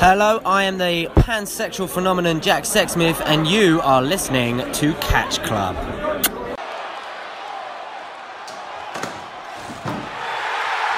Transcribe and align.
Hello, 0.00 0.40
I 0.46 0.62
am 0.62 0.78
the 0.78 1.08
pansexual 1.16 1.88
phenomenon 1.88 2.40
Jack 2.40 2.62
Sexsmith, 2.62 3.20
and 3.26 3.48
you 3.48 3.80
are 3.80 4.00
listening 4.00 4.58
to 4.74 4.94
Catch 5.00 5.42
Club. 5.42 5.74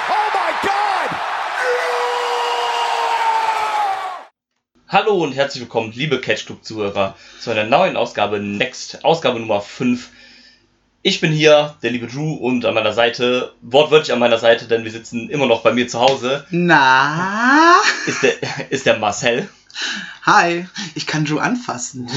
Oh 0.07 0.29
Hallo 4.87 5.23
und 5.23 5.31
herzlich 5.33 5.61
willkommen, 5.63 5.91
liebe 5.95 6.21
Catch 6.21 6.45
Club 6.45 6.63
Zuhörer, 6.63 7.15
zu 7.39 7.49
einer 7.49 7.63
neuen 7.63 7.97
Ausgabe 7.97 8.39
Next, 8.39 9.03
Ausgabe 9.03 9.39
Nummer 9.39 9.61
5. 9.61 10.11
Ich 11.03 11.19
bin 11.19 11.31
hier, 11.31 11.75
der 11.81 11.89
liebe 11.89 12.05
Drew, 12.05 12.33
und 12.33 12.63
an 12.63 12.75
meiner 12.75 12.93
Seite, 12.93 13.53
wortwörtlich 13.61 14.13
an 14.13 14.19
meiner 14.19 14.37
Seite, 14.37 14.67
denn 14.67 14.83
wir 14.83 14.91
sitzen 14.91 15.31
immer 15.31 15.47
noch 15.47 15.63
bei 15.63 15.73
mir 15.73 15.87
zu 15.87 15.99
Hause, 15.99 16.45
Na? 16.51 17.77
ist 18.05 18.21
der, 18.21 18.33
ist 18.69 18.85
der 18.85 18.99
Marcel. 18.99 19.49
Hi, 20.23 20.67
ich 20.93 21.07
kann 21.07 21.25
Drew 21.25 21.39
anfassen. 21.39 22.07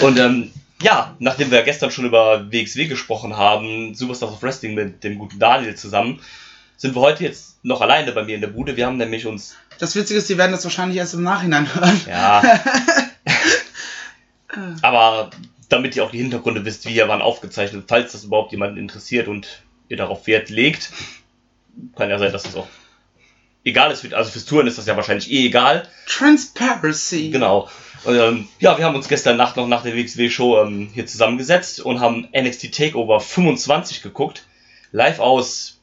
Und 0.00 0.18
ähm, 0.18 0.50
ja, 0.82 1.14
nachdem 1.20 1.52
wir 1.52 1.62
gestern 1.62 1.92
schon 1.92 2.06
über 2.06 2.50
WXW 2.50 2.88
gesprochen 2.88 3.36
haben, 3.36 3.94
Superstars 3.94 4.32
of 4.32 4.42
Wrestling 4.42 4.74
mit 4.74 5.04
dem 5.04 5.18
guten 5.18 5.38
Daniel 5.38 5.76
zusammen, 5.76 6.18
sind 6.76 6.96
wir 6.96 7.00
heute 7.00 7.22
jetzt 7.22 7.64
noch 7.64 7.80
alleine 7.80 8.10
bei 8.10 8.24
mir 8.24 8.34
in 8.34 8.40
der 8.40 8.48
Bude. 8.48 8.76
Wir 8.76 8.86
haben 8.86 8.96
nämlich 8.96 9.24
uns, 9.24 9.54
Das 9.78 9.94
Witzige 9.94 10.18
ist, 10.18 10.28
die 10.28 10.36
werden 10.36 10.50
das 10.50 10.64
wahrscheinlich 10.64 10.98
erst 10.98 11.14
im 11.14 11.22
Nachhinein 11.22 11.72
hören. 11.72 12.00
ja, 12.08 12.42
aber 14.82 15.30
damit 15.72 15.96
ihr 15.96 16.04
auch 16.04 16.10
die 16.10 16.18
Hintergründe 16.18 16.64
wisst, 16.64 16.86
wie 16.86 16.90
hier 16.92 17.08
waren 17.08 17.22
aufgezeichnet, 17.22 17.84
falls 17.88 18.12
das 18.12 18.24
überhaupt 18.24 18.52
jemanden 18.52 18.76
interessiert 18.78 19.28
und 19.28 19.62
ihr 19.88 19.96
darauf 19.96 20.26
Wert 20.26 20.50
legt, 20.50 20.90
kann 21.96 22.10
ja 22.10 22.18
sein, 22.18 22.32
dass 22.32 22.42
das 22.44 22.54
auch 22.56 22.68
egal 23.64 23.90
ist. 23.92 24.12
Also 24.12 24.30
fürs 24.30 24.44
Touren 24.44 24.66
ist 24.66 24.78
das 24.78 24.86
ja 24.86 24.96
wahrscheinlich 24.96 25.30
eh 25.30 25.46
egal. 25.46 25.88
Transparency. 26.06 27.30
Genau. 27.30 27.68
Und, 28.04 28.16
ähm, 28.16 28.48
ja, 28.58 28.76
wir 28.78 28.84
haben 28.84 28.96
uns 28.96 29.08
gestern 29.08 29.36
Nacht 29.36 29.56
noch 29.56 29.68
nach 29.68 29.82
der 29.84 29.94
WXW-Show 29.94 30.62
ähm, 30.62 30.90
hier 30.92 31.06
zusammengesetzt 31.06 31.80
und 31.80 32.00
haben 32.00 32.28
NXT 32.36 32.74
Takeover 32.74 33.20
25 33.20 34.02
geguckt. 34.02 34.44
Live 34.90 35.20
aus 35.20 35.80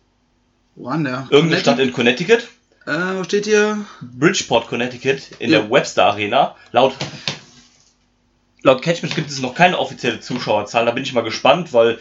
Wo 0.76 0.90
an 0.90 1.04
der? 1.06 1.28
irgendeiner 1.30 1.62
Stadt 1.62 1.80
in 1.80 1.94
Connecticut. 1.94 2.48
Äh, 2.86 2.92
wo 3.18 3.24
steht 3.24 3.46
hier? 3.46 3.86
Bridgeport, 4.02 4.68
Connecticut, 4.68 5.20
in 5.40 5.50
Ja. 5.52 5.60
der 5.62 5.72
Webster 5.72 6.06
Arena. 6.06 6.56
Laut, 6.72 6.94
laut 8.64 8.82
Catchment 8.82 9.16
gibt 9.16 9.30
es 9.30 9.40
noch 9.42 9.56
keine 9.56 9.78
offizielle 9.80 10.20
Zuschauerzahl. 10.20 10.86
Da 10.86 10.92
bin 10.92 11.04
ich 11.04 11.14
mal 11.14 11.22
gespannt, 11.24 11.74
weil 11.74 12.00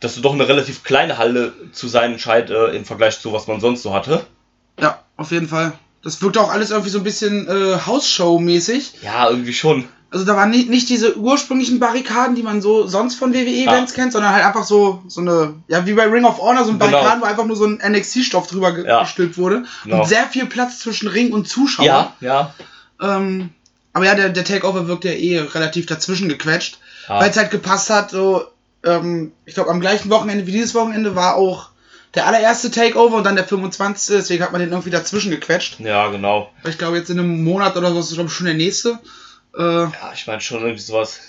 das 0.00 0.20
doch 0.20 0.32
eine 0.32 0.46
relativ 0.48 0.84
kleine 0.84 1.18
Halle 1.18 1.52
zu 1.72 1.88
sein 1.88 2.18
scheint 2.18 2.50
äh, 2.50 2.66
im 2.76 2.84
Vergleich 2.84 3.18
zu 3.20 3.32
was 3.32 3.46
man 3.46 3.60
sonst 3.60 3.82
so 3.82 3.92
hatte. 3.92 4.24
Ja, 4.80 5.02
auf 5.16 5.30
jeden 5.32 5.48
Fall. 5.48 5.72
Das 6.04 6.22
wirkt 6.22 6.38
auch 6.38 6.50
alles 6.50 6.70
irgendwie 6.70 6.90
so 6.90 6.98
ein 6.98 7.04
bisschen 7.04 7.48
äh, 7.48 7.78
Hausshow-mäßig. 7.84 9.02
Ja, 9.02 9.28
irgendwie 9.28 9.52
schon. 9.52 9.88
Also 10.10 10.24
da 10.24 10.36
waren 10.36 10.50
nicht, 10.50 10.70
nicht 10.70 10.88
diese 10.88 11.18
ursprünglichen 11.18 11.80
Barrikaden, 11.80 12.34
die 12.34 12.42
man 12.42 12.62
so 12.62 12.86
sonst 12.86 13.16
von 13.16 13.34
WWE-Events 13.34 13.92
Ah. 13.92 13.94
kennt, 13.94 14.12
sondern 14.12 14.32
halt 14.32 14.44
einfach 14.44 14.64
so, 14.64 15.02
so 15.06 15.20
eine, 15.20 15.56
ja, 15.68 15.84
wie 15.84 15.92
bei 15.92 16.04
Ring 16.06 16.24
of 16.24 16.38
Honor, 16.40 16.64
so 16.64 16.70
ein 16.70 16.78
Genau. 16.78 16.92
Barrikaden, 16.92 17.20
wo 17.20 17.26
einfach 17.26 17.44
nur 17.44 17.56
so 17.56 17.66
ein 17.66 17.78
NXT-Stoff 17.86 18.46
drüber 18.46 18.78
Ja. 18.86 19.00
gestülpt 19.02 19.36
wurde. 19.36 19.64
Genau. 19.84 19.98
Und 20.00 20.08
sehr 20.08 20.24
viel 20.26 20.46
Platz 20.46 20.78
zwischen 20.78 21.08
Ring 21.08 21.32
und 21.32 21.46
Zuschauer. 21.48 21.84
Ja, 21.84 22.12
ja. 22.20 22.54
Ähm, 23.02 23.50
aber 23.98 24.06
ja, 24.06 24.14
der, 24.14 24.28
der 24.30 24.44
Takeover 24.44 24.86
wirkt 24.88 25.04
ja 25.04 25.10
eh 25.12 25.38
relativ 25.40 25.86
dazwischen 25.86 26.28
gequetscht, 26.28 26.78
Ja. 27.08 27.20
weil 27.20 27.30
es 27.30 27.36
halt 27.36 27.50
gepasst 27.50 27.90
hat. 27.90 28.10
So, 28.10 28.44
ähm, 28.84 29.32
ich 29.44 29.54
glaube, 29.54 29.70
am 29.70 29.80
gleichen 29.80 30.08
Wochenende 30.10 30.46
wie 30.46 30.52
dieses 30.52 30.74
Wochenende 30.74 31.14
war 31.16 31.36
auch 31.36 31.70
der 32.14 32.26
allererste 32.26 32.70
Takeover 32.70 33.16
und 33.18 33.24
dann 33.24 33.36
der 33.36 33.44
25. 33.46 34.16
Deswegen 34.16 34.42
hat 34.42 34.52
man 34.52 34.60
den 34.60 34.70
irgendwie 34.70 34.90
dazwischen 34.90 35.30
gequetscht. 35.30 35.78
Ja, 35.80 36.08
genau. 36.08 36.50
Ich 36.66 36.78
glaube, 36.78 36.96
jetzt 36.96 37.10
in 37.10 37.18
einem 37.18 37.44
Monat 37.44 37.76
oder 37.76 37.92
so 37.92 38.00
ist 38.00 38.14
glaube 38.14 38.30
schon 38.30 38.46
der 38.46 38.54
nächste. 38.54 38.98
Äh, 39.56 39.62
Ja, 39.62 40.12
ich 40.14 40.26
meine 40.26 40.40
schon 40.40 40.60
irgendwie 40.62 40.80
sowas 40.82 41.20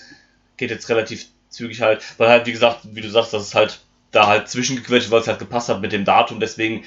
geht 0.56 0.70
jetzt 0.70 0.88
relativ 0.88 1.26
zügig 1.48 1.80
halt, 1.82 2.02
weil 2.18 2.28
halt, 2.28 2.46
wie 2.46 2.52
gesagt, 2.52 2.80
wie 2.84 3.00
du 3.00 3.10
sagst, 3.10 3.32
das 3.32 3.42
ist 3.42 3.54
halt 3.54 3.80
da 4.12 4.26
halt 4.26 4.48
zwischengequetscht, 4.48 5.10
weil 5.10 5.20
es 5.20 5.26
halt 5.28 5.38
gepasst 5.38 5.68
hat 5.68 5.80
mit 5.80 5.92
dem 5.92 6.04
Datum, 6.04 6.38
deswegen 6.40 6.84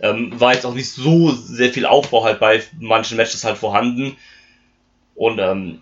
ähm, 0.00 0.38
war 0.40 0.52
jetzt 0.54 0.66
auch 0.66 0.74
nicht 0.74 0.90
so 0.92 1.32
sehr 1.32 1.72
viel 1.72 1.86
Aufbau 1.86 2.24
halt 2.24 2.40
bei 2.40 2.62
manchen 2.78 3.16
Matches 3.16 3.44
halt 3.44 3.58
vorhanden. 3.58 4.16
Und 5.14 5.38
ähm, 5.38 5.80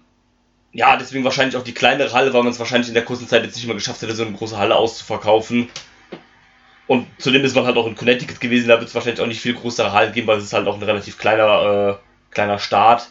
ja, 0.72 0.96
deswegen 0.96 1.24
wahrscheinlich 1.24 1.56
auch 1.56 1.64
die 1.64 1.74
kleinere 1.74 2.12
Halle, 2.12 2.32
weil 2.32 2.42
man 2.42 2.52
es 2.52 2.58
wahrscheinlich 2.58 2.88
in 2.88 2.94
der 2.94 3.04
kurzen 3.04 3.28
Zeit 3.28 3.44
jetzt 3.44 3.56
nicht 3.56 3.66
mehr 3.66 3.74
geschafft 3.74 4.02
hätte, 4.02 4.14
so 4.14 4.24
eine 4.24 4.32
große 4.36 4.56
Halle 4.56 4.76
auszuverkaufen. 4.76 5.68
Und 6.86 7.06
zudem 7.18 7.44
ist 7.44 7.54
man 7.54 7.64
halt 7.64 7.76
auch 7.76 7.86
in 7.86 7.94
Connecticut 7.94 8.40
gewesen, 8.40 8.68
da 8.68 8.78
wird 8.78 8.88
es 8.88 8.94
wahrscheinlich 8.94 9.20
auch 9.20 9.26
nicht 9.26 9.40
viel 9.40 9.54
größere 9.54 9.92
Halle 9.92 10.12
geben, 10.12 10.26
weil 10.26 10.38
es 10.38 10.44
ist 10.44 10.52
halt 10.52 10.66
auch 10.66 10.76
ein 10.76 10.82
relativ 10.82 11.18
kleiner, 11.18 11.98
äh, 11.98 12.34
kleiner 12.34 12.58
Staat. 12.58 13.08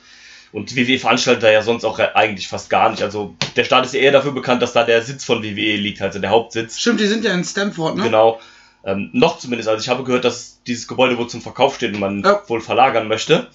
Und 0.51 0.69
die 0.69 0.75
WWE 0.75 0.99
veranstaltet 0.99 1.43
da 1.43 1.51
ja 1.51 1.61
sonst 1.61 1.85
auch 1.85 1.97
eigentlich 1.97 2.47
fast 2.49 2.69
gar 2.69 2.89
nicht. 2.89 3.01
Also 3.01 3.35
der 3.55 3.63
Staat 3.63 3.85
ist 3.85 3.93
ja 3.93 4.01
eher 4.01 4.11
dafür 4.11 4.33
bekannt, 4.33 4.61
dass 4.61 4.73
da 4.73 4.83
der 4.83 5.01
Sitz 5.01 5.23
von 5.23 5.41
WWE 5.43 5.77
liegt, 5.77 6.01
also 6.01 6.19
der 6.19 6.29
Hauptsitz. 6.29 6.79
stimmt, 6.79 6.99
die 6.99 7.07
sind 7.07 7.23
ja 7.23 7.33
in 7.33 7.43
Stamford, 7.45 7.95
ne? 7.95 8.03
Genau. 8.03 8.41
Ähm, 8.83 9.09
noch 9.13 9.37
zumindest. 9.39 9.69
Also 9.69 9.81
ich 9.81 9.89
habe 9.89 10.03
gehört, 10.03 10.25
dass 10.25 10.61
dieses 10.67 10.87
Gebäude 10.87 11.17
wohl 11.17 11.29
zum 11.29 11.41
Verkauf 11.41 11.75
steht 11.75 11.93
und 11.93 11.99
man 11.99 12.21
Ja. 12.21 12.41
wohl 12.47 12.59
verlagern 12.61 13.07
möchte. 13.07 13.47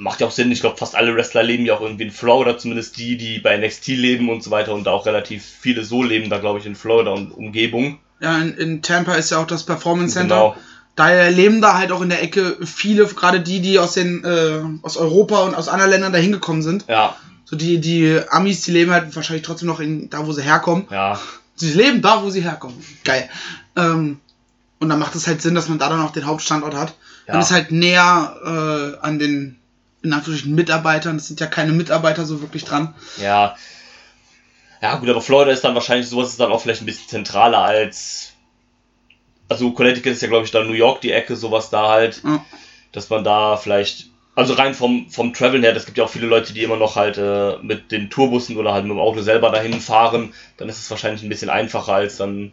Macht 0.00 0.20
ja 0.20 0.26
auch 0.26 0.30
Sinn. 0.30 0.50
Ich 0.50 0.60
glaube, 0.60 0.76
fast 0.78 0.94
alle 0.96 1.14
Wrestler 1.14 1.42
leben 1.42 1.66
ja 1.66 1.74
auch 1.74 1.80
irgendwie 1.82 2.04
in 2.04 2.10
Florida, 2.10 2.56
zumindest 2.56 2.96
die, 2.96 3.16
die 3.16 3.38
bei 3.38 3.56
NXT 3.56 3.88
leben 3.88 4.30
und 4.30 4.42
so 4.42 4.50
weiter 4.50 4.72
und 4.72 4.84
da 4.84 4.92
auch 4.92 5.04
relativ 5.06 5.44
viele 5.44 5.84
so 5.84 6.02
leben, 6.02 6.30
da 6.30 6.38
glaube 6.38 6.58
ich 6.58 6.66
in 6.66 6.74
Florida 6.74 7.10
und 7.10 7.32
Umgebung. 7.32 7.98
Ja, 8.20 8.38
in, 8.38 8.54
in 8.54 8.82
Tampa 8.82 9.14
ist 9.14 9.30
ja 9.30 9.38
auch 9.38 9.46
das 9.46 9.64
Performance 9.64 10.14
Center. 10.14 10.34
Genau. 10.34 10.56
Daher 10.96 11.30
leben 11.30 11.60
da 11.60 11.78
halt 11.78 11.92
auch 11.92 12.00
in 12.02 12.08
der 12.08 12.22
Ecke 12.22 12.56
viele, 12.64 13.06
gerade 13.06 13.40
die, 13.40 13.60
die 13.60 13.78
aus 13.78 13.92
den 13.94 14.24
äh, 14.24 14.60
aus 14.82 14.96
Europa 14.96 15.42
und 15.44 15.54
aus 15.54 15.68
anderen 15.68 15.90
Ländern 15.90 16.12
dahin 16.12 16.32
gekommen 16.32 16.62
sind. 16.62 16.84
Ja, 16.88 17.16
So 17.44 17.56
die, 17.56 17.78
die 17.78 18.20
Amis, 18.28 18.62
die 18.62 18.72
leben 18.72 18.90
halt 18.92 19.14
wahrscheinlich 19.14 19.44
trotzdem 19.46 19.68
noch 19.68 19.80
in, 19.80 20.10
da, 20.10 20.26
wo 20.26 20.32
sie 20.32 20.42
herkommen. 20.42 20.86
ja, 20.90 21.18
Sie 21.56 21.72
leben 21.74 22.00
da, 22.00 22.22
wo 22.22 22.30
sie 22.30 22.40
herkommen. 22.40 22.76
Geil. 23.04 23.28
Ähm, 23.76 24.18
und 24.78 24.88
dann 24.88 24.98
macht 24.98 25.14
es 25.14 25.26
halt 25.26 25.42
Sinn, 25.42 25.54
dass 25.54 25.68
man 25.68 25.78
da 25.78 25.90
dann 25.90 26.00
auch 26.00 26.10
den 26.12 26.26
Hauptstandort 26.26 26.74
hat. 26.74 26.94
Ja. 27.26 27.34
Man 27.34 27.42
ist 27.42 27.50
halt 27.50 27.70
näher 27.70 28.34
äh, 28.42 29.06
an 29.06 29.18
den, 29.18 29.56
in 30.02 30.12
Anführungsstrichen, 30.12 30.54
Mitarbeitern. 30.54 31.16
Es 31.16 31.28
sind 31.28 31.40
ja 31.40 31.46
keine 31.46 31.72
Mitarbeiter 31.72 32.24
so 32.24 32.40
wirklich 32.40 32.64
dran. 32.64 32.94
ja. 33.20 33.56
Ja, 34.82 34.96
gut, 34.96 35.10
aber 35.10 35.20
Florida 35.20 35.50
ist 35.50 35.62
dann 35.62 35.74
wahrscheinlich, 35.74 36.08
sowas 36.08 36.30
ist 36.30 36.40
dann 36.40 36.50
auch 36.50 36.62
vielleicht 36.62 36.80
ein 36.80 36.86
bisschen 36.86 37.06
zentraler 37.06 37.58
als. 37.58 38.32
Also 39.46 39.72
Connecticut 39.72 40.12
ist 40.12 40.22
ja, 40.22 40.28
glaube 40.28 40.46
ich, 40.46 40.52
dann 40.52 40.68
New 40.68 40.72
York 40.72 41.02
die 41.02 41.12
Ecke, 41.12 41.36
sowas 41.36 41.68
da 41.68 41.90
halt. 41.90 42.22
Ja. 42.24 42.42
dass 42.92 43.10
man 43.10 43.22
da 43.22 43.56
vielleicht, 43.56 44.06
also 44.34 44.54
rein 44.54 44.74
vom, 44.74 45.10
vom 45.10 45.34
Traveln 45.34 45.62
her, 45.62 45.76
es 45.76 45.86
gibt 45.86 45.98
ja 45.98 46.04
auch 46.04 46.10
viele 46.10 46.26
Leute, 46.26 46.52
die 46.52 46.62
immer 46.62 46.76
noch 46.76 46.96
halt 46.96 47.18
äh, 47.18 47.58
mit 47.62 47.92
den 47.92 48.10
Tourbussen 48.10 48.56
oder 48.56 48.72
halt 48.72 48.84
mit 48.84 48.92
dem 48.92 49.00
Auto 49.00 49.20
selber 49.20 49.50
dahin 49.50 49.80
fahren, 49.80 50.32
dann 50.56 50.68
ist 50.68 50.78
es 50.78 50.90
wahrscheinlich 50.90 51.22
ein 51.22 51.28
bisschen 51.28 51.50
einfacher 51.50 51.92
als 51.94 52.16
dann, 52.16 52.52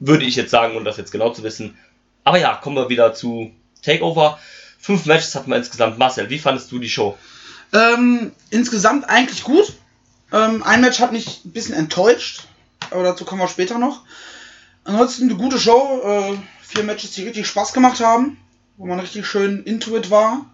würde 0.00 0.24
ich 0.24 0.36
jetzt 0.36 0.50
sagen, 0.50 0.76
um 0.76 0.84
das 0.84 0.96
jetzt 0.96 1.12
genau 1.12 1.30
zu 1.30 1.42
wissen. 1.42 1.76
Aber 2.24 2.38
ja, 2.38 2.54
kommen 2.54 2.76
wir 2.76 2.88
wieder 2.88 3.14
zu 3.14 3.52
Takeover. 3.82 4.38
Fünf 4.78 5.06
Matches 5.06 5.34
hatten 5.34 5.50
wir 5.50 5.56
insgesamt. 5.56 5.98
Marcel, 5.98 6.30
wie 6.30 6.38
fandest 6.38 6.72
du 6.72 6.78
die 6.78 6.88
Show? 6.88 7.18
Ähm, 7.72 8.32
insgesamt 8.50 9.08
eigentlich 9.08 9.44
gut. 9.44 9.74
Ähm, 10.32 10.62
ein 10.62 10.80
Match 10.80 11.00
hat 11.00 11.12
mich 11.12 11.44
ein 11.44 11.52
bisschen 11.52 11.74
enttäuscht, 11.74 12.44
aber 12.90 13.02
dazu 13.02 13.24
kommen 13.24 13.40
wir 13.40 13.48
später 13.48 13.78
noch. 13.78 14.02
Ansonsten 14.84 15.24
eine 15.24 15.36
gute 15.36 15.58
Show. 15.58 16.00
Äh, 16.04 16.38
vier 16.62 16.84
Matches, 16.84 17.12
die 17.12 17.24
richtig 17.24 17.46
Spaß 17.46 17.72
gemacht 17.72 18.00
haben, 18.00 18.38
wo 18.76 18.86
man 18.86 19.00
richtig 19.00 19.26
schön 19.26 19.62
into 19.64 19.96
it 19.96 20.10
war. 20.10 20.46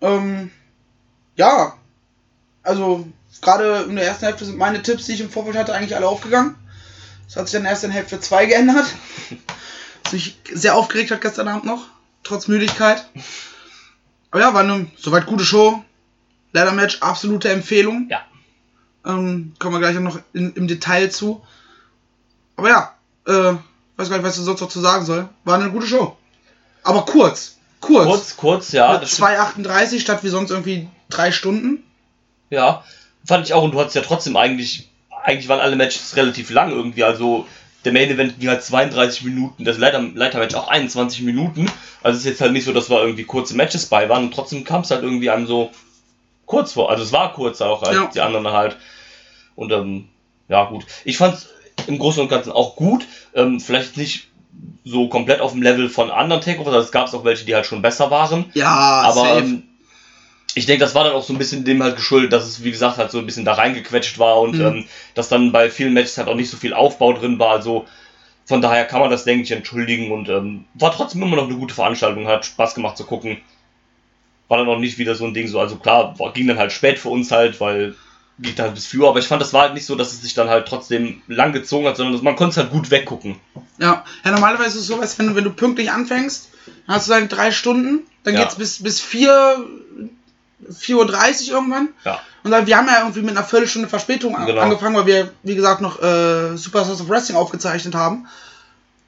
Ähm, 0.00 0.50
ja, 1.36 1.74
also 2.62 3.06
gerade 3.40 3.86
in 3.88 3.96
der 3.96 4.06
ersten 4.06 4.26
Hälfte 4.26 4.44
sind 4.44 4.58
meine 4.58 4.82
Tipps, 4.82 5.06
die 5.06 5.12
ich 5.12 5.20
im 5.20 5.30
Vorfeld 5.30 5.56
hatte, 5.56 5.74
eigentlich 5.74 5.96
alle 5.96 6.08
aufgegangen. 6.08 6.56
Das 7.26 7.36
hat 7.36 7.48
sich 7.48 7.58
dann 7.58 7.66
erst 7.66 7.84
in 7.84 7.90
Hälfte 7.90 8.20
2 8.20 8.46
geändert. 8.46 8.86
Was 10.04 10.12
mich 10.12 10.38
sehr 10.52 10.74
aufgeregt 10.74 11.10
hat 11.10 11.20
gestern 11.20 11.48
Abend 11.48 11.64
noch, 11.64 11.86
trotz 12.22 12.48
Müdigkeit. 12.48 13.04
Aber 14.30 14.40
ja, 14.40 14.54
war 14.54 14.62
eine 14.62 14.86
soweit 14.96 15.26
gute 15.26 15.44
Show. 15.44 15.82
Ladder 16.52 16.72
Match, 16.72 16.98
absolute 17.00 17.50
Empfehlung. 17.50 18.08
Ja. 18.10 18.22
Ähm, 19.06 19.54
kommen 19.58 19.74
wir 19.74 19.80
gleich 19.80 19.98
noch 19.98 20.20
in, 20.32 20.52
im 20.54 20.66
Detail 20.66 21.10
zu. 21.10 21.42
Aber 22.56 22.68
ja, 22.68 22.94
äh, 23.26 23.56
weiß 23.96 24.10
gar 24.10 24.16
nicht, 24.16 24.26
was 24.26 24.38
ich 24.38 24.44
sonst 24.44 24.60
noch 24.60 24.68
zu 24.68 24.80
sagen 24.80 25.04
soll. 25.04 25.28
War 25.44 25.58
eine 25.58 25.70
gute 25.70 25.86
Show. 25.86 26.16
Aber 26.82 27.04
kurz. 27.04 27.56
Kurz. 27.80 28.06
Kurz, 28.06 28.36
kurz, 28.36 28.72
ja. 28.72 28.92
Mit 28.92 29.02
das 29.02 29.12
stimmt. 29.12 29.30
2,38 29.30 30.00
statt 30.00 30.22
wie 30.22 30.28
sonst 30.28 30.50
irgendwie 30.50 30.88
drei 31.08 31.32
Stunden. 31.32 31.82
Ja, 32.50 32.84
fand 33.24 33.46
ich 33.46 33.54
auch. 33.54 33.62
Und 33.62 33.72
du 33.72 33.80
hattest 33.80 33.96
ja 33.96 34.02
trotzdem 34.02 34.36
eigentlich, 34.36 34.90
eigentlich 35.22 35.48
waren 35.48 35.60
alle 35.60 35.76
Matches 35.76 36.16
relativ 36.16 36.50
lang 36.50 36.70
irgendwie. 36.70 37.04
Also 37.04 37.46
der 37.84 37.92
Main 37.92 38.10
Event 38.10 38.38
ging 38.38 38.48
halt 38.48 38.62
32 38.62 39.24
Minuten, 39.24 39.64
das 39.64 39.78
Leiter, 39.78 40.00
Leitermatch 40.14 40.54
auch 40.54 40.68
21 40.68 41.22
Minuten. 41.22 41.66
Also 42.02 42.16
es 42.16 42.24
ist 42.24 42.30
jetzt 42.30 42.40
halt 42.40 42.52
nicht 42.52 42.64
so, 42.64 42.72
dass 42.72 42.90
wir 42.90 43.00
irgendwie 43.00 43.24
kurze 43.24 43.56
Matches 43.56 43.86
bei 43.86 44.08
waren. 44.08 44.24
Und 44.24 44.34
trotzdem 44.34 44.64
kam 44.64 44.82
es 44.82 44.90
halt 44.90 45.02
irgendwie 45.02 45.30
einem 45.30 45.46
so 45.46 45.70
kurz 46.46 46.72
vor. 46.72 46.90
Also 46.90 47.02
es 47.02 47.12
war 47.12 47.32
kurz 47.32 47.60
auch 47.60 47.82
als 47.82 47.94
Ja. 47.96 48.10
die 48.14 48.20
anderen 48.20 48.48
halt. 48.48 48.76
Und 49.56 49.72
ähm, 49.72 50.08
ja 50.48 50.64
gut. 50.64 50.84
Ich 51.04 51.16
fand 51.16 51.46
im 51.86 51.98
Großen 51.98 52.22
und 52.22 52.28
Ganzen 52.28 52.52
auch 52.52 52.76
gut. 52.76 53.06
Ähm, 53.34 53.60
vielleicht 53.60 53.96
nicht 53.96 54.28
so 54.84 55.08
komplett 55.08 55.40
auf 55.40 55.52
dem 55.52 55.62
Level 55.62 55.88
von 55.88 56.10
anderen 56.10 56.42
Takeovers. 56.42 56.74
Also 56.74 56.86
es 56.86 56.92
gab 56.92 57.12
auch 57.14 57.24
welche, 57.24 57.44
die 57.44 57.54
halt 57.54 57.66
schon 57.66 57.82
besser 57.82 58.10
waren. 58.10 58.46
Ja, 58.54 58.68
Aber 58.68 59.38
ähm, 59.38 59.62
ich 60.54 60.66
denke, 60.66 60.80
das 60.84 60.94
war 60.94 61.04
dann 61.04 61.12
auch 61.12 61.22
so 61.24 61.32
ein 61.32 61.38
bisschen 61.38 61.64
dem 61.64 61.82
halt 61.82 61.96
geschuldet, 61.96 62.32
dass 62.32 62.46
es, 62.46 62.64
wie 62.64 62.70
gesagt, 62.70 62.96
halt 62.98 63.10
so 63.10 63.18
ein 63.18 63.26
bisschen 63.26 63.44
da 63.44 63.52
reingequetscht 63.54 64.18
war 64.18 64.40
und 64.40 64.54
Mhm. 64.58 64.60
ähm, 64.66 64.84
dass 65.14 65.28
dann 65.28 65.52
bei 65.52 65.70
vielen 65.70 65.92
Matches 65.92 66.18
halt 66.18 66.28
auch 66.28 66.34
nicht 66.34 66.50
so 66.50 66.56
viel 66.56 66.74
Aufbau 66.74 67.12
drin 67.12 67.38
war. 67.38 67.50
Also 67.50 67.86
von 68.46 68.60
daher 68.60 68.84
kann 68.84 69.00
man 69.00 69.10
das, 69.10 69.24
denke 69.24 69.44
ich, 69.44 69.50
entschuldigen 69.52 70.10
und 70.10 70.28
ähm, 70.28 70.64
war 70.74 70.92
trotzdem 70.92 71.22
immer 71.22 71.36
noch 71.36 71.46
eine 71.48 71.56
gute 71.56 71.74
Veranstaltung, 71.74 72.26
hat 72.26 72.44
Spaß 72.44 72.74
gemacht 72.74 72.96
zu 72.96 73.04
gucken. 73.04 73.40
War 74.48 74.58
dann 74.58 74.68
auch 74.68 74.78
nicht 74.78 74.98
wieder 74.98 75.14
so 75.14 75.24
ein 75.24 75.34
Ding 75.34 75.46
so, 75.46 75.60
also 75.60 75.76
klar, 75.76 76.14
ging 76.34 76.48
dann 76.48 76.58
halt 76.58 76.72
spät 76.72 76.98
für 76.98 77.08
uns 77.10 77.30
halt, 77.30 77.60
weil 77.60 77.94
geht 78.40 78.58
dann 78.58 78.66
halt 78.66 78.74
bis 78.74 78.86
4 78.86 79.00
Uhr, 79.00 79.08
aber 79.08 79.18
ich 79.18 79.26
fand, 79.26 79.42
das 79.42 79.52
war 79.52 79.62
halt 79.62 79.74
nicht 79.74 79.84
so, 79.86 79.94
dass 79.94 80.12
es 80.12 80.22
sich 80.22 80.34
dann 80.34 80.48
halt 80.48 80.66
trotzdem 80.66 81.20
lang 81.28 81.52
gezogen 81.52 81.86
hat, 81.86 81.96
sondern 81.96 82.22
man 82.24 82.36
konnte 82.36 82.52
es 82.52 82.56
halt 82.56 82.70
gut 82.70 82.90
weggucken. 82.90 83.36
Ja, 83.78 84.04
ja 84.24 84.30
normalerweise 84.30 84.70
ist 84.78 84.82
es 84.82 84.86
sowas, 84.86 85.18
wenn 85.18 85.28
du, 85.28 85.34
wenn 85.36 85.44
du 85.44 85.50
pünktlich 85.50 85.90
anfängst, 85.90 86.48
dann 86.86 86.96
hast 86.96 87.06
du 87.06 87.12
deine 87.12 87.28
drei 87.28 87.52
Stunden, 87.52 88.00
dann 88.24 88.34
Ja. 88.34 88.40
geht's 88.40 88.56
bis, 88.56 88.82
bis 88.82 89.00
4, 89.00 89.64
4.30 90.68 91.48
Uhr 91.48 91.54
irgendwann. 91.56 91.88
Ja. 92.04 92.20
Und 92.42 92.50
dann, 92.50 92.66
wir 92.66 92.76
haben 92.76 92.86
ja 92.88 93.00
irgendwie 93.00 93.22
mit 93.22 93.36
einer 93.36 93.44
Viertelstunde 93.44 93.88
Verspätung 93.88 94.34
an, 94.36 94.46
Genau. 94.46 94.60
angefangen, 94.62 94.96
weil 94.96 95.06
wir, 95.06 95.30
wie 95.42 95.54
gesagt, 95.54 95.80
noch 95.80 96.02
äh, 96.02 96.56
Superstars 96.56 97.00
of 97.00 97.08
Wrestling 97.08 97.36
aufgezeichnet 97.36 97.94
haben. 97.94 98.26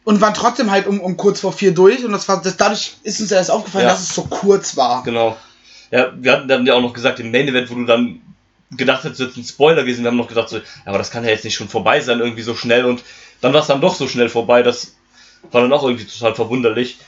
Und 0.04 0.20
waren 0.20 0.34
trotzdem 0.34 0.70
halt 0.70 0.86
um, 0.88 1.00
um 1.00 1.16
kurz 1.16 1.40
vor 1.40 1.52
vier 1.52 1.72
durch. 1.72 2.04
Und 2.04 2.12
das 2.12 2.28
war, 2.28 2.42
das, 2.42 2.56
dadurch 2.56 2.96
ist 3.04 3.20
uns 3.20 3.30
erst 3.30 3.50
aufgefallen, 3.50 3.84
Ja. 3.86 3.92
dass 3.92 4.00
es 4.02 4.14
so 4.14 4.24
kurz 4.24 4.76
war. 4.76 5.02
Genau. 5.04 5.36
Ja, 5.90 6.10
wir 6.16 6.32
hatten 6.32 6.48
dann 6.48 6.66
ja 6.66 6.74
auch 6.74 6.80
noch 6.80 6.92
gesagt, 6.92 7.20
im 7.20 7.30
Main 7.30 7.46
Event, 7.48 7.70
wo 7.70 7.74
du 7.76 7.84
dann 7.84 8.20
gedacht 8.72 9.04
hättest, 9.04 9.20
jetzt 9.20 9.36
ein 9.36 9.44
Spoiler 9.44 9.82
gewesen, 9.82 10.02
wir 10.02 10.10
haben 10.10 10.16
noch 10.16 10.28
gedacht, 10.28 10.48
so, 10.48 10.58
aber 10.86 10.98
das 10.98 11.10
kann 11.10 11.22
ja 11.24 11.30
jetzt 11.30 11.44
nicht 11.44 11.54
schon 11.54 11.68
vorbei 11.68 12.00
sein, 12.00 12.18
irgendwie 12.20 12.42
so 12.42 12.54
schnell. 12.56 12.84
Und 12.86 13.02
dann 13.42 13.52
war 13.52 13.60
es 13.60 13.66
dann 13.68 13.80
doch 13.80 13.94
so 13.94 14.08
schnell 14.08 14.28
vorbei, 14.30 14.62
das 14.62 14.94
war 15.50 15.60
dann 15.60 15.72
auch 15.72 15.84
irgendwie 15.84 16.06
total 16.06 16.34
verwunderlich. 16.34 16.98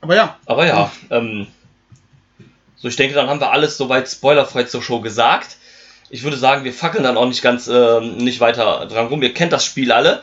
Aber 0.00 0.14
ja, 0.14 0.38
Aber 0.46 0.66
ja, 0.66 0.92
ähm, 1.10 1.46
so 2.76 2.88
ich 2.88 2.96
denke, 2.96 3.14
dann 3.14 3.28
haben 3.28 3.40
wir 3.40 3.50
alles 3.50 3.76
soweit 3.76 4.08
spoilerfrei 4.08 4.64
zur 4.64 4.82
Show 4.82 5.00
gesagt. 5.00 5.56
Ich 6.10 6.22
würde 6.22 6.36
sagen, 6.36 6.64
wir 6.64 6.72
fackeln 6.72 7.04
dann 7.04 7.16
auch 7.16 7.26
nicht 7.26 7.42
ganz 7.42 7.66
ähm, 7.66 8.16
nicht 8.16 8.40
weiter 8.40 8.86
dran 8.86 9.08
rum. 9.08 9.22
Ihr 9.22 9.34
kennt 9.34 9.52
das 9.52 9.64
Spiel 9.64 9.92
alle. 9.92 10.22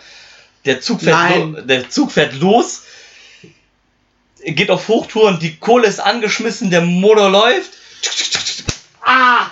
Der 0.64 0.82
Zug 0.82 1.02
fährt, 1.02 1.70
der 1.70 1.90
Zug 1.90 2.12
fährt 2.12 2.34
los, 2.34 2.84
geht 4.44 4.72
auf 4.72 4.88
Hochtouren, 4.88 5.40
die 5.40 5.58
Kohle 5.58 5.88
ist 5.88 6.00
angeschmissen, 6.00 6.72
der 6.72 6.82
Motor 6.82 7.30
läuft. 7.30 7.72
Ah! 9.04 9.52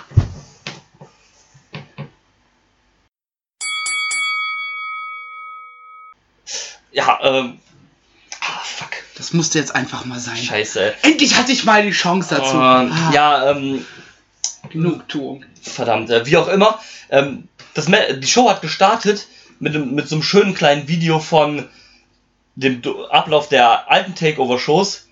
Ja, 6.90 7.18
ähm. 7.22 7.60
Das 9.24 9.32
musste 9.32 9.58
jetzt 9.58 9.74
einfach 9.74 10.04
mal 10.04 10.18
sein. 10.20 10.36
Scheiße. 10.36 10.92
Endlich 11.00 11.34
hatte 11.38 11.50
ich 11.50 11.64
mal 11.64 11.82
die 11.82 11.92
Chance 11.92 12.34
dazu. 12.36 12.56
Und, 12.56 12.60
Ah, 12.62 13.10
ja, 13.14 13.50
ähm, 13.52 13.82
Genugtuung. 14.68 15.46
verdammt, 15.62 16.10
äh, 16.10 16.26
wie 16.26 16.36
auch 16.36 16.46
immer. 16.46 16.78
Ähm, 17.08 17.48
das, 17.72 17.86
die 17.86 18.26
Show 18.26 18.50
hat 18.50 18.60
gestartet 18.60 19.26
mit, 19.60 19.74
mit 19.92 20.08
so 20.10 20.16
einem 20.16 20.22
schönen 20.22 20.52
kleinen 20.52 20.88
Video 20.88 21.20
von 21.20 21.66
dem 22.54 22.82
Ablauf 23.08 23.48
der 23.48 23.90
alten 23.90 24.14
Takeover-Shows. 24.14 25.08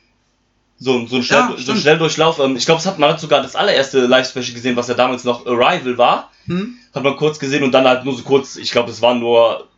So, 0.78 1.06
so 1.06 1.16
ein, 1.16 1.22
Schnell, 1.22 1.38
Ja, 1.38 1.54
so 1.56 1.72
ein. 1.72 1.78
Schnelldurchlauf. 1.78 2.38
Ähm, 2.38 2.54
ich 2.56 2.66
glaube, 2.66 2.80
es 2.80 2.86
hat 2.86 2.98
man 2.98 3.08
hat 3.12 3.20
sogar 3.20 3.40
das 3.42 3.56
allererste 3.56 4.00
Live-Special 4.00 4.52
gesehen, 4.52 4.76
was 4.76 4.88
ja 4.88 4.94
damals 4.94 5.24
noch 5.24 5.46
Arrival 5.46 5.96
war. 5.96 6.30
Hm? 6.44 6.74
Hat 6.94 7.02
man 7.02 7.16
kurz 7.16 7.38
gesehen 7.38 7.62
und 7.64 7.72
dann 7.72 7.88
halt 7.88 8.04
nur 8.04 8.14
so 8.14 8.24
kurz, 8.24 8.56
ich 8.56 8.72
glaube, 8.72 8.90
es 8.90 9.00
war 9.00 9.14
nur 9.14 9.68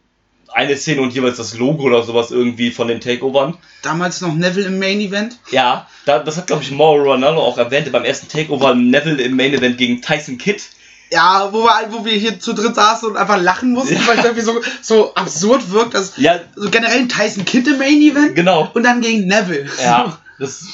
eine 0.52 0.76
Szene 0.76 1.00
und 1.02 1.14
jeweils 1.14 1.36
das 1.36 1.56
Logo 1.56 1.84
oder 1.84 2.02
sowas 2.02 2.30
irgendwie 2.30 2.70
von 2.70 2.88
den 2.88 3.00
Takeovern. 3.00 3.56
Damals 3.82 4.20
noch 4.20 4.34
Neville 4.34 4.66
im 4.66 4.78
Main 4.78 5.00
Event. 5.00 5.38
Ja, 5.50 5.86
da, 6.06 6.18
das 6.18 6.36
hat, 6.36 6.46
glaube 6.46 6.62
ich, 6.62 6.70
Mauro 6.70 7.02
Ronaldo 7.02 7.40
auch 7.40 7.58
erwähnt 7.58 7.90
beim 7.92 8.04
ersten 8.04 8.28
Takeover 8.28 8.74
Neville 8.74 9.22
im 9.22 9.36
Main 9.36 9.54
Event 9.54 9.78
gegen 9.78 10.00
Tyson 10.02 10.38
Kidd. 10.38 10.62
Ja, 11.10 11.50
wo 11.52 11.64
wir, 11.64 11.88
wo 11.90 12.04
wir 12.04 12.12
hier 12.14 12.40
zu 12.40 12.54
dritt 12.54 12.74
saßen 12.74 13.10
und 13.10 13.16
einfach 13.16 13.40
lachen 13.40 13.72
mussten, 13.72 13.94
Ja. 13.94 14.06
weil 14.06 14.18
es 14.18 14.24
irgendwie 14.24 14.44
so, 14.44 14.60
so 14.82 15.14
absurd 15.14 15.70
wirkt, 15.70 15.94
dass 15.94 16.16
Ja, 16.16 16.40
so 16.56 16.70
generell 16.70 16.98
ein 16.98 17.08
Tyson 17.08 17.44
Kidd 17.44 17.68
im 17.70 17.78
Main 17.78 18.00
Event 18.00 18.34
genau. 18.34 18.70
und 18.74 18.82
dann 18.82 19.00
gegen 19.00 19.26
Neville. 19.26 19.68
Ja, 19.82 20.18
das, 20.40 20.64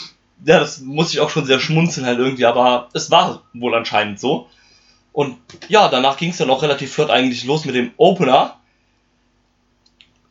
ja, 0.44 0.60
das 0.60 0.80
muss 0.80 1.12
ich 1.12 1.20
auch 1.20 1.30
schon 1.30 1.44
sehr 1.44 1.60
schmunzeln 1.60 2.06
halt 2.06 2.18
irgendwie, 2.18 2.46
aber 2.46 2.88
es 2.94 3.10
war 3.10 3.42
wohl 3.52 3.74
anscheinend 3.74 4.18
so. 4.20 4.48
Und 5.12 5.36
ja, 5.68 5.88
danach 5.88 6.16
ging 6.16 6.30
es 6.30 6.36
dann 6.38 6.48
auch 6.50 6.62
relativ 6.62 6.92
flott 6.94 7.10
eigentlich 7.10 7.44
los 7.44 7.64
mit 7.64 7.74
dem 7.74 7.90
Opener. 7.96 8.59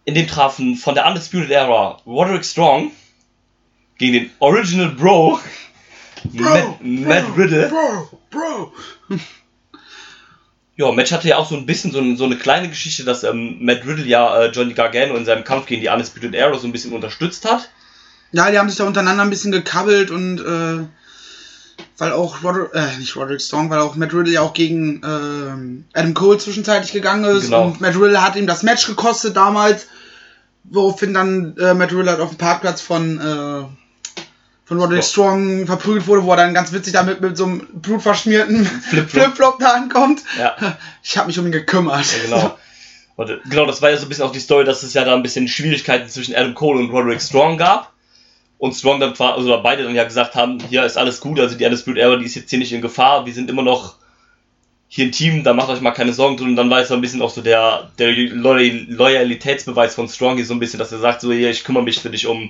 In 0.09 0.15
dem 0.15 0.27
trafen 0.27 0.75
von 0.75 0.95
der 0.95 1.05
Undisputed 1.05 1.51
Era 1.51 1.97
Roderick 2.03 2.43
Strong 2.43 2.91
gegen 3.99 4.13
den 4.13 4.31
Original 4.39 4.89
Bro, 4.89 5.39
Matt, 6.33 6.81
Matt 6.81 7.25
Riddle. 7.37 7.69
Bro, 7.69 8.19
Bro. 8.31 8.73
Ja, 10.77 10.91
Match 10.93 11.11
hatte 11.11 11.27
ja 11.27 11.35
auch 11.37 11.47
so 11.49 11.57
ein 11.57 11.65
bisschen 11.65 11.91
so, 11.91 11.99
ein, 11.99 12.15
so 12.15 12.23
eine 12.23 12.37
kleine 12.37 12.69
Geschichte, 12.69 13.03
dass 13.03 13.23
ähm, 13.25 13.57
Matt 13.59 13.85
Riddle 13.85 14.05
ja 14.05 14.43
äh, 14.43 14.49
Johnny 14.49 14.73
Gargano 14.73 15.15
in 15.15 15.25
seinem 15.25 15.43
Kampf 15.43 15.65
gegen 15.65 15.81
die 15.81 15.89
Undisputed 15.89 16.33
Era 16.33 16.57
so 16.57 16.65
ein 16.67 16.71
bisschen 16.71 16.93
unterstützt 16.93 17.43
hat. 17.43 17.69
Ja, 18.31 18.49
die 18.49 18.57
haben 18.57 18.69
sich 18.69 18.77
da 18.77 18.85
untereinander 18.85 19.23
ein 19.23 19.29
bisschen 19.29 19.51
gekabbelt 19.51 20.09
und 20.09 20.39
äh, 20.39 20.85
weil 21.97 22.13
auch 22.13 22.43
Roderick, 22.45 22.73
äh, 22.73 22.97
nicht 22.97 23.15
Roderick 23.17 23.41
Strong, 23.41 23.69
weil 23.69 23.79
auch 23.79 23.95
Matt 23.97 24.13
Riddle 24.13 24.31
ja 24.33 24.41
auch 24.41 24.53
gegen 24.53 25.01
ähm, 25.03 25.83
Adam 25.93 26.13
Cole 26.13 26.37
zwischenzeitlich 26.37 26.93
gegangen 26.93 27.25
ist 27.25 27.45
Genau. 27.45 27.65
und 27.65 27.81
Matt 27.81 27.95
Riddle 27.95 28.23
hat 28.23 28.37
ihm 28.37 28.47
das 28.47 28.63
Match 28.63 28.87
gekostet 28.87 29.35
damals, 29.35 29.87
woraufhin 30.63 31.13
dann 31.13 31.57
äh, 31.57 31.73
Matt 31.73 31.91
Riddle 31.91 32.11
halt 32.11 32.19
auf 32.19 32.29
dem 32.29 32.37
Parkplatz 32.37 32.81
von 32.81 33.19
äh, 33.19 33.63
von 34.65 34.79
Roderick. 34.79 35.03
Strong 35.03 35.65
verprügelt 35.65 36.05
wurde, 36.05 36.23
wo 36.23 36.31
er 36.31 36.37
dann 36.37 36.53
ganz 36.53 36.71
witzig 36.71 36.93
damit 36.93 37.21
mit 37.21 37.35
so 37.35 37.45
einem 37.45 37.67
blutverschmierten 37.73 38.65
Flip-Flop. 38.89 39.09
Flip-Flop 39.09 39.59
da 39.59 39.71
ankommt. 39.71 40.21
Ja. 40.37 40.55
Ich 41.01 41.17
habe 41.17 41.27
mich 41.27 41.39
um 41.39 41.45
ihn 41.45 41.51
gekümmert. 41.51 42.05
Ja, 42.05 42.23
genau. 42.23 42.57
Warte, 43.15 43.41
genau, 43.49 43.65
das 43.65 43.81
war 43.81 43.89
ja 43.89 43.97
so 43.97 44.05
ein 44.05 44.09
bisschen 44.09 44.25
auch 44.25 44.31
die 44.31 44.39
Story, 44.39 44.63
dass 44.63 44.83
es 44.83 44.93
ja 44.93 45.03
da 45.03 45.15
ein 45.15 45.23
bisschen 45.23 45.47
Schwierigkeiten 45.47 46.07
zwischen 46.07 46.35
Adam 46.35 46.53
Cole 46.53 46.79
und 46.79 46.91
Roderick 46.91 47.21
Strong 47.21 47.57
gab. 47.57 47.91
Und 48.59 48.73
Strong 48.73 48.99
dann, 48.99 49.13
also 49.17 49.59
beide 49.63 49.83
dann 49.83 49.95
ja 49.95 50.03
gesagt 50.03 50.35
haben, 50.35 50.59
hier 50.69 50.83
ist 50.83 50.97
alles 50.97 51.19
gut, 51.19 51.39
also 51.39 51.57
die 51.57 51.65
Undisputed 51.65 52.03
Era, 52.03 52.17
die 52.17 52.25
ist 52.25 52.35
jetzt 52.35 52.49
hier 52.49 52.59
nicht 52.59 52.73
in 52.73 52.81
Gefahr, 52.81 53.25
wir 53.25 53.33
sind 53.33 53.49
immer 53.49 53.63
noch 53.63 53.95
hier 54.91 55.05
ein 55.05 55.11
Team, 55.11 55.43
da 55.43 55.53
macht 55.53 55.69
euch 55.69 55.81
mal 55.81 55.91
keine 55.91 56.13
Sorgen 56.13 56.35
drin. 56.35 56.49
Und 56.49 56.55
dann 56.55 56.69
war 56.69 56.79
es 56.79 56.87
so 56.87 56.95
ein 56.95 57.01
bisschen 57.01 57.21
auch 57.21 57.29
so 57.29 57.41
der, 57.41 57.91
der 57.99 58.11
Loy 58.11 58.87
Loyalitätsbeweis 58.89 59.93
von 59.93 60.09
Strong 60.09 60.37
hier 60.37 60.45
so 60.45 60.53
ein 60.55 60.59
bisschen, 60.59 60.79
dass 60.79 60.91
er 60.91 60.99
sagt, 60.99 61.21
so 61.21 61.31
hier, 61.31 61.51
ich 61.51 61.63
kümmere 61.63 61.83
mich 61.83 61.99
für 62.01 62.09
dich 62.09 62.25
um 62.25 62.49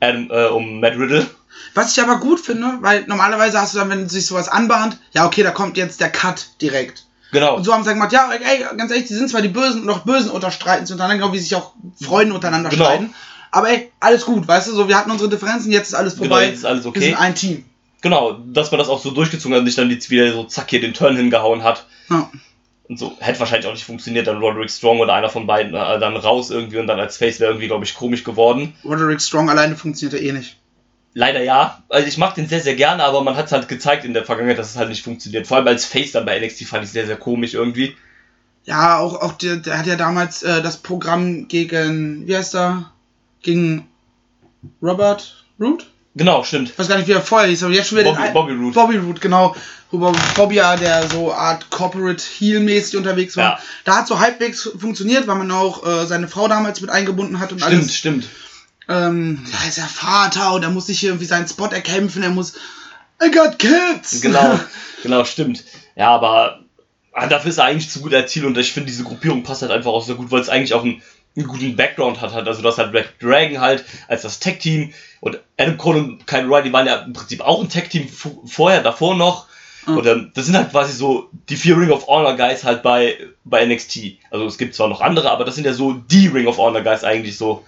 Adam, 0.00 0.30
äh, 0.30 0.46
um 0.46 0.80
Matt 0.80 0.96
Riddle. 0.96 1.26
Was 1.74 1.96
ich 1.96 2.02
aber 2.02 2.18
gut 2.20 2.38
finde, 2.40 2.78
weil 2.80 3.04
normalerweise 3.06 3.60
hast 3.60 3.74
du 3.74 3.78
dann, 3.78 3.90
wenn 3.90 4.08
sich 4.08 4.26
sowas 4.26 4.48
anbahnt, 4.48 4.98
ja 5.12 5.26
okay, 5.26 5.42
da 5.42 5.50
kommt 5.50 5.76
jetzt 5.76 6.00
der 6.00 6.10
Cut 6.10 6.46
direkt. 6.62 7.04
Genau. 7.32 7.56
Und 7.56 7.64
so 7.64 7.72
haben 7.72 7.82
sie 7.82 7.88
dann 7.88 7.96
gemacht, 7.96 8.12
ja, 8.12 8.30
ey, 8.32 8.64
ganz 8.76 8.92
ehrlich, 8.92 9.08
die 9.08 9.14
sind 9.14 9.28
zwar 9.28 9.42
die 9.42 9.48
Bösen 9.48 9.82
und 9.82 9.90
auch 9.90 10.00
Bösen 10.04 10.30
unterstreiten 10.30 10.86
sich 10.86 10.92
untereinander, 10.94 11.24
genau 11.24 11.34
wie 11.34 11.40
sich 11.40 11.54
auch 11.56 11.72
Freunde 12.00 12.32
untereinander 12.32 12.70
Genau. 12.70 12.84
streiten. 12.84 13.14
Aber 13.50 13.70
ey, 13.70 13.90
alles 13.98 14.24
gut, 14.24 14.46
weißt 14.46 14.68
du, 14.68 14.72
so, 14.74 14.88
wir 14.88 14.96
hatten 14.96 15.10
unsere 15.10 15.30
Differenzen, 15.30 15.72
jetzt 15.72 15.88
ist 15.88 15.94
alles 15.94 16.14
Genau, 16.16 16.28
vorbei. 16.28 16.46
jetzt 16.46 16.58
ist 16.58 16.64
alles 16.64 16.84
Wir 16.84 16.90
okay. 16.90 17.00
sind 17.00 17.16
ein 17.16 17.34
Team. 17.34 17.64
Genau, 18.04 18.32
dass 18.32 18.70
man 18.70 18.78
das 18.78 18.90
auch 18.90 19.00
so 19.00 19.12
durchgezogen 19.12 19.54
hat 19.54 19.60
und 19.60 19.64
nicht 19.64 19.78
dann 19.78 19.88
jetzt 19.88 20.10
wieder 20.10 20.30
so 20.30 20.44
zack 20.44 20.68
hier 20.68 20.82
den 20.82 20.92
Turn 20.92 21.16
hingehauen 21.16 21.62
hat. 21.62 21.86
Ja. 22.10 22.30
Und 22.86 22.98
so 22.98 23.16
hätte 23.18 23.40
wahrscheinlich 23.40 23.66
auch 23.66 23.72
nicht 23.72 23.86
funktioniert, 23.86 24.26
dann 24.26 24.40
Roderick 24.40 24.70
Strong 24.70 25.00
oder 25.00 25.14
einer 25.14 25.30
von 25.30 25.46
beiden 25.46 25.74
äh, 25.74 25.98
dann 25.98 26.14
raus 26.14 26.50
irgendwie 26.50 26.76
und 26.76 26.86
dann 26.86 27.00
als 27.00 27.16
Face 27.16 27.40
wäre 27.40 27.52
irgendwie, 27.52 27.68
glaube 27.68 27.86
ich, 27.86 27.94
komisch 27.94 28.22
geworden. 28.22 28.74
Roderick 28.84 29.22
Strong 29.22 29.48
alleine 29.48 29.74
funktioniert 29.74 30.20
ja 30.20 30.28
eh 30.28 30.32
nicht. 30.32 30.58
Leider 31.14 31.42
ja. 31.42 31.82
Also 31.88 32.06
ich 32.06 32.18
mag 32.18 32.34
den 32.34 32.46
sehr, 32.46 32.60
sehr 32.60 32.74
gerne, 32.74 33.04
aber 33.04 33.22
man 33.22 33.36
hat 33.36 33.46
es 33.46 33.52
halt 33.52 33.68
gezeigt 33.68 34.04
in 34.04 34.12
der 34.12 34.26
Vergangenheit, 34.26 34.58
dass 34.58 34.68
es 34.68 34.76
halt 34.76 34.90
nicht 34.90 35.02
funktioniert. 35.02 35.46
Vor 35.46 35.56
allem 35.56 35.68
als 35.68 35.86
Face 35.86 36.12
dann 36.12 36.26
bei 36.26 36.38
NXT 36.38 36.66
fand 36.66 36.84
ich 36.84 36.90
sehr, 36.90 37.06
sehr 37.06 37.16
komisch 37.16 37.54
irgendwie. 37.54 37.96
Ja, 38.64 38.98
auch, 38.98 39.22
auch 39.22 39.32
der, 39.32 39.56
der 39.56 39.78
hat 39.78 39.86
ja 39.86 39.96
damals 39.96 40.42
äh, 40.42 40.60
das 40.60 40.76
Programm 40.76 41.48
gegen, 41.48 42.28
wie 42.28 42.36
heißt 42.36 42.54
er? 42.54 42.92
Gegen 43.40 43.88
Robert 44.82 45.42
Root? 45.58 45.86
Genau, 46.16 46.44
stimmt. 46.44 46.70
Ich 46.70 46.78
weiß 46.78 46.88
gar 46.88 46.96
nicht, 46.98 47.08
wie 47.08 47.12
er 47.12 47.20
vorher 47.22 47.48
hieß, 47.48 47.64
aber 47.64 47.72
jetzt 47.72 47.88
schon 47.88 47.98
wieder 47.98 48.12
Bobby, 48.12 48.22
den 48.24 48.32
Bobby 48.34 48.52
Roode. 48.52 48.74
Bobby 48.74 48.96
Root, 48.98 49.20
genau. 49.20 49.56
Wo 49.90 49.98
Bob- 49.98 50.16
Bobby 50.36 50.56
ja, 50.56 50.76
der 50.76 51.08
so 51.08 51.32
Art 51.32 51.70
Corporate 51.70 52.22
Heel-mäßig 52.38 52.96
unterwegs 52.96 53.36
war. 53.36 53.44
Ja. 53.44 53.58
Da 53.84 53.96
hat 53.96 54.06
so 54.06 54.18
halbwegs 54.20 54.68
funktioniert, 54.78 55.26
weil 55.26 55.36
man 55.36 55.50
auch 55.50 55.84
äh, 55.86 56.06
seine 56.06 56.28
Frau 56.28 56.46
damals 56.46 56.80
mit 56.80 56.90
eingebunden 56.90 57.40
hat 57.40 57.50
und 57.52 57.60
Stimmt, 57.60 57.74
alles. 57.74 57.96
stimmt. 57.96 58.28
Ähm, 58.88 59.44
da 59.50 59.68
ist 59.68 59.78
er 59.78 59.86
Vater 59.86 60.52
und 60.52 60.62
er 60.62 60.70
muss 60.70 60.86
sich 60.86 61.02
irgendwie 61.02 61.24
seinen 61.24 61.48
Spot 61.48 61.66
erkämpfen, 61.68 62.22
er 62.22 62.30
muss. 62.30 62.54
I 63.24 63.30
got 63.30 63.58
kids! 63.58 64.20
Genau, 64.20 64.58
genau, 65.02 65.24
stimmt. 65.24 65.64
Ja, 65.96 66.10
aber 66.10 66.60
ah, 67.12 67.26
dafür 67.26 67.50
ist 67.50 67.58
er 67.58 67.64
eigentlich 67.64 67.90
zu 67.90 68.00
gut 68.00 68.12
als 68.14 68.30
Ziel 68.30 68.44
und 68.44 68.58
ich 68.58 68.72
finde, 68.72 68.88
diese 68.90 69.04
Gruppierung 69.04 69.42
passt 69.42 69.62
halt 69.62 69.72
einfach 69.72 69.90
auch 69.90 70.04
so 70.04 70.14
gut, 70.16 70.30
weil 70.30 70.40
es 70.40 70.48
eigentlich 70.48 70.74
auch 70.74 70.82
einen, 70.84 71.00
einen 71.36 71.46
guten 71.46 71.76
Background 71.76 72.20
hat. 72.20 72.32
halt. 72.32 72.46
Also, 72.46 72.62
das 72.62 72.78
hat 72.78 72.92
Red 72.92 73.14
Dragon 73.20 73.60
halt 73.60 73.84
als 74.08 74.22
das 74.22 74.40
Tech-Team 74.40 74.92
und 75.20 75.40
Adam 75.58 75.76
Cole 75.76 75.98
und 75.98 76.26
Kyle 76.26 76.46
O'Reilly 76.46 76.72
waren 76.72 76.86
ja 76.86 76.96
im 76.96 77.12
Prinzip 77.12 77.40
auch 77.40 77.60
ein 77.60 77.68
Tech-Team 77.68 78.08
vorher, 78.46 78.82
davor 78.82 79.16
noch. 79.16 79.46
Ja. 79.86 79.94
Und 79.94 80.06
ähm, 80.06 80.30
das 80.34 80.46
sind 80.46 80.56
halt 80.56 80.70
quasi 80.70 80.92
so 80.92 81.28
die 81.48 81.56
vier 81.56 81.76
Ring 81.76 81.90
of 81.90 82.06
Honor 82.06 82.36
Guys 82.36 82.64
halt 82.64 82.82
bei, 82.82 83.18
bei 83.44 83.64
NXT. 83.66 84.18
Also 84.30 84.46
es 84.46 84.58
gibt 84.58 84.74
zwar 84.74 84.88
noch 84.88 85.00
andere, 85.00 85.30
aber 85.30 85.44
das 85.44 85.54
sind 85.54 85.64
ja 85.64 85.72
so 85.72 85.92
die 85.92 86.28
Ring 86.28 86.46
of 86.46 86.58
Honor 86.58 86.82
Guys 86.82 87.04
eigentlich 87.04 87.36
so. 87.36 87.64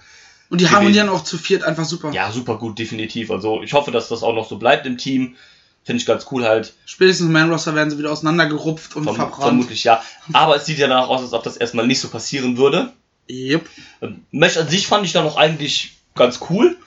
Und 0.49 0.61
die 0.61 0.65
gewesen. 0.65 0.75
harmonieren 0.77 1.09
auch 1.09 1.23
zu 1.23 1.37
viert 1.37 1.63
einfach 1.63 1.85
super. 1.85 2.11
Ja, 2.11 2.31
super 2.31 2.57
gut, 2.57 2.79
definitiv. 2.79 3.31
Also 3.31 3.61
ich 3.61 3.73
hoffe, 3.73 3.91
dass 3.91 4.07
das 4.07 4.23
auch 4.23 4.33
noch 4.33 4.47
so 4.47 4.57
bleibt 4.57 4.85
im 4.85 4.97
Team. 4.97 5.35
Finde 5.83 6.01
ich 6.01 6.05
ganz 6.05 6.25
cool 6.31 6.43
halt. 6.43 6.73
Spätestens 6.85 7.27
im 7.27 7.31
Man 7.31 7.49
Roster 7.49 7.75
werden 7.75 7.89
sie 7.89 7.97
wieder 7.97 8.11
auseinandergerupft 8.11 8.95
und 8.95 9.03
Verm 9.03 9.15
verbrannt. 9.15 9.43
vermutlich 9.43 9.83
ja. 9.83 10.01
Aber 10.33 10.55
es 10.55 10.65
sieht 10.65 10.79
ja 10.79 10.87
danach 10.87 11.07
aus, 11.07 11.21
als 11.21 11.33
ob 11.33 11.43
das 11.43 11.55
erstmal 11.55 11.87
nicht 11.87 12.01
so 12.01 12.09
passieren 12.09 12.57
würde. 12.57 12.91
Yep. 13.29 13.67
Ähm, 14.01 14.23
Match 14.31 14.57
an 14.57 14.67
sich 14.69 14.87
fand 14.87 15.05
ich 15.05 15.13
dann 15.13 15.23
noch 15.25 15.37
eigentlich 15.37 15.95
ganz 16.15 16.39
cool. 16.49 16.77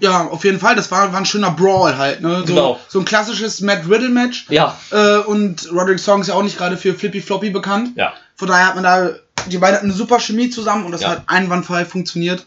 Ja, 0.00 0.28
auf 0.28 0.44
jeden 0.44 0.60
Fall. 0.60 0.76
Das 0.76 0.90
war, 0.92 1.12
war 1.12 1.18
ein 1.18 1.26
schöner 1.26 1.50
Brawl 1.50 1.96
halt. 1.98 2.20
Ne? 2.20 2.40
So, 2.40 2.44
Genau. 2.44 2.80
so 2.88 3.00
ein 3.00 3.04
klassisches 3.04 3.60
Matt 3.60 3.88
Riddle 3.88 4.10
Match. 4.10 4.46
Ja, 4.48 4.78
Äh, 4.92 5.18
und 5.18 5.68
Roderick 5.72 5.98
Strong 5.98 6.20
ist 6.20 6.28
ja 6.28 6.34
auch 6.34 6.42
nicht 6.44 6.56
gerade 6.56 6.76
für 6.76 6.94
Flippy 6.94 7.20
Floppy 7.20 7.50
bekannt. 7.50 7.90
ja. 7.96 8.12
Von 8.36 8.46
daher 8.48 8.68
hat 8.68 8.74
man 8.76 8.84
da, 8.84 9.10
die 9.48 9.58
beiden 9.58 9.74
hatten 9.76 9.86
eine 9.86 9.94
super 9.94 10.20
Chemie 10.20 10.48
zusammen 10.50 10.84
und 10.84 10.92
das 10.92 11.00
Ja. 11.00 11.08
hat 11.10 11.22
einwandfrei 11.26 11.84
funktioniert. 11.84 12.46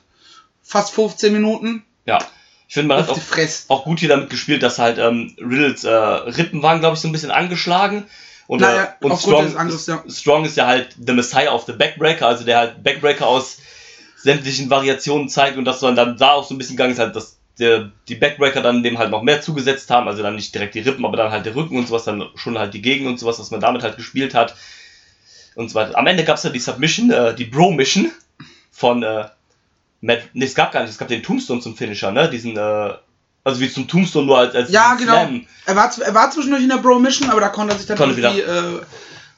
Fast 0.64 0.94
15 0.94 1.34
Minuten 1.34 1.84
Ja. 2.06 2.20
Ich 2.70 2.76
finde, 2.76 2.88
man 2.88 3.00
hat 3.00 3.10
auf 3.10 3.18
auch 3.18 3.20
die 3.20 3.26
Fresse. 3.28 3.64
auch 3.68 3.84
gut 3.84 4.00
hier 4.00 4.08
damit 4.08 4.30
gespielt, 4.30 4.64
dass 4.64 4.80
halt 4.80 4.98
ähm, 4.98 5.36
Riddles 5.38 5.84
äh, 5.84 5.90
Rippen 5.92 6.64
waren, 6.64 6.80
glaube 6.80 6.96
ich, 6.96 7.02
so 7.02 7.10
ein 7.10 7.12
bisschen 7.12 7.32
angeschlagen. 7.32 8.06
Und, 8.48 8.62
Naja, 8.62 8.96
äh, 9.00 9.06
und 9.06 9.18
Strong, 9.18 9.56
Angriffs, 9.56 9.88
ja. 9.88 10.04
Strong 10.08 10.46
ist 10.46 10.58
ja 10.58 10.68
halt 10.68 10.96
the 11.06 11.14
Messiah 11.14 11.54
of 11.54 11.66
the 11.66 11.74
Backbreaker, 11.74 12.28
also 12.28 12.44
der 12.44 12.58
halt 12.58 12.84
Backbreaker 12.84 13.28
aus 13.28 13.60
sämtlichen 14.18 14.70
Variationen 14.70 15.30
zeigt 15.30 15.58
und 15.58 15.66
dass 15.66 15.82
man 15.82 15.96
dann 15.96 16.18
da 16.18 16.34
auch 16.34 16.48
so 16.48 16.54
ein 16.54 16.58
bisschen 16.58 16.76
gegangen 16.76 16.94
ist, 16.94 17.00
halt, 17.00 17.16
dass 17.16 17.38
der, 17.60 17.92
die 18.08 18.16
Backbreaker 18.16 18.62
dann 18.62 18.84
dem 18.84 18.98
halt 18.98 19.12
noch 19.12 19.24
mehr 19.24 19.42
zugesetzt 19.42 19.90
haben, 19.90 20.08
also 20.08 20.24
dann 20.24 20.36
nicht 20.36 20.54
direkt 20.54 20.76
die 20.76 20.80
Rippen, 20.80 21.06
aber 21.06 21.18
dann 21.18 21.32
halt 21.32 21.46
der 21.46 21.56
Rücken 21.56 21.78
und 21.78 21.88
sowas, 21.88 22.04
dann 22.04 22.24
schon 22.36 22.58
halt 22.58 22.74
die 22.74 22.82
Gegend 22.82 23.08
und 23.08 23.20
sowas, 23.20 23.38
dass 23.38 23.52
man 23.52 23.62
damit 23.62 23.84
halt 23.84 23.98
gespielt 23.98 24.34
hat. 24.34 24.56
Und 25.56 25.70
so 25.70 25.76
weiter. 25.76 25.98
Am 25.98 26.08
Ende 26.08 26.24
gab 26.24 26.38
es 26.38 26.44
dann 26.44 26.54
die 26.54 26.60
Submission, 26.60 27.12
äh, 27.12 27.36
die 27.36 27.46
Bro-Mission 27.46 28.10
von 28.72 29.04
äh, 29.04 29.26
Matt, 30.00 30.22
nee, 30.34 30.46
es 30.46 30.56
gab 30.56 30.72
gar 30.72 30.82
nicht, 30.82 30.92
es 30.92 30.98
gab 30.98 31.10
den 31.10 31.24
Tombstone 31.24 31.62
zum 31.62 31.76
Finisher, 31.76 32.12
ne? 32.12 32.30
Diesen, 32.30 32.58
äh, 32.58 32.94
also 33.44 33.60
wie 33.60 33.72
zum 33.72 33.88
Tombstone 33.88 34.26
nur 34.28 34.38
als, 34.38 34.54
als 34.56 34.72
Ja, 34.72 34.94
genau. 34.96 35.14
Slam. 35.14 35.46
Er 35.66 35.76
war, 35.76 35.92
er 36.00 36.14
war 36.14 36.32
zwischendurch 36.32 36.64
in 36.64 36.70
der 36.70 36.78
Bro-Mission, 36.78 37.30
aber 37.30 37.42
da 37.42 37.50
konnte 37.50 37.74
er 37.74 37.78
sich 37.78 37.88
dann 37.88 37.98
Konnte 37.98 38.20
irgendwie 38.20 38.42
äh, 38.42 38.82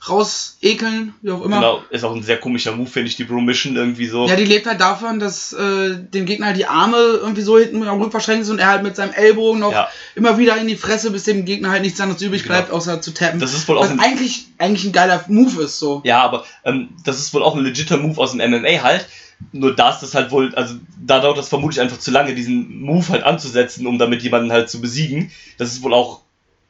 rausekeln, 0.10 1.14
wie 1.22 1.32
auch 1.32 1.44
immer. 1.44 1.58
Genau, 1.58 1.84
ist 1.90 2.04
auch 2.04 2.16
ein 2.16 2.24
sehr 2.24 2.38
komischer 2.38 2.76
Move, 2.76 2.90
finde 2.90 3.10
ich, 3.10 3.16
die 3.16 3.24
Bro-Mission 3.24 3.76
irgendwie 3.76 4.08
so. 4.08 4.28
Ja, 4.28 4.36
die 4.36 4.46
lebt 4.46 4.66
halt 4.68 4.82
davon, 4.82 5.20
dass 5.20 5.54
äh, 5.54 5.96
dem 5.98 6.26
Gegner 6.26 6.48
halt 6.48 6.58
die 6.58 6.66
Arme 6.66 6.98
irgendwie 6.98 7.42
so 7.42 7.58
hinten 7.58 7.88
am 7.88 8.00
Rücken 8.00 8.12
verschränkt 8.12 8.46
sind 8.46 8.56
und 8.56 8.60
er 8.60 8.68
halt 8.68 8.84
mit 8.84 8.96
seinem 8.96 9.14
Ellbogen 9.14 9.60
noch 9.62 9.72
Ja. 9.72 9.88
immer 10.16 10.38
wieder 10.38 10.58
in 10.58 10.68
die 10.68 10.76
Fresse, 10.76 11.12
bis 11.12 11.24
dem 11.24 11.46
Gegner 11.46 11.72
halt 11.72 11.84
nichts 11.84 12.00
anderes 12.02 12.22
übrig 12.22 12.44
Genau. 12.44 12.56
bleibt, 12.56 12.72
außer 12.72 13.02
zu 13.02 13.14
tappen. 13.14 13.40
Das 13.40 13.54
ist 13.54 13.68
wohl 13.68 13.78
auch 13.78 13.84
Was 13.84 13.92
ein, 13.92 14.00
eigentlich, 14.00 14.48
eigentlich 14.58 14.86
ein 14.86 14.92
geiler 14.92 15.24
Move 15.28 15.64
ist, 15.64 15.80
so. 15.80 16.02
Ja, 16.04 16.22
aber 16.22 16.46
ähm, 16.66 16.90
das 17.06 17.20
ist 17.20 17.34
wohl 17.34 17.44
auch 17.44 17.56
ein 17.56 17.64
legitter 17.64 17.98
Move 17.98 18.20
aus 18.22 18.32
dem 18.34 18.40
MMA 18.52 18.82
halt. 18.84 19.08
Nur 19.52 19.76
da 19.76 19.92
ist 19.92 20.00
das 20.00 20.16
halt 20.16 20.32
wohl, 20.32 20.54
also 20.56 20.76
da 21.06 21.20
dauert 21.20 21.38
das 21.38 21.50
vermutlich 21.50 21.82
einfach 21.82 22.00
zu 22.00 22.12
lange, 22.12 22.34
diesen 22.34 22.82
Move 22.82 23.08
halt 23.10 23.24
anzusetzen, 23.24 23.86
um 23.88 24.00
damit 24.00 24.24
jemanden 24.24 24.52
halt 24.52 24.70
zu 24.70 24.80
besiegen. 24.82 25.32
Das 25.58 25.70
ist 25.72 25.84
wohl 25.84 25.94
auch, 25.94 26.22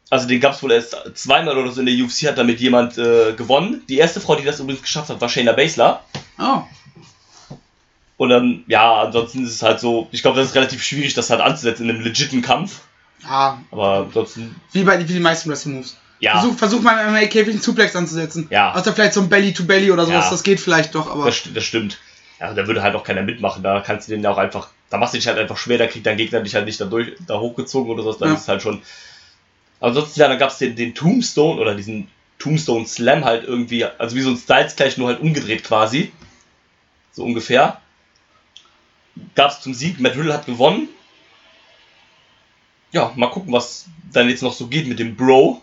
also 0.10 0.27
den 0.27 0.39
gab 0.41 0.53
es 0.53 0.63
wohl 0.63 0.72
erst 0.72 0.96
zweimal 1.15 1.58
oder 1.58 1.72
so 1.72 1.82
in 1.82 1.86
der 1.86 1.96
UFC, 1.96 2.27
hat 2.27 2.38
damit 2.38 2.60
jemand 2.60 2.98
äh, 2.98 3.34
gewonnen. 3.34 3.82
Die 3.89 3.98
erste 3.98 4.20
Frau, 4.22 4.36
die 4.36 4.43
das 4.43 4.60
übrigens 4.60 4.82
geschafft 4.82 5.10
hat, 5.10 5.22
war 5.22 5.29
Shayna 5.29 5.51
Baszler. 5.53 6.03
Oh. 6.39 6.62
Und 8.17 8.29
dann, 8.29 8.63
ja, 8.67 9.01
ansonsten 9.03 9.43
ist 9.43 9.51
es 9.53 9.62
halt 9.63 9.79
so, 9.79 10.08
ich 10.12 10.22
glaube, 10.22 10.38
das 10.39 10.50
ist 10.50 10.55
relativ 10.55 10.84
schwierig, 10.84 11.13
das 11.13 11.29
halt 11.29 11.41
anzusetzen 11.41 11.89
in 11.89 11.96
einem 11.96 12.03
legiten 12.03 12.41
Kampf. 12.41 12.82
Ja, 13.24 13.60
Aber 13.72 14.05
ansonsten, 14.08 14.55
wie 14.72 14.84
bei 14.84 15.00
wie 15.00 15.13
die 15.13 15.20
meisten 15.20 15.50
Wrestling-Moves. 15.50 15.98
ja, 16.20 16.39
Versuch, 16.39 16.58
versuch 16.58 16.82
mal 16.82 17.05
im 17.08 17.13
MMA-Käfig 17.13 17.53
einen 17.53 17.62
Suplex 17.62 17.96
anzusetzen. 17.96 18.48
Ja. 18.50 18.74
Außer 18.74 18.93
vielleicht 18.93 19.13
so 19.13 19.22
ein 19.22 19.29
Belly-to-Belly 19.29 19.91
oder 19.91 20.05
sowas, 20.05 20.25
Ja. 20.25 20.32
das 20.32 20.43
geht 20.43 20.60
vielleicht 20.60 20.93
doch, 20.96 21.10
aber. 21.10 21.25
das, 21.25 21.41
das 21.53 21.63
stimmt. 21.63 21.98
Ja, 22.40 22.54
da 22.54 22.68
würde 22.68 22.82
halt 22.84 22.96
auch 22.96 23.04
keiner 23.04 23.22
mitmachen. 23.22 23.63
Da 23.63 23.80
kannst 23.82 24.08
du 24.08 24.12
den 24.13 24.24
ja 24.24 24.32
auch 24.32 24.38
einfach, 24.38 24.70
da 24.90 24.98
machst 24.98 25.13
du 25.13 25.18
dich 25.18 25.28
halt 25.28 25.38
einfach 25.38 25.58
schwer, 25.58 25.78
da 25.78 25.88
kriegt 25.88 26.06
dein 26.06 26.18
Gegner 26.18 26.42
dich 26.42 26.56
halt 26.56 26.66
nicht 26.66 26.80
da, 26.82 26.86
durch, 26.86 27.13
da 27.28 27.40
hochgezogen 27.40 27.92
oder 27.92 28.04
so. 28.04 28.13
Dann 28.13 28.30
Ja. 28.30 28.36
ist 28.36 28.42
es 28.42 28.48
halt 28.48 28.62
schon. 28.62 28.82
Ansonsten, 29.80 30.20
ja, 30.20 30.28
dann 30.28 30.40
gab 30.40 30.50
es 30.50 30.58
den, 30.58 30.75
den 30.75 30.96
Tombstone 30.96 31.60
oder 31.60 31.75
diesen 31.75 32.10
Tombstone 32.40 32.86
Slam 32.88 33.24
halt 33.24 33.44
irgendwie, 33.46 33.86
also 33.86 34.16
wie 34.16 34.22
so 34.22 34.30
ein 34.30 34.38
Styles 34.38 34.75
gleich 34.75 34.98
nur 34.98 35.08
halt 35.08 35.20
umgedreht 35.20 35.63
quasi. 35.63 36.12
So 37.12 37.24
ungefähr. 37.24 37.80
Gab 39.36 39.52
es 39.52 39.62
zum 39.62 39.74
Sieg. 39.74 40.00
Matt 40.00 40.16
Riddle 40.16 40.34
hat 40.34 40.46
gewonnen. 40.46 40.90
Ja, 42.92 43.12
mal 43.16 43.30
gucken, 43.30 43.54
was 43.54 43.86
dann 44.12 44.30
jetzt 44.30 44.44
noch 44.44 44.54
so 44.54 44.68
geht 44.68 44.88
mit 44.88 45.00
dem 45.00 45.16
Bro. 45.16 45.62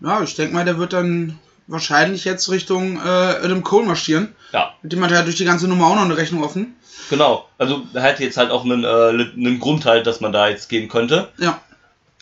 Ja, 0.00 0.22
ich 0.22 0.34
denke 0.34 0.54
mal, 0.54 0.64
der 0.64 0.78
wird 0.78 0.92
dann 0.92 1.38
wahrscheinlich 1.68 2.24
jetzt 2.24 2.50
Richtung 2.50 2.96
äh, 2.96 3.00
Adam 3.00 3.62
Cole 3.62 3.86
marschieren. 3.86 4.34
Ja, 4.52 4.74
Mit 4.82 4.92
dem 4.92 5.04
hat 5.04 5.12
er 5.12 5.22
durch 5.22 5.36
die 5.36 5.44
ganze 5.44 5.68
Nummer 5.68 5.86
auch 5.86 5.94
noch 5.94 6.02
eine 6.04 6.16
Rechnung 6.16 6.42
offen. 6.42 6.74
genau. 7.10 7.48
Also 7.58 7.82
er 7.94 8.02
hat 8.02 8.18
jetzt 8.20 8.36
halt 8.36 8.50
auch 8.50 8.64
einen, 8.64 8.82
äh, 8.84 8.88
einen 8.88 9.60
Grund 9.60 9.84
halt, 9.84 10.06
dass 10.06 10.20
man 10.20 10.32
da 10.32 10.48
jetzt 10.48 10.68
gehen 10.68 10.88
könnte. 10.88 11.28
Ja. 11.38 11.60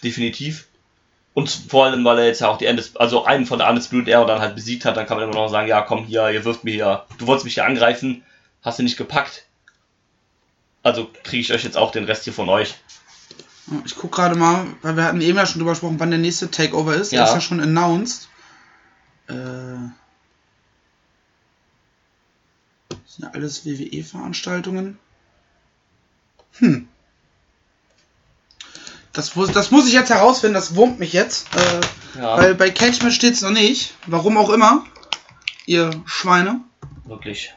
definitiv. 0.05 0.67
Und 1.35 1.51
vor 1.51 1.85
allem, 1.85 2.05
weil 2.05 2.19
er 2.19 2.27
jetzt 2.27 2.41
ja 2.41 2.49
auch 2.49 2.57
die 2.59 2.65
Endes, 2.67 2.97
also 2.97 3.25
einen 3.25 3.45
von 3.47 3.59
der 3.59 3.69
Undisputed 3.69 4.09
Era 4.09 4.25
dann 4.25 4.41
halt 4.41 4.55
besiegt 4.55 4.85
hat, 4.87 4.97
dann 4.97 5.07
kann 5.07 5.19
man 5.19 5.25
immer 5.29 5.35
noch 5.39 5.49
sagen, 5.49 5.69
ja 5.69 5.83
komm 5.83 6.05
hier, 6.07 6.31
ihr 6.31 6.45
wirft 6.47 6.65
mir 6.65 6.73
hier, 6.73 7.05
du 7.19 7.27
wolltest 7.27 7.45
mich 7.45 7.55
hier 7.55 7.67
angreifen, 7.67 8.23
hast 8.63 8.79
du 8.79 8.83
nicht 8.83 8.97
gepackt. 8.97 9.45
Also 10.83 11.11
kriege 11.25 11.41
ich 11.43 11.53
euch 11.53 11.65
jetzt 11.65 11.77
auch 11.77 11.91
den 11.91 12.05
Rest 12.05 12.25
hier 12.25 12.33
von 12.33 12.49
euch. 12.49 12.75
Ich 13.85 13.97
guck 13.97 14.13
gerade 14.13 14.35
mal, 14.37 14.67
weil 14.83 14.97
wir 14.97 15.05
hatten 15.05 15.21
eben 15.21 15.37
ja 15.37 15.45
schon 15.45 15.59
drüber 15.59 15.73
gesprochen, 15.73 15.97
wann 15.99 16.11
der 16.11 16.21
nächste 16.21 16.51
Takeover 16.51 16.95
ist. 16.95 17.13
Der 17.13 17.21
Ja. 17.21 17.25
ist 17.27 17.35
ja 17.35 17.41
schon 17.41 17.61
announced. 17.61 18.29
Äh, 19.29 19.89
das 22.89 22.99
sind 23.17 23.25
ja 23.25 23.31
alles 23.33 23.65
WWE-Veranstaltungen. 23.65 24.99
Hm. 26.59 26.89
Das, 29.13 29.35
muss- 29.35 29.53
das 29.53 29.71
muss 29.71 29.87
ich 29.87 29.95
jetzt 29.95 30.11
herausfinden, 30.11 30.55
das 30.55 30.75
wurmt 30.75 30.99
mich 30.99 31.13
jetzt. 31.13 31.49
Äh, 31.57 31.81
Ja, 32.21 32.37
Weil 32.39 32.55
bei 32.55 32.71
Cashman 32.71 33.13
steht 33.13 33.35
es 33.35 33.43
noch 33.43 33.51
nicht. 33.51 33.95
Warum 34.07 34.37
auch 34.39 34.51
immer. 34.51 34.85
Ihr 35.67 35.91
Schweine. 36.07 36.61
wirklich. 37.05 37.53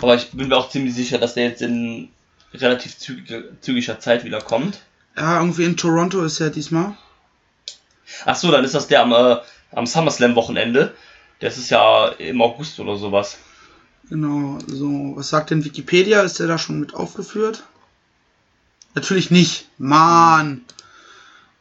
Aber 0.00 0.14
ich 0.14 0.30
bin 0.30 0.48
mir 0.48 0.56
auch 0.56 0.70
ziemlich 0.70 0.94
sicher, 0.94 1.18
dass 1.18 1.34
der 1.34 1.44
jetzt 1.44 1.60
in 1.62 2.08
relativ 2.54 2.96
zügiger, 2.98 3.42
zügiger 3.60 3.98
Zeit 4.00 4.24
wieder 4.24 4.40
kommt. 4.40 4.80
Ja, 5.16 5.40
irgendwie 5.40 5.64
in 5.64 5.76
Toronto 5.76 6.22
ist 6.22 6.38
er 6.40 6.50
diesmal. 6.50 6.96
Ach 8.24 8.36
so, 8.36 8.50
dann 8.52 8.64
ist 8.64 8.74
das 8.74 8.86
der 8.86 9.02
am, 9.02 9.12
äh, 9.12 9.38
am 9.72 9.86
SummerSlam 9.86 10.34
Wochenende. 10.34 10.94
Das 11.40 11.58
ist 11.58 11.70
ja 11.70 12.08
im 12.08 12.40
August 12.42 12.80
oder 12.80 12.96
sowas. 12.96 13.38
Genau, 14.08 14.58
so. 14.66 15.12
Was 15.16 15.28
sagt 15.28 15.50
denn 15.50 15.64
Wikipedia? 15.64 16.22
Ist 16.22 16.40
der 16.40 16.46
da 16.46 16.58
schon 16.58 16.80
mit 16.80 16.94
aufgeführt? 16.94 17.64
Natürlich 18.94 19.30
nicht. 19.30 19.68
Mann. 19.78 20.62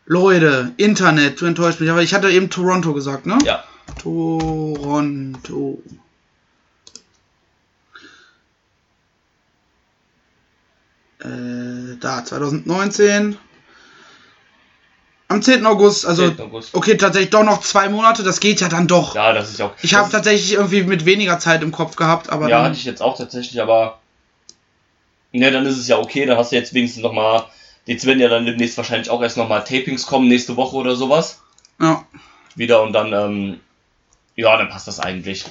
Leute, 0.06 0.74
Internet, 0.78 1.42
du 1.42 1.46
enttäuscht 1.46 1.82
mich. 1.82 1.92
Aber 1.92 2.02
ich 2.02 2.14
hatte 2.14 2.30
eben 2.30 2.50
Toronto 2.50 2.94
gesagt, 2.94 3.26
ne? 3.26 3.38
Ja, 3.44 3.64
Toronto. 3.98 5.82
Äh, 11.20 11.98
da, 12.00 12.24
2019. 12.24 13.38
Am 15.30 15.42
10. 15.42 15.66
August, 15.66 16.06
also. 16.06 16.30
10. 16.30 16.40
August. 16.40 16.74
Okay, 16.74 16.96
tatsächlich 16.96 17.32
doch 17.32 17.44
noch 17.44 17.62
zwei 17.62 17.90
Monate, 17.90 18.24
das 18.24 18.40
geht 18.40 18.62
ja 18.62 18.70
dann 18.70 18.88
doch. 18.88 19.14
Ja, 19.16 19.34
das 19.34 19.50
ist 19.50 19.60
ja 19.60 19.66
auch. 19.68 19.74
Ich 19.82 19.94
habe 19.94 20.10
tatsächlich 20.10 20.54
irgendwie 20.54 20.84
mit 20.84 21.06
weniger 21.06 21.38
Zeit 21.40 21.62
im 21.64 21.72
Kopf 21.72 21.96
gehabt, 21.98 22.30
aber 22.30 22.48
Ja, 22.48 22.58
dann, 22.58 22.66
hatte 22.68 22.78
ich 22.78 22.86
jetzt 22.86 23.02
auch 23.02 23.18
tatsächlich, 23.18 23.62
aber. 23.62 24.00
Ne, 25.34 25.52
dann 25.52 25.66
ist 25.66 25.78
es 25.78 25.88
ja 25.88 25.98
okay, 26.00 26.26
dann 26.26 26.38
hast 26.38 26.52
du 26.52 26.56
jetzt 26.56 26.74
wenigstens 26.74 27.04
nochmal. 27.04 27.44
Jetzt 27.86 28.06
werden 28.06 28.20
ja 28.20 28.30
dann 28.30 28.46
demnächst 28.46 28.78
wahrscheinlich 28.78 29.10
auch 29.10 29.22
erst 29.22 29.38
nochmal 29.38 29.64
Tapings 29.64 30.06
kommen, 30.06 30.28
nächste 30.28 30.56
Woche 30.56 30.76
oder 30.76 30.96
sowas. 30.96 31.42
ja, 31.80 32.06
Wieder 32.56 32.82
und 32.82 32.94
dann, 32.94 33.14
ähm, 33.14 33.60
ja, 34.36 34.56
dann 34.58 34.70
passt 34.70 34.88
das 34.88 35.00
eigentlich. 35.00 35.46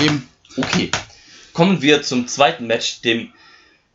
eben. 0.00 0.28
Okay. 0.56 0.90
Kommen 1.52 1.82
wir 1.82 2.02
zum 2.02 2.28
zweiten 2.28 2.66
Match, 2.66 3.00
dem 3.02 3.32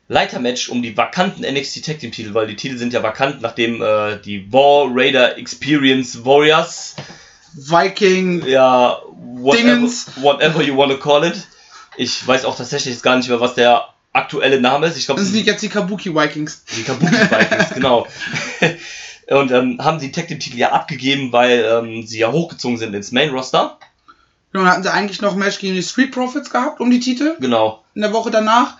Leitermatch 0.09 0.69
um 0.69 0.81
die 0.81 0.97
vakanten 0.97 1.45
NXT 1.45 1.85
Tag 1.85 1.99
Team 1.99 2.11
Titel, 2.11 2.33
weil 2.33 2.47
die 2.47 2.55
Titel 2.55 2.77
sind 2.77 2.91
ja 2.93 3.01
vakant, 3.03 3.41
nachdem 3.41 3.81
äh, 3.81 4.17
die 4.17 4.51
War 4.51 4.87
Raider 4.91 5.37
Experience 5.37 6.25
Warriors, 6.25 6.95
Viking, 7.53 8.45
ja, 8.45 8.97
whatever, 9.11 9.55
Dingens. 9.75 10.07
whatever 10.17 10.61
you 10.61 10.75
wanna 10.75 10.95
call 10.95 11.23
it. 11.23 11.47
Ich 11.97 12.25
weiß 12.27 12.45
auch 12.45 12.55
tatsächlich 12.57 12.93
jetzt 12.95 13.03
gar 13.03 13.17
nicht 13.17 13.29
mehr, 13.29 13.39
was 13.39 13.53
der 13.55 13.85
aktuelle 14.13 14.59
Name 14.59 14.87
ist. 14.87 14.97
Ich 14.97 15.05
glaube, 15.05 15.21
das 15.21 15.29
sind 15.31 15.45
jetzt 15.45 15.61
die 15.61 15.69
Kabuki 15.69 16.13
Vikings. 16.15 16.63
die 16.75 16.83
Kabuki 16.83 17.11
Vikings, 17.13 17.69
genau. 17.75 18.07
Und 19.29 19.51
ähm, 19.51 19.77
haben 19.79 19.99
die 19.99 20.11
Tag 20.11 20.27
Team 20.27 20.39
Titel 20.39 20.57
ja 20.57 20.71
abgegeben, 20.71 21.31
weil 21.31 21.63
ähm, 21.63 22.07
sie 22.07 22.17
ja 22.17 22.31
hochgezogen 22.31 22.77
sind 22.79 22.95
ins 22.95 23.11
Main 23.11 23.29
Roster. 23.29 23.77
Genau, 24.51 24.65
hatten 24.65 24.81
sie 24.81 24.91
eigentlich 24.91 25.21
noch 25.21 25.33
ein 25.33 25.39
Match 25.39 25.59
gegen 25.59 25.75
die 25.75 25.83
Street 25.83 26.11
Profits 26.11 26.49
gehabt 26.49 26.79
um 26.79 26.89
die 26.89 26.99
Titel 26.99 27.35
Genau. 27.39 27.83
in 27.93 28.01
der 28.01 28.11
Woche 28.11 28.31
danach. 28.31 28.77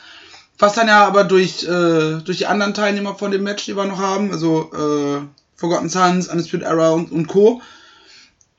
Was 0.60 0.74
dann 0.74 0.90
ja 0.90 1.08
aber 1.08 1.24
durch, 1.24 1.64
äh, 1.64 2.22
durch 2.24 2.38
die 2.38 2.46
anderen 2.46 2.74
Teilnehmer 2.74 3.16
von 3.16 3.32
dem 3.32 3.44
Match, 3.44 3.66
die 3.66 3.76
wir 3.76 3.86
noch 3.86 3.98
haben, 3.98 4.32
also 4.32 4.72
äh, 4.74 5.22
Forgotten 5.56 5.90
Sons, 5.90 6.28
Undisputed 6.28 6.66
Era 6.68 6.92
und, 6.92 7.12
und 7.12 7.28
Co., 7.28 7.62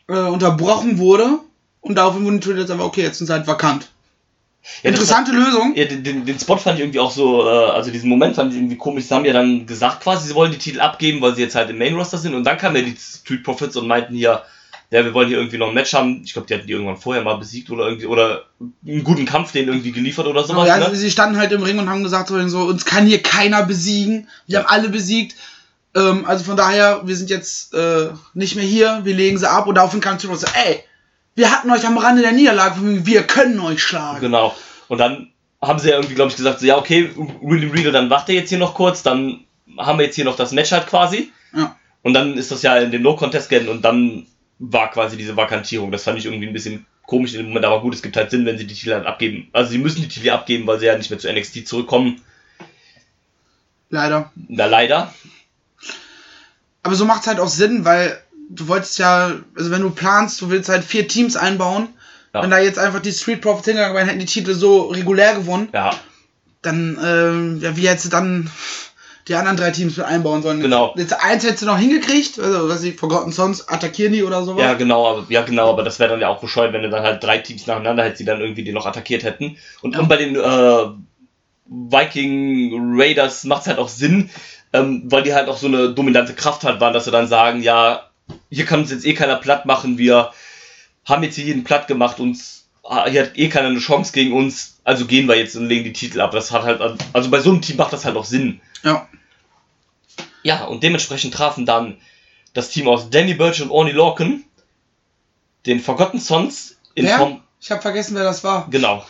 äh, 0.08 0.14
unterbrochen 0.14 0.98
wurde 0.98 1.38
und 1.82 1.94
daraufhin 1.96 2.24
wurden 2.24 2.40
die 2.40 2.50
jetzt 2.50 2.70
einfach, 2.70 2.86
okay, 2.86 3.02
jetzt 3.02 3.18
sind 3.18 3.26
sie 3.26 3.32
halt 3.32 3.46
vakant. 3.46 3.90
Ja, 4.82 4.90
Interessante 4.90 5.32
Lösung. 5.32 5.74
Ja, 5.74 5.84
den, 5.84 6.02
den, 6.02 6.24
den 6.26 6.38
Spot 6.38 6.56
fand 6.56 6.78
ich 6.78 6.84
irgendwie 6.84 7.00
auch 7.00 7.10
so, 7.10 7.46
äh, 7.46 7.70
also 7.70 7.90
diesen 7.90 8.08
Moment 8.08 8.36
fand 8.36 8.52
ich 8.52 8.58
irgendwie 8.58 8.76
komisch. 8.76 9.04
Sie 9.04 9.14
haben 9.14 9.24
ja 9.24 9.32
dann 9.32 9.66
gesagt 9.66 10.02
quasi, 10.02 10.28
sie 10.28 10.34
wollen 10.34 10.52
die 10.52 10.58
Titel 10.58 10.80
abgeben, 10.80 11.20
weil 11.20 11.34
sie 11.34 11.42
jetzt 11.42 11.54
halt 11.54 11.70
im 11.70 11.78
Main 11.78 11.94
Roster 11.94 12.18
sind. 12.18 12.34
Und 12.34 12.44
dann 12.44 12.58
kamen 12.58 12.76
ja 12.76 12.82
die 12.82 12.96
Street 12.96 13.42
Profits 13.42 13.76
und 13.76 13.86
meinten 13.86 14.14
hier, 14.14 14.30
ja, 14.30 14.44
wir 14.90 15.14
wollen 15.14 15.28
hier 15.28 15.38
irgendwie 15.38 15.58
noch 15.58 15.68
ein 15.68 15.74
Match 15.74 15.92
haben. 15.94 16.22
Ich 16.24 16.32
glaube, 16.32 16.48
die 16.48 16.54
hatten 16.54 16.66
die 16.66 16.72
irgendwann 16.72 16.96
vorher 16.96 17.22
mal 17.22 17.36
besiegt 17.36 17.70
oder 17.70 17.86
irgendwie, 17.86 18.06
oder 18.06 18.46
einen 18.84 19.04
guten 19.04 19.24
Kampf 19.24 19.52
denen 19.52 19.68
irgendwie 19.68 19.92
geliefert 19.92 20.26
oder 20.26 20.42
sowas. 20.42 20.66
ja, 20.66 20.78
ne? 20.78 20.94
sie 20.94 21.10
standen 21.10 21.38
halt 21.38 21.52
im 21.52 21.62
Ring 21.62 21.78
und 21.78 21.88
haben 21.88 22.02
gesagt, 22.02 22.28
so, 22.28 22.48
so, 22.48 22.62
uns 22.62 22.84
kann 22.84 23.06
hier 23.06 23.22
keiner 23.22 23.62
besiegen. 23.62 24.28
Wir 24.46 24.58
haben 24.58 24.66
alle 24.66 24.88
besiegt. 24.88 25.36
Ähm, 25.94 26.24
also 26.26 26.44
von 26.44 26.56
daher, 26.56 27.02
wir 27.04 27.16
sind 27.16 27.30
jetzt 27.30 27.72
äh, 27.74 28.08
nicht 28.34 28.56
mehr 28.56 28.64
hier, 28.64 29.00
wir 29.04 29.14
legen 29.14 29.38
sie 29.38 29.48
ab 29.48 29.66
und 29.68 29.76
daraufhin 29.76 30.00
kam 30.00 30.18
Triple 30.18 30.34
und 30.34 30.40
so, 30.40 30.46
ey, 30.66 30.82
wir 31.36 31.50
hatten 31.52 31.70
euch 31.70 31.86
am 31.86 31.98
Rande 31.98 32.22
der 32.22 32.32
Niederlage, 32.32 33.06
wir 33.06 33.22
können 33.22 33.60
euch 33.60 33.82
schlagen. 33.82 34.20
Genau. 34.20 34.54
Und 34.88 34.98
dann 34.98 35.30
haben 35.62 35.78
sie 35.78 35.90
ja 35.90 35.96
irgendwie, 35.96 36.14
glaube 36.14 36.30
ich, 36.30 36.36
gesagt, 36.36 36.60
so, 36.60 36.66
ja, 36.66 36.78
okay, 36.78 37.10
William 37.40 37.70
Regal, 37.70 37.92
dann 37.92 38.10
wacht 38.10 38.28
ihr 38.28 38.34
jetzt 38.34 38.48
hier 38.48 38.58
noch 38.58 38.74
kurz, 38.74 39.02
dann 39.02 39.44
haben 39.78 39.98
wir 39.98 40.06
jetzt 40.06 40.16
hier 40.16 40.24
noch 40.24 40.36
das 40.36 40.52
Match 40.52 40.72
halt 40.72 40.86
quasi. 40.86 41.32
Ja. 41.54 41.76
Und 42.02 42.14
dann 42.14 42.36
ist 42.36 42.50
das 42.50 42.62
ja 42.62 42.76
in 42.78 42.90
dem 42.90 43.02
No-Contest 43.02 43.48
geendet 43.48 43.70
und 43.70 43.82
dann 43.82 44.26
war 44.60 44.90
quasi 44.90 45.16
diese 45.16 45.36
Vakantierung. 45.36 45.90
Das 45.90 46.04
fand 46.04 46.18
ich 46.18 46.26
irgendwie 46.26 46.46
ein 46.46 46.52
bisschen 46.52 46.86
komisch 47.06 47.32
in 47.32 47.38
dem 47.38 47.48
Moment, 47.48 47.64
aber 47.64 47.80
gut, 47.80 47.94
es 47.94 48.02
gibt 48.02 48.16
halt 48.16 48.30
Sinn, 48.30 48.46
wenn 48.46 48.58
sie 48.58 48.66
die 48.66 48.74
Titel 48.74 48.94
halt 48.94 49.06
abgeben. 49.06 49.48
Also 49.52 49.72
sie 49.72 49.78
müssen 49.78 50.02
die 50.02 50.08
Titel 50.08 50.30
abgeben, 50.30 50.66
weil 50.66 50.78
sie 50.78 50.86
ja 50.86 50.96
nicht 50.96 51.10
mehr 51.10 51.18
zu 51.18 51.32
NXT 51.32 51.66
zurückkommen. 51.66 52.20
Leider. 53.88 54.30
Na 54.48 54.66
leider. 54.66 55.12
Aber 56.82 56.94
so 56.94 57.04
macht 57.04 57.22
es 57.22 57.26
halt 57.26 57.40
auch 57.40 57.48
Sinn, 57.48 57.84
weil 57.84 58.22
du 58.48 58.68
wolltest 58.68 58.98
ja, 58.98 59.32
also 59.56 59.70
wenn 59.70 59.82
du 59.82 59.90
planst, 59.90 60.40
du 60.40 60.50
willst 60.50 60.68
halt 60.68 60.84
vier 60.84 61.08
Teams 61.08 61.36
einbauen. 61.36 61.88
Ja. 62.32 62.42
Wenn 62.42 62.50
da 62.50 62.60
jetzt 62.60 62.78
einfach 62.78 63.00
die 63.00 63.12
Street 63.12 63.40
Profits 63.40 63.66
hingegangen 63.66 63.96
wären, 63.96 64.06
hätten 64.06 64.20
die 64.20 64.26
Titel 64.26 64.54
so 64.54 64.82
regulär 64.82 65.34
gewonnen, 65.34 65.68
Ja, 65.72 65.98
dann, 66.62 66.98
ähm, 67.02 67.60
ja, 67.60 67.76
wie 67.76 67.82
du 67.86 68.08
dann 68.08 68.50
die 69.30 69.36
anderen 69.36 69.56
drei 69.56 69.70
Teams 69.70 69.96
mit 69.96 70.04
einbauen 70.04 70.42
sollen? 70.42 70.60
Genau. 70.60 70.92
Jetzt 70.96 71.12
eins 71.14 71.44
hättest 71.44 71.62
du 71.62 71.66
noch 71.66 71.78
hingekriegt, 71.78 72.38
also, 72.40 72.68
was 72.68 72.82
ich, 72.82 72.96
Forgotten 72.96 73.30
Sons, 73.32 73.68
attackieren 73.68 74.12
die 74.12 74.24
oder 74.24 74.42
sowas. 74.44 74.60
ja 74.60 74.74
genau, 74.74 75.08
aber, 75.08 75.26
ja 75.28 75.42
genau, 75.42 75.70
aber 75.70 75.84
das 75.84 75.98
wäre 76.00 76.10
dann 76.10 76.20
ja 76.20 76.28
auch 76.28 76.40
bescheuert, 76.40 76.72
wenn 76.72 76.82
du 76.82 76.90
dann 76.90 77.04
halt 77.04 77.22
drei 77.22 77.38
Teams 77.38 77.66
nacheinander 77.66 78.02
hättest, 78.02 78.20
die 78.20 78.24
dann 78.24 78.40
irgendwie 78.40 78.64
die 78.64 78.72
noch 78.72 78.86
attackiert 78.86 79.22
hätten. 79.22 79.56
Und, 79.82 79.94
Ja. 79.94 80.00
und 80.00 80.08
bei 80.08 80.16
den 80.16 80.34
äh, 80.34 80.86
Viking 81.66 82.98
Raiders 82.98 83.44
macht 83.44 83.62
es 83.62 83.68
halt 83.68 83.78
auch 83.78 83.88
Sinn, 83.88 84.30
ähm, 84.72 85.04
weil 85.06 85.22
die 85.22 85.32
halt 85.32 85.48
auch 85.48 85.56
so 85.56 85.68
eine 85.68 85.90
dominante 85.90 86.34
Kraft 86.34 86.64
halt 86.64 86.80
waren, 86.80 86.92
dass 86.92 87.04
sie 87.04 87.10
dann 87.12 87.28
sagen, 87.28 87.62
ja, 87.62 88.10
hier 88.50 88.64
kann 88.66 88.80
uns 88.80 88.90
jetzt 88.90 89.06
eh 89.06 89.14
keiner 89.14 89.36
platt 89.36 89.64
machen, 89.64 89.96
wir 89.96 90.32
haben 91.04 91.22
jetzt 91.22 91.36
hier 91.36 91.44
jeden 91.44 91.64
platt 91.64 91.86
gemacht, 91.86 92.18
uns 92.18 92.68
ah, 92.82 93.06
hier 93.08 93.22
hat 93.22 93.38
eh 93.38 93.48
keiner 93.48 93.68
eine 93.68 93.78
Chance 93.78 94.12
gegen 94.12 94.32
uns, 94.32 94.80
also 94.82 95.06
gehen 95.06 95.28
wir 95.28 95.36
jetzt 95.36 95.54
und 95.56 95.66
legen 95.66 95.84
die 95.84 95.92
Titel 95.92 96.20
ab. 96.20 96.32
Das 96.32 96.50
hat 96.50 96.64
halt, 96.64 96.80
also 97.12 97.30
bei 97.30 97.38
so 97.38 97.50
einem 97.50 97.62
Team 97.62 97.76
macht 97.76 97.92
das 97.92 98.04
halt 98.04 98.16
auch 98.16 98.24
Sinn. 98.24 98.60
Ja. 98.82 99.08
Ja, 100.42 100.64
und 100.64 100.82
dementsprechend 100.82 101.34
trafen 101.34 101.66
dann 101.66 101.98
das 102.54 102.70
Team 102.70 102.88
aus 102.88 103.10
Danny 103.10 103.34
Burch 103.34 103.60
und 103.62 103.70
Orny 103.70 103.92
Lorcan 103.92 104.44
den 105.66 105.80
Forgotten 105.80 106.18
Sons 106.20 106.76
in 106.94 107.04
Wer? 107.06 107.18
Form, 107.18 107.42
Ich 107.60 107.70
habe 107.70 107.82
vergessen, 107.82 108.14
wer 108.14 108.24
das 108.24 108.42
war. 108.44 108.66
genau, 108.70 109.04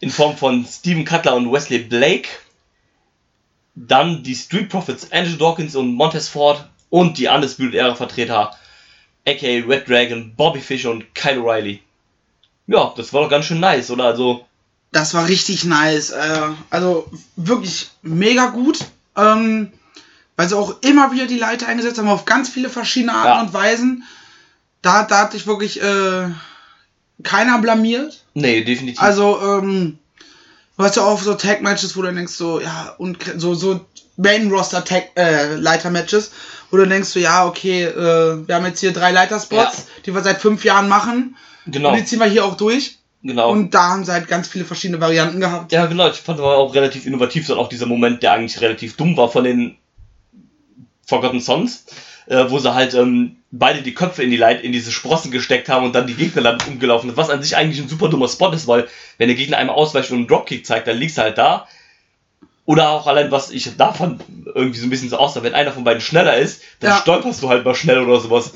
in 0.00 0.10
Form 0.10 0.36
von 0.36 0.66
Steven 0.66 1.04
Cutler 1.04 1.34
und 1.36 1.50
Wesley 1.52 1.78
Blake. 1.78 2.28
Dann 3.76 4.22
die 4.22 4.34
Street 4.36 4.68
Profits 4.68 5.10
Angel 5.10 5.36
Dawkins 5.36 5.74
und 5.74 5.94
Montez 5.94 6.28
Ford 6.28 6.68
und 6.90 7.18
die 7.18 7.26
Undisputed 7.26 7.74
Era 7.74 7.94
Vertreter 7.94 8.56
aka 9.26 9.46
Red 9.66 9.88
Dragon, 9.88 10.34
Bobby 10.36 10.60
Fish 10.60 10.84
und 10.84 11.14
Kyle 11.14 11.40
O'Reilly. 11.40 11.80
Ja, 12.66 12.92
das 12.96 13.12
war 13.12 13.22
doch 13.22 13.30
ganz 13.30 13.46
schön 13.46 13.58
nice, 13.60 13.90
oder? 13.90 14.04
Also, 14.04 14.44
Das 14.92 15.14
war 15.14 15.26
richtig 15.26 15.64
nice. 15.64 16.10
Äh, 16.10 16.48
also 16.70 17.10
wirklich 17.36 17.88
mega 18.02 18.46
gut. 18.50 18.78
Ähm, 19.16 19.72
weil 20.36 20.48
sie 20.48 20.56
auch 20.56 20.76
immer 20.82 21.12
wieder 21.12 21.26
die 21.26 21.38
Leiter 21.38 21.66
eingesetzt 21.68 21.98
haben, 21.98 22.08
auf 22.08 22.24
ganz 22.24 22.48
viele 22.48 22.68
verschiedene 22.68 23.12
Arten 23.12 23.26
Ja. 23.28 23.40
und 23.42 23.52
Weisen. 23.52 24.04
Da, 24.82 25.04
da 25.04 25.20
hat 25.20 25.32
sich 25.32 25.46
wirklich 25.46 25.80
äh, 25.82 26.28
keiner 27.22 27.58
blamiert. 27.58 28.24
nee, 28.34 28.62
definitiv. 28.64 29.00
Also, 29.00 29.38
ähm, 29.40 29.98
du 30.76 30.84
hast 30.84 30.96
ja 30.96 31.04
auch 31.04 31.20
so 31.22 31.34
Tag-Matches, 31.34 31.96
wo 31.96 32.02
du 32.02 32.12
denkst, 32.12 32.32
so, 32.34 32.60
ja, 32.60 32.94
und 32.98 33.18
so, 33.36 33.54
so 33.54 33.80
Main-Roster-Tag, 34.16 35.10
äh, 35.16 35.58
wo 36.70 36.76
du 36.76 36.86
denkst, 36.86 37.08
so, 37.08 37.18
ja, 37.20 37.46
okay, 37.46 37.84
äh, 37.84 38.46
wir 38.46 38.54
haben 38.54 38.66
jetzt 38.66 38.80
hier 38.80 38.92
drei 38.92 39.12
Leiterspots, 39.12 39.76
Ja. 39.78 39.82
die 40.04 40.14
wir 40.14 40.22
seit 40.22 40.40
fünf 40.40 40.64
Jahren 40.64 40.88
machen. 40.88 41.36
genau, 41.66 41.90
Und 41.90 41.96
die 41.98 42.04
ziehen 42.04 42.18
wir 42.18 42.26
hier 42.26 42.44
auch 42.44 42.56
durch. 42.56 42.98
genau. 43.22 43.50
Und 43.50 43.72
da 43.72 43.90
haben 43.90 44.04
sie 44.04 44.12
halt 44.12 44.28
ganz 44.28 44.48
viele 44.48 44.64
verschiedene 44.64 45.00
Varianten 45.00 45.40
gehabt. 45.40 45.72
Ja, 45.72 45.86
genau, 45.86 46.08
ich 46.10 46.16
fand 46.20 46.38
aber 46.40 46.56
auch 46.58 46.74
relativ 46.74 47.06
innovativ, 47.06 47.46
so 47.46 47.56
auch 47.56 47.68
dieser 47.68 47.86
Moment, 47.86 48.22
der 48.22 48.32
eigentlich 48.32 48.60
relativ 48.60 48.96
dumm 48.96 49.16
war 49.16 49.30
von 49.30 49.44
den 49.44 49.76
Forgotten 51.06 51.40
Sons, 51.40 51.84
äh, 52.26 52.44
wo 52.48 52.58
sie 52.58 52.74
halt 52.74 52.94
ähm, 52.94 53.36
beide 53.50 53.82
die 53.82 53.94
Köpfe 53.94 54.22
in 54.22 54.30
die 54.30 54.36
Leit 54.36 54.62
in 54.62 54.72
diese 54.72 54.90
Sprossen 54.90 55.30
gesteckt 55.30 55.68
haben 55.68 55.84
und 55.84 55.94
dann 55.94 56.06
die 56.06 56.14
Gegner 56.14 56.42
dann 56.42 56.58
umgelaufen 56.66 57.10
ist, 57.10 57.16
was 57.16 57.30
an 57.30 57.42
sich 57.42 57.56
eigentlich 57.56 57.80
ein 57.80 57.88
super 57.88 58.08
dummer 58.08 58.28
Spot 58.28 58.50
ist, 58.50 58.66
weil 58.66 58.88
wenn 59.18 59.28
der 59.28 59.36
Gegner 59.36 59.58
einmal 59.58 59.76
ausweicht 59.76 60.10
und 60.10 60.18
einen 60.18 60.26
Dropkick 60.28 60.66
zeigt, 60.66 60.88
dann 60.88 60.98
liegst 60.98 61.18
du 61.18 61.22
halt 61.22 61.38
da. 61.38 61.68
Oder 62.66 62.90
auch 62.90 63.06
allein, 63.06 63.30
was 63.30 63.50
ich 63.50 63.68
da 63.76 63.92
fand, 63.92 64.22
irgendwie 64.54 64.78
so 64.78 64.86
ein 64.86 64.90
bisschen 64.90 65.10
so 65.10 65.18
aussah, 65.18 65.42
wenn 65.42 65.52
einer 65.52 65.72
von 65.72 65.84
beiden 65.84 66.00
schneller 66.00 66.36
ist, 66.38 66.62
dann 66.80 66.92
Ja. 66.92 66.96
stolperst 66.98 67.42
du 67.42 67.50
halt 67.50 67.62
mal 67.64 67.74
schnell 67.74 67.98
oder 67.98 68.18
sowas. 68.20 68.52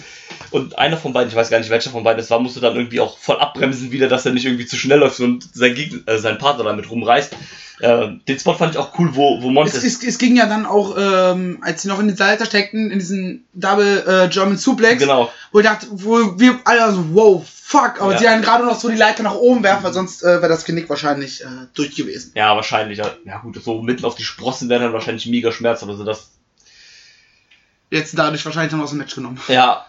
Und 0.50 0.78
einer 0.78 0.96
von 0.96 1.12
beiden, 1.12 1.28
ich 1.28 1.36
weiß 1.36 1.50
gar 1.50 1.58
nicht, 1.58 1.70
welcher 1.70 1.90
von 1.90 2.04
beiden 2.04 2.20
es 2.20 2.30
war, 2.30 2.40
musste 2.40 2.60
dann 2.60 2.74
irgendwie 2.74 3.00
auch 3.00 3.18
voll 3.18 3.38
abbremsen 3.38 3.90
wieder, 3.92 4.08
dass 4.08 4.24
er 4.24 4.32
nicht 4.32 4.46
irgendwie 4.46 4.66
zu 4.66 4.76
schnell 4.76 4.98
läuft 4.98 5.20
und 5.20 5.46
sein, 5.54 5.74
Gegner, 5.74 6.00
äh, 6.06 6.18
sein 6.18 6.38
Partner 6.38 6.64
damit 6.64 6.90
rumreißt. 6.90 7.32
Äh, 7.80 8.08
den 8.26 8.38
Spot 8.38 8.54
fand 8.54 8.72
ich 8.74 8.78
auch 8.78 8.98
cool, 8.98 9.10
wo, 9.14 9.40
wo 9.42 9.48
Es, 9.48 9.54
Montes... 9.54 9.84
es, 9.84 10.02
es 10.02 10.18
ging 10.18 10.36
ja 10.36 10.46
dann 10.46 10.66
auch, 10.66 10.96
ähm, 10.98 11.58
als 11.60 11.82
sie 11.82 11.88
noch 11.88 12.00
in 12.00 12.08
die 12.08 12.14
Leiter 12.14 12.46
steckten, 12.46 12.90
in 12.90 12.98
diesen 12.98 13.46
Double 13.52 14.04
äh, 14.06 14.28
German 14.28 14.56
Suplex, 14.56 15.00
genau, 15.00 15.30
wo 15.52 15.60
ich 15.60 15.66
dachte, 15.66 15.86
wo 15.90 16.38
wir 16.40 16.58
alle 16.64 16.92
so, 16.92 17.04
wow, 17.14 17.46
fuck, 17.46 18.00
aber 18.00 18.12
Ja. 18.12 18.18
sie 18.18 18.24
dann 18.24 18.42
gerade 18.42 18.64
noch 18.64 18.80
so 18.80 18.88
die 18.88 18.96
Leiter 18.96 19.22
nach 19.22 19.34
oben 19.34 19.62
werfen, 19.62 19.84
weil 19.84 19.92
sonst 19.92 20.22
äh, 20.22 20.26
wäre 20.26 20.48
das 20.48 20.64
Genick 20.64 20.88
wahrscheinlich 20.88 21.42
äh, 21.42 21.46
durch 21.74 21.94
gewesen. 21.94 22.32
ja, 22.34 22.56
wahrscheinlich. 22.56 22.98
Ja, 22.98 23.10
ja 23.24 23.38
gut, 23.38 23.62
so 23.62 23.82
mitten 23.82 24.04
auf 24.06 24.16
die 24.16 24.24
Sprossen 24.24 24.68
wäre 24.68 24.82
dann 24.82 24.92
wahrscheinlich 24.92 25.26
mega 25.26 25.52
Schmerz, 25.52 25.82
aber 25.82 25.94
so 25.94 26.04
das... 26.04 26.30
Jetzt 27.90 28.18
dadurch 28.18 28.44
wahrscheinlich 28.44 28.72
noch 28.72 28.82
aus 28.82 28.90
dem 28.90 28.98
Match 28.98 29.14
genommen. 29.14 29.40
Ja. 29.48 29.86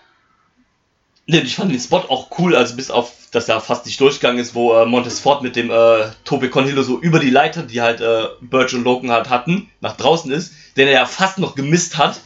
Nee, 1.32 1.42
ich 1.42 1.56
fand 1.56 1.72
den 1.72 1.80
Spot 1.80 1.98
auch 2.10 2.28
cool, 2.39 2.56
also 2.56 2.76
bis 2.76 2.89
auf, 2.89 3.12
dass 3.32 3.48
er 3.50 3.62
fast 3.62 3.86
nicht 3.86 4.00
durchgegangen 4.02 4.39
ist, 4.42 4.56
wo 4.56 4.74
äh, 4.74 4.86
Montes 4.88 5.20
Ford 5.20 5.44
mit 5.44 5.56
dem 5.56 5.70
äh, 5.70 6.08
Tobe 6.26 6.50
Conhillo 6.50 6.82
so 6.82 7.00
über 7.00 7.20
die 7.20 7.30
Leiter, 7.30 7.62
die 7.62 7.82
halt 7.82 8.02
äh, 8.02 8.26
Birch 8.42 8.74
und 8.74 8.84
Logan 8.84 9.12
halt 9.12 9.30
hatten, 9.30 9.70
nach 9.80 9.96
draußen 9.96 10.32
ist, 10.32 10.54
den 10.76 10.88
er 10.88 10.94
ja 10.96 11.06
fast 11.06 11.38
noch 11.38 11.54
gemisst 11.54 11.98
hat. 12.00 12.20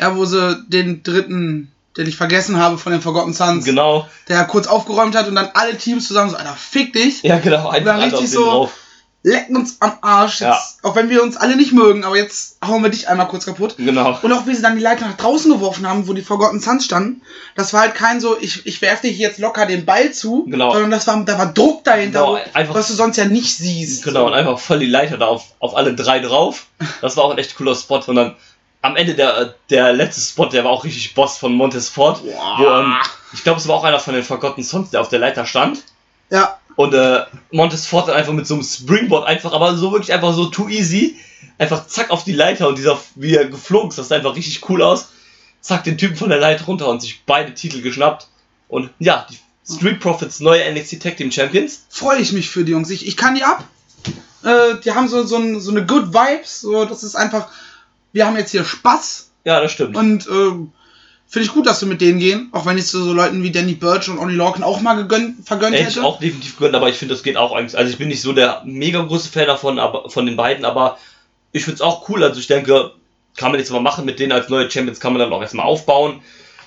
Ja, 0.00 0.16
wo 0.16 0.24
sie 0.24 0.64
den 0.68 1.02
dritten, 1.02 1.70
den 1.98 2.06
ich 2.08 2.16
vergessen 2.16 2.56
habe 2.58 2.78
von 2.78 2.92
den 2.92 3.02
Forgotten 3.02 3.34
Sons, 3.34 3.66
Genau. 3.66 4.08
der 4.28 4.44
kurz 4.44 4.66
aufgeräumt 4.66 5.14
hat 5.14 5.28
und 5.28 5.34
dann 5.34 5.50
alle 5.52 5.76
Teams 5.76 6.08
zusammen 6.08 6.30
so, 6.30 6.36
Alter, 6.36 6.54
fick 6.54 6.94
dich, 6.94 7.22
Ja, 7.24 7.38
genau, 7.40 7.68
einfach 7.68 7.94
alle 7.94 8.06
auf 8.06 8.12
richtig 8.12 8.30
den 8.30 8.34
so- 8.34 8.44
drauf. 8.50 8.72
Lecken 9.24 9.56
uns 9.56 9.76
am 9.80 9.92
Arsch, 10.00 10.40
Ja. 10.40 10.52
jetzt, 10.54 10.84
auch 10.84 10.94
wenn 10.94 11.10
wir 11.10 11.22
uns 11.22 11.36
alle 11.36 11.56
nicht 11.56 11.72
mögen, 11.72 12.04
aber 12.04 12.16
jetzt 12.16 12.56
hauen 12.64 12.82
wir 12.82 12.88
dich 12.90 13.08
einmal 13.08 13.26
kurz 13.28 13.44
kaputt. 13.46 13.74
Genau. 13.76 14.16
Und 14.22 14.32
auch 14.32 14.46
wie 14.46 14.54
sie 14.54 14.62
dann 14.62 14.76
die 14.76 14.82
Leiter 14.82 15.06
nach 15.08 15.16
draußen 15.16 15.50
geworfen 15.52 15.86
haben, 15.88 16.06
wo 16.06 16.12
die 16.12 16.22
Forgotten 16.22 16.60
Sons 16.60 16.84
standen, 16.84 17.20
das 17.56 17.72
war 17.72 17.80
halt 17.80 17.94
kein 17.94 18.20
so, 18.20 18.38
ich, 18.40 18.64
ich 18.66 18.80
werf 18.80 19.00
dir 19.00 19.10
hier 19.10 19.28
jetzt 19.28 19.38
locker 19.40 19.66
den 19.66 19.84
Ball 19.84 20.12
zu, 20.12 20.44
Genau. 20.48 20.70
sondern 20.72 20.90
das 20.92 21.06
war, 21.08 21.22
da 21.24 21.36
war 21.36 21.52
Druck 21.52 21.82
dahinter, 21.84 22.20
Genau, 22.20 22.38
einfach- 22.54 22.74
was 22.74 22.88
du 22.88 22.94
sonst 22.94 23.16
ja 23.16 23.24
nicht 23.24 23.56
siehst. 23.56 24.04
Genau, 24.04 24.26
und 24.28 24.34
einfach 24.34 24.58
voll 24.58 24.78
die 24.78 24.86
Leiter 24.86 25.18
da 25.18 25.26
auf, 25.26 25.44
auf 25.58 25.76
alle 25.76 25.94
drei 25.94 26.20
drauf. 26.20 26.66
Das 27.02 27.16
war 27.16 27.24
auch 27.24 27.32
ein 27.32 27.38
echt 27.38 27.56
cooler 27.56 27.74
Spot. 27.74 28.00
Und 28.06 28.14
dann 28.16 28.36
am 28.82 28.94
Ende 28.94 29.14
der, 29.14 29.54
der 29.68 29.92
letzte 29.92 30.20
Spot, 30.20 30.46
der 30.46 30.62
war 30.62 30.70
auch 30.70 30.84
richtig 30.84 31.14
Boss 31.14 31.36
von 31.36 31.52
Montes 31.52 31.88
Ford. 31.88 32.22
Wo, 32.22 32.64
ähm, 32.66 32.94
ich 33.32 33.42
glaube, 33.42 33.58
es 33.58 33.66
war 33.66 33.74
auch 33.74 33.84
einer 33.84 33.98
von 33.98 34.14
den 34.14 34.22
Forgotten 34.22 34.62
Sons, 34.62 34.90
der 34.90 35.00
auf 35.00 35.08
der 35.08 35.18
Leiter 35.18 35.44
stand. 35.44 35.82
Ja, 36.30 36.56
Und 36.78 36.94
äh, 36.94 37.24
Montes 37.50 37.86
Ford 37.86 38.06
dann 38.06 38.14
einfach 38.14 38.32
mit 38.32 38.46
so 38.46 38.54
einem 38.54 38.62
Springboard 38.62 39.26
einfach, 39.26 39.52
aber 39.52 39.76
so 39.76 39.90
wirklich 39.90 40.12
einfach 40.12 40.32
so 40.32 40.46
too 40.46 40.68
easy. 40.68 41.16
Einfach 41.58 41.88
zack 41.88 42.10
auf 42.10 42.22
die 42.22 42.32
Leiter 42.32 42.68
und 42.68 42.78
dieser, 42.78 42.96
wie 43.16 43.34
er 43.34 43.46
geflogen 43.46 43.88
ist, 43.88 43.98
das 43.98 44.06
sah 44.06 44.14
einfach 44.14 44.36
richtig 44.36 44.70
cool 44.70 44.80
aus. 44.80 45.08
Zack, 45.60 45.82
den 45.82 45.98
Typen 45.98 46.14
von 46.14 46.28
der 46.28 46.38
Leiter 46.38 46.66
runter 46.66 46.86
und 46.86 47.02
sich 47.02 47.24
beide 47.26 47.52
Titel 47.52 47.82
geschnappt. 47.82 48.28
Und 48.68 48.90
ja, 49.00 49.26
die 49.28 49.38
Street 49.68 49.98
Profits 49.98 50.38
neue 50.38 50.72
NXT 50.72 51.02
Tag 51.02 51.16
Team 51.16 51.32
Champions. 51.32 51.84
freue 51.88 52.20
ich 52.20 52.30
mich 52.30 52.48
für 52.48 52.64
die 52.64 52.70
Jungs. 52.70 52.90
Ich, 52.90 53.08
ich 53.08 53.16
kann 53.16 53.34
die 53.34 53.42
ab. 53.42 53.64
Äh, 54.44 54.76
die 54.84 54.92
haben 54.92 55.08
so, 55.08 55.24
so, 55.24 55.34
ein, 55.34 55.58
so 55.60 55.72
eine 55.72 55.84
Good 55.84 56.14
Vibes. 56.14 56.60
So, 56.60 56.84
das 56.84 57.02
ist 57.02 57.16
einfach, 57.16 57.48
wir 58.12 58.24
haben 58.24 58.36
jetzt 58.36 58.52
hier 58.52 58.64
Spaß. 58.64 59.30
Ja, 59.42 59.60
das 59.60 59.72
stimmt. 59.72 59.96
Und 59.96 60.28
ähm, 60.28 60.70
finde 61.28 61.46
ich 61.46 61.52
gut, 61.52 61.66
dass 61.66 61.80
wir 61.80 61.88
mit 61.88 62.00
denen 62.00 62.18
gehen. 62.18 62.48
Auch 62.52 62.66
wenn 62.66 62.78
ich 62.78 62.86
so, 62.86 63.04
so 63.04 63.12
Leuten 63.12 63.42
wie 63.42 63.50
Danny 63.50 63.74
Birch 63.74 64.08
und 64.08 64.18
Ollie 64.18 64.36
Lorcan 64.36 64.64
auch 64.64 64.80
mal 64.80 64.94
gegönnt, 64.94 65.46
vergönnt 65.46 65.74
Hätte 65.76 65.90
ich 65.90 65.96
hätte. 65.96 66.06
auch 66.06 66.18
definitiv 66.18 66.56
gehört, 66.56 66.74
aber 66.74 66.88
ich 66.88 66.96
finde, 66.96 67.14
das 67.14 67.22
geht 67.22 67.36
auch 67.36 67.52
eigentlich. 67.52 67.76
Also 67.76 67.92
ich 67.92 67.98
bin 67.98 68.08
nicht 68.08 68.22
so 68.22 68.32
der 68.32 68.62
mega 68.64 69.02
große 69.02 69.30
Fan 69.30 69.46
davon, 69.46 69.78
aber 69.78 70.10
von 70.10 70.26
den 70.26 70.36
beiden, 70.36 70.64
aber 70.64 70.98
ich 71.52 71.64
finde 71.64 71.76
es 71.76 71.80
auch 71.82 72.08
cool. 72.08 72.24
Also 72.24 72.40
ich 72.40 72.46
denke, 72.46 72.92
kann 73.36 73.52
man 73.52 73.60
jetzt 73.60 73.70
mal 73.70 73.80
machen 73.80 74.04
mit 74.04 74.18
denen 74.18 74.32
als 74.32 74.48
neue 74.48 74.70
Champions, 74.70 75.00
kann 75.00 75.12
man 75.12 75.20
dann 75.20 75.32
auch 75.32 75.42
erstmal 75.42 75.66
aufbauen. 75.66 76.20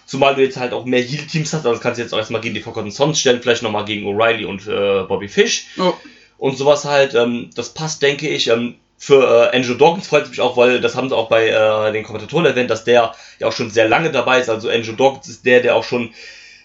Zumal 0.05 0.35
du 0.35 0.41
jetzt 0.41 0.57
halt 0.57 0.73
auch 0.73 0.85
mehr 0.85 1.01
Heal-Teams 1.01 1.53
hast, 1.53 1.65
also 1.65 1.79
kannst 1.79 1.97
du 1.97 2.03
jetzt 2.03 2.13
auch 2.13 2.17
erstmal 2.17 2.41
gegen 2.41 2.53
die 2.53 2.61
Forgotten 2.61 2.91
Sons 2.91 3.19
stellen, 3.19 3.41
vielleicht 3.41 3.63
nochmal 3.63 3.85
gegen 3.85 4.05
O'Reilly 4.05 4.45
und 4.45 4.67
äh, 4.67 5.03
Bobby 5.07 5.27
Fish. 5.27 5.67
Oh. 5.77 5.93
Und 6.37 6.57
sowas 6.57 6.85
halt, 6.85 7.13
ähm, 7.13 7.49
das 7.55 7.69
passt, 7.69 8.01
denke 8.01 8.27
ich. 8.27 8.47
Ähm, 8.47 8.75
für 9.03 9.49
äh, 9.51 9.57
Andrew 9.57 9.73
Dawkins 9.73 10.07
freut 10.07 10.25
es 10.25 10.29
mich 10.29 10.41
auch, 10.41 10.57
weil 10.57 10.79
das 10.79 10.95
haben 10.95 11.09
sie 11.09 11.15
auch 11.17 11.27
bei 11.27 11.47
äh, 11.49 11.91
den 11.91 12.03
Kommentatoren 12.03 12.45
erwähnt, 12.45 12.69
dass 12.69 12.83
der 12.83 13.15
ja 13.39 13.47
auch 13.47 13.51
schon 13.51 13.71
sehr 13.71 13.87
lange 13.89 14.11
dabei 14.11 14.39
ist. 14.39 14.47
Also 14.47 14.69
Andrew 14.69 14.93
Dawkins 14.93 15.27
ist 15.27 15.43
der, 15.43 15.61
der 15.61 15.75
auch 15.75 15.83
schon 15.83 16.13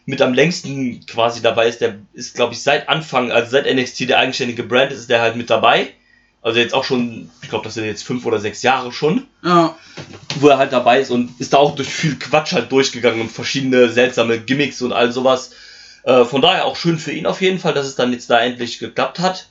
mit 0.04 0.20
am 0.20 0.34
längsten 0.34 1.06
quasi 1.06 1.40
dabei 1.40 1.66
ist. 1.66 1.80
Der 1.80 1.94
ist, 2.12 2.34
glaube 2.34 2.52
ich, 2.52 2.62
seit 2.62 2.90
Anfang, 2.90 3.32
also 3.32 3.50
seit 3.50 3.64
NXT 3.64 4.10
der 4.10 4.18
eigenständige 4.18 4.64
Brand 4.64 4.92
ist, 4.92 4.98
ist 5.00 5.08
der 5.10 5.22
halt 5.22 5.36
mit 5.36 5.48
dabei. 5.48 5.88
Also 6.42 6.60
jetzt 6.60 6.74
auch 6.74 6.84
schon, 6.84 7.30
ich 7.40 7.48
glaube, 7.48 7.64
das 7.64 7.72
sind 7.72 7.86
jetzt 7.86 8.04
fünf 8.04 8.26
oder 8.26 8.38
sechs 8.38 8.62
Jahre 8.62 8.92
schon, 8.92 9.26
Ja. 9.42 9.74
wo 10.38 10.48
er 10.48 10.58
halt 10.58 10.74
dabei 10.74 11.00
ist 11.00 11.10
und 11.10 11.40
ist 11.40 11.54
da 11.54 11.56
auch 11.56 11.74
durch 11.74 11.88
viel 11.88 12.16
Quatsch 12.18 12.52
halt 12.52 12.70
durchgegangen 12.70 13.22
und 13.22 13.32
verschiedene 13.32 13.88
seltsame 13.88 14.38
Gimmicks 14.40 14.82
und 14.82 14.92
all 14.92 15.10
sowas. 15.10 15.52
Äh, 16.04 16.26
von 16.26 16.42
daher 16.42 16.66
auch 16.66 16.76
schön 16.76 16.98
für 16.98 17.12
ihn 17.12 17.24
auf 17.24 17.40
jeden 17.40 17.58
Fall, 17.58 17.72
dass 17.72 17.86
es 17.86 17.96
dann 17.96 18.12
jetzt 18.12 18.28
da 18.28 18.38
endlich 18.40 18.78
geklappt 18.78 19.20
hat. 19.20 19.48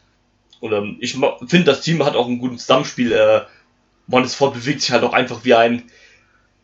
Und 0.65 0.73
ähm, 0.73 0.97
ich 0.99 1.13
finde, 1.13 1.63
das 1.65 1.81
Team 1.81 2.03
hat 2.03 2.15
auch 2.15 2.27
ein 2.27 2.39
gutes 2.39 2.61
Zusammenspiel. 2.61 3.11
Äh, 3.11 3.41
Montesfort 4.07 4.53
bewegt 4.53 4.81
sich 4.81 4.91
halt 4.91 5.03
auch 5.03 5.13
einfach 5.13 5.43
wie 5.43 5.55
ein, 5.55 5.83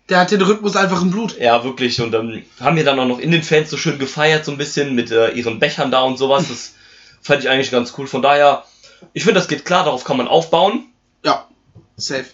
Der 0.10 0.20
hat 0.20 0.32
den 0.32 0.42
Rhythmus 0.42 0.76
einfach 0.76 1.02
im 1.02 1.12
Blut. 1.12 1.40
ja 1.40 1.64
wirklich, 1.64 2.02
und 2.02 2.14
ähm, 2.14 2.44
haben 2.60 2.76
hier 2.76 2.86
dann 2.86 3.00
auch 3.00 3.08
noch 3.08 3.20
in 3.20 3.32
den 3.32 3.44
Fans 3.44 3.70
so 3.70 3.78
schön 3.78 3.98
gefeiert, 4.00 4.46
so 4.46 4.52
ein 4.52 4.58
bisschen 4.58 4.94
mit 4.94 5.12
äh, 5.12 5.32
ihren 5.32 5.60
Bechern 5.60 5.92
da 5.92 6.02
und 6.02 6.18
sowas. 6.18 6.48
Das 6.50 6.76
fand 7.22 7.44
ich 7.44 7.50
eigentlich 7.50 7.72
ganz 7.72 7.94
cool. 7.98 8.08
Von 8.08 8.22
daher, 8.22 8.64
ich 9.14 9.24
finde, 9.24 9.40
das 9.40 9.48
geht 9.48 9.66
klar, 9.66 9.86
darauf 9.86 10.04
kann 10.04 10.18
man 10.18 10.28
aufbauen. 10.28 10.86
Ja. 11.26 11.48
Safe. 11.98 12.26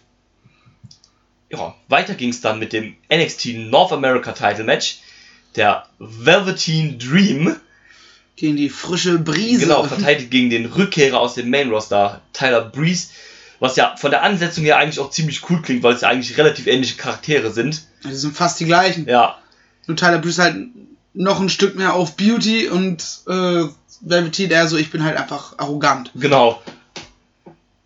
ja, 1.50 1.76
weiter 1.88 2.16
ging 2.16 2.30
es 2.30 2.42
dann 2.42 2.60
mit 2.60 2.74
dem 2.74 2.96
NXT 3.14 3.70
North 3.70 3.92
America 3.92 4.32
Title 4.32 4.64
Match. 4.64 5.00
Der 5.56 5.88
Velveteen 6.00 7.00
Dream, 7.00 7.56
Gegen 8.38 8.56
die 8.56 8.70
frische 8.70 9.20
Brise. 9.20 9.62
genau, 9.62 9.84
verteidigt 9.84 10.32
gegen 10.32 10.50
den 10.50 10.68
Rückkehrer 10.68 11.20
aus 11.20 11.34
dem 11.34 11.50
Main 11.50 11.70
Roster, 11.70 12.22
Tyler 12.34 12.62
Breeze. 12.62 13.10
Was 13.60 13.76
ja 13.76 13.96
von 13.98 14.12
der 14.12 14.22
Ansetzung 14.24 14.64
her 14.64 14.78
eigentlich 14.78 15.00
auch 15.00 15.10
ziemlich 15.10 15.50
cool 15.50 15.62
klingt, 15.62 15.84
weil 15.84 15.96
es 15.96 16.02
ja 16.02 16.10
eigentlich 16.10 16.38
relativ 16.38 16.68
ähnliche 16.68 16.96
Charaktere 16.96 17.52
sind. 17.52 17.82
Die 18.06 18.14
sind 18.14 18.38
fast 18.38 18.60
die 18.60 18.66
gleichen. 18.66 19.08
Ja, 19.08 19.38
Nur 19.88 19.98
Tyler 19.98 20.20
Breeze 20.20 20.42
halt 20.42 20.68
noch 21.16 21.40
ein 21.40 21.50
Stück 21.50 21.76
mehr 21.76 21.96
auf 21.96 22.16
Beauty 22.16 22.68
und 22.70 23.04
äh, 23.28 23.64
Velveteen 24.02 24.52
eher 24.52 24.68
so, 24.68 24.78
ich 24.78 24.92
bin 24.92 25.04
halt 25.04 25.18
einfach 25.18 25.58
arrogant. 25.58 26.12
genau. 26.16 26.62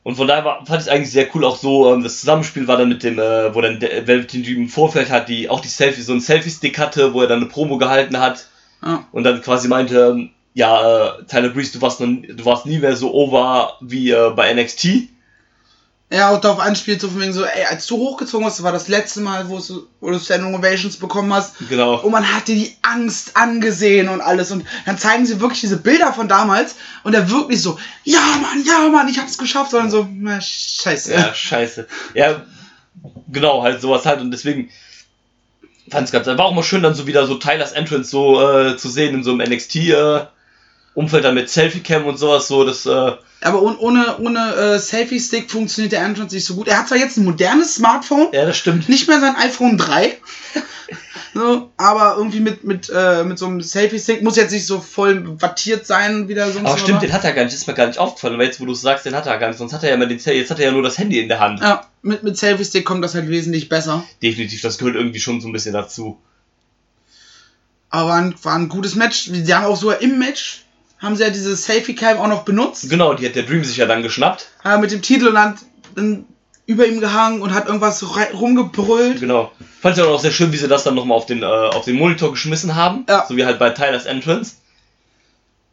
Und 0.04 0.16
von 0.16 0.28
daher 0.28 0.44
war, 0.44 0.66
fand 0.66 0.82
ich 0.82 0.88
es 0.88 0.90
eigentlich 0.90 1.12
sehr 1.12 1.28
cool, 1.36 1.46
auch 1.46 1.58
so, 1.58 1.94
ähm, 1.94 2.02
das 2.04 2.20
Zusammenspiel 2.20 2.68
war 2.68 2.76
dann 2.76 2.90
mit 2.90 3.04
dem, 3.04 3.20
äh, 3.20 3.54
wo 3.54 3.62
dann 3.62 3.80
der 3.80 4.08
Velveteen 4.08 4.44
im 4.44 4.68
Vorfeld 4.68 5.12
hat, 5.12 5.30
die 5.30 5.48
auch 5.48 5.60
die 5.60 5.68
Selfie, 5.68 6.02
so 6.02 6.12
ein 6.12 6.22
Selfie-Stick 6.22 6.80
hatte, 6.80 7.14
wo 7.14 7.22
er 7.22 7.28
dann 7.28 7.40
eine 7.40 7.50
Promo 7.50 7.78
gehalten 7.78 8.20
hat. 8.20 8.48
Ja. 8.84 9.06
Und 9.12 9.24
dann 9.24 9.44
quasi 9.44 9.68
meinte, 9.68 10.16
ähm, 10.18 10.32
ja, 10.54 11.18
äh, 11.20 11.24
Tyler 11.26 11.50
Breeze, 11.50 11.72
du 11.74 11.82
warst, 11.82 12.00
noch, 12.00 12.08
du 12.08 12.46
warst 12.46 12.66
nie 12.66 12.80
mehr 12.80 12.96
so 12.96 13.14
over 13.14 13.78
wie 13.82 14.12
äh, 14.12 14.32
bei 14.36 14.54
NXT. 14.54 15.10
Er 16.10 16.30
auch 16.30 16.42
darauf 16.42 16.60
anspielt, 16.60 17.00
so 17.00 17.08
von 17.08 17.22
wegen 17.22 17.32
so, 17.32 17.46
ey, 17.46 17.64
als 17.70 17.88
du 17.88 17.96
hochgezogen 17.96 18.46
hast, 18.46 18.58
das 18.58 18.66
war 18.66 18.74
das 18.74 18.90
letzte 18.90 19.22
Mal, 19.22 19.48
wo, 19.48 19.58
es, 19.58 19.74
wo 20.02 20.12
du 20.12 20.20
Standing 20.20 20.54
Ovations 20.54 20.98
bekommen 20.98 21.34
hast. 21.34 21.54
Genau. 21.70 22.02
Und 22.02 22.12
man 22.12 22.34
hat 22.34 22.50
dir 22.50 22.56
die 22.56 22.76
Angst 22.82 23.38
angesehen 23.38 24.10
und 24.10 24.20
alles. 24.20 24.52
Und 24.52 24.66
dann 24.86 24.98
zeigen 24.98 25.26
sie 25.26 25.40
wirklich 25.40 25.62
diese 25.62 25.78
Bilder 25.78 26.12
von 26.12 26.28
damals. 26.28 26.76
Und 27.06 27.14
er 27.14 27.32
wirklich 27.32 27.62
so, 27.62 27.80
ja 28.04 28.20
Mann, 28.42 28.62
ja 28.66 28.90
Mann, 28.90 29.08
ich 29.08 29.20
hab's 29.20 29.38
geschafft. 29.38 29.74
Und 29.74 29.80
dann 29.80 29.90
so, 29.90 30.06
na 30.12 30.42
scheiße. 30.42 31.14
Ja, 31.14 31.34
scheiße. 31.34 31.88
Ja, 32.14 32.46
genau, 33.32 33.64
halt 33.64 33.80
sowas 33.80 34.06
halt. 34.06 34.20
Und 34.20 34.32
deswegen 34.32 34.70
fand 35.90 36.08
es 36.08 36.12
ganz, 36.12 36.28
war 36.28 36.42
auch 36.42 36.54
mal 36.54 36.62
schön, 36.62 36.84
dann 36.84 36.94
so 36.94 37.08
wieder 37.08 37.26
so 37.26 37.36
Tylers 37.36 37.72
Entrance 37.72 38.10
so 38.10 38.42
äh, 38.42 38.76
zu 38.76 38.90
sehen 38.90 39.16
in 39.16 39.24
so 39.24 39.32
einem 39.32 39.50
NXT 39.50 39.76
äh, 39.78 40.26
Umfeld 40.94 41.24
dann 41.24 41.36
mit 41.36 41.50
Selfie-Cam 41.50 42.06
und 42.06 42.18
sowas, 42.18 42.48
so 42.48 42.66
das, 42.66 42.86
äh, 42.86 43.12
Aber 43.42 43.62
ohne, 43.62 43.78
ohne, 43.78 44.18
ohne 44.20 44.56
äh, 44.56 44.80
Selfie-Stick 44.80 45.50
funktioniert 45.50 45.94
der 45.94 46.04
Entrance 46.04 46.36
nicht 46.36 46.46
so 46.46 46.56
gut. 46.56 46.68
Er 46.68 46.80
hat 46.80 46.90
zwar 46.90 46.98
jetzt 46.98 47.18
ein 47.18 47.24
modernes 47.24 47.76
Smartphone, 47.76 48.28
ja, 48.34 48.46
das 48.46 48.58
stimmt. 48.58 48.90
nicht 48.90 49.08
mehr 49.08 49.22
sein 49.22 49.36
iPhone 49.38 49.78
3. 49.78 50.18
so, 51.34 51.72
aber 51.78 52.16
irgendwie 52.18 52.42
mit, 52.42 52.66
mit, 52.66 52.92
äh, 52.94 53.24
mit 53.24 53.40
so 53.40 53.46
einem 53.46 53.62
Selfie-Stick 53.62 54.22
muss 54.22 54.36
jetzt 54.36 54.52
nicht 54.52 54.66
so 54.66 54.82
voll 54.82 55.42
wattiert 55.42 55.88
sein, 55.88 56.28
wie 56.28 56.34
der 56.34 56.52
sonst 56.52 56.68
Aber 56.68 56.78
stimmt, 56.78 56.96
war. 56.96 57.00
den 57.00 57.14
hat 57.14 57.24
er 57.24 57.32
gar 57.32 57.46
nicht, 57.46 57.54
ist 57.54 57.68
mir 57.68 57.74
gar 57.74 57.88
nicht 57.88 58.00
aufgefallen, 58.00 58.38
weil 58.38 58.48
jetzt, 58.48 58.60
wo 58.60 58.66
du 58.66 58.74
es 58.74 58.82
sagst, 58.82 59.06
den 59.06 59.16
hat 59.16 59.28
er 59.28 59.38
gar 59.38 59.48
nicht, 59.48 59.58
sonst 59.58 59.72
hat 59.72 59.84
er 59.84 59.90
ja 59.90 59.96
immer 59.96 60.08
den 60.08 60.20
jetzt 60.20 60.52
hat 60.52 60.60
er 60.60 60.66
ja 60.66 60.72
nur 60.74 60.84
das 60.84 60.98
Handy 60.98 61.20
in 61.20 61.30
der 61.30 61.40
Hand. 61.40 61.62
Ja, 61.62 61.88
mit, 62.02 62.24
mit 62.24 62.38
Selfie-Stick 62.38 62.84
kommt 62.84 63.02
das 63.02 63.16
halt 63.16 63.30
wesentlich 63.30 63.70
besser. 63.70 64.04
Definitiv, 64.22 64.62
das 64.62 64.78
gehört 64.78 64.96
irgendwie 64.98 65.22
schon 65.22 65.40
so 65.40 65.48
ein 65.48 65.54
bisschen 65.54 65.74
dazu. 65.74 66.20
Aber 67.90 68.10
war 68.10 68.18
ein, 68.18 68.36
war 68.44 68.56
ein 68.56 68.70
gutes 68.70 68.96
Match. 68.96 69.30
Sie 69.32 69.54
haben 69.54 69.66
auch 69.66 69.78
sogar 69.78 70.02
im 70.02 70.20
Match, 70.20 70.64
haben 71.02 71.16
sie 71.16 71.24
ja 71.24 71.30
diese 71.30 71.56
Selfie-Cam 71.56 72.20
auch 72.20 72.28
noch 72.28 72.44
benutzt. 72.44 72.90
Genau, 72.90 73.14
die 73.14 73.26
hat 73.26 73.36
der 73.36 73.44
Dream 73.44 73.64
sich 73.64 73.78
ja 73.78 73.88
dann 73.88 74.04
geschnappt. 74.04 74.48
Äh, 74.64 74.78
mit 74.78 74.92
dem 74.92 75.02
Titel 75.02 75.28
und 75.28 75.36
dann, 75.36 75.58
dann 75.96 76.26
über 76.68 76.86
ihm 76.86 77.02
gehangen 77.02 77.42
und 77.42 77.54
hat 77.54 77.66
irgendwas 77.66 78.06
rumgebrüllt. 78.34 79.20
Genau. 79.20 79.52
Fand 79.82 79.98
ich 79.98 80.04
auch 80.04 80.10
noch 80.10 80.20
sehr 80.20 80.32
schön, 80.32 80.54
wie 80.54 80.58
sie 80.58 80.68
das 80.68 80.84
dann 80.84 80.96
nochmal 80.96 81.18
auf 81.18 81.26
den, 81.26 81.42
äh, 81.42 81.46
auf 81.46 81.86
den 81.86 81.96
Monitor 81.96 82.32
geschmissen 82.32 82.76
haben. 82.76 83.06
Ja. 83.10 83.26
So 83.28 83.36
wie 83.36 83.46
halt 83.46 83.58
bei 83.58 83.72
Tyler's 83.72 84.06
Entrance. 84.06 84.56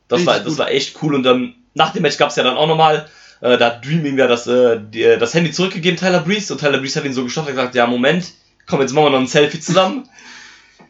Das, 0.08 0.24
war, 0.24 0.38
das 0.38 0.46
gut. 0.46 0.58
war 0.58 0.70
echt 0.70 0.96
cool. 1.02 1.14
Und 1.14 1.22
dann, 1.24 1.54
nach 1.74 1.92
dem 1.92 2.02
Match 2.02 2.16
gab 2.16 2.30
es 2.30 2.36
ja 2.36 2.42
dann 2.42 2.56
auch 2.56 2.66
nochmal, 2.66 3.06
äh, 3.42 3.58
da 3.58 3.66
hat 3.66 3.84
Dream 3.84 4.06
ihm 4.06 4.18
ja 4.18 4.26
das, 4.26 4.46
äh, 4.46 4.80
die, 4.80 5.02
äh, 5.02 5.18
das 5.18 5.34
Handy 5.34 5.52
zurückgegeben, 5.52 5.98
Tyler 5.98 6.20
Breeze. 6.20 6.50
Und 6.52 6.60
Tyler 6.60 6.78
Breeze 6.78 6.98
hat 6.98 7.04
ihn 7.04 7.12
so 7.12 7.22
gestoppt 7.22 7.48
und 7.48 7.54
gesagt, 7.54 7.74
ja, 7.74 7.86
Moment, 7.86 8.32
komm, 8.66 8.80
jetzt 8.80 8.94
machen 8.94 9.06
wir 9.06 9.10
noch 9.10 9.20
ein 9.20 9.26
Selfie 9.26 9.60
zusammen. 9.60 10.08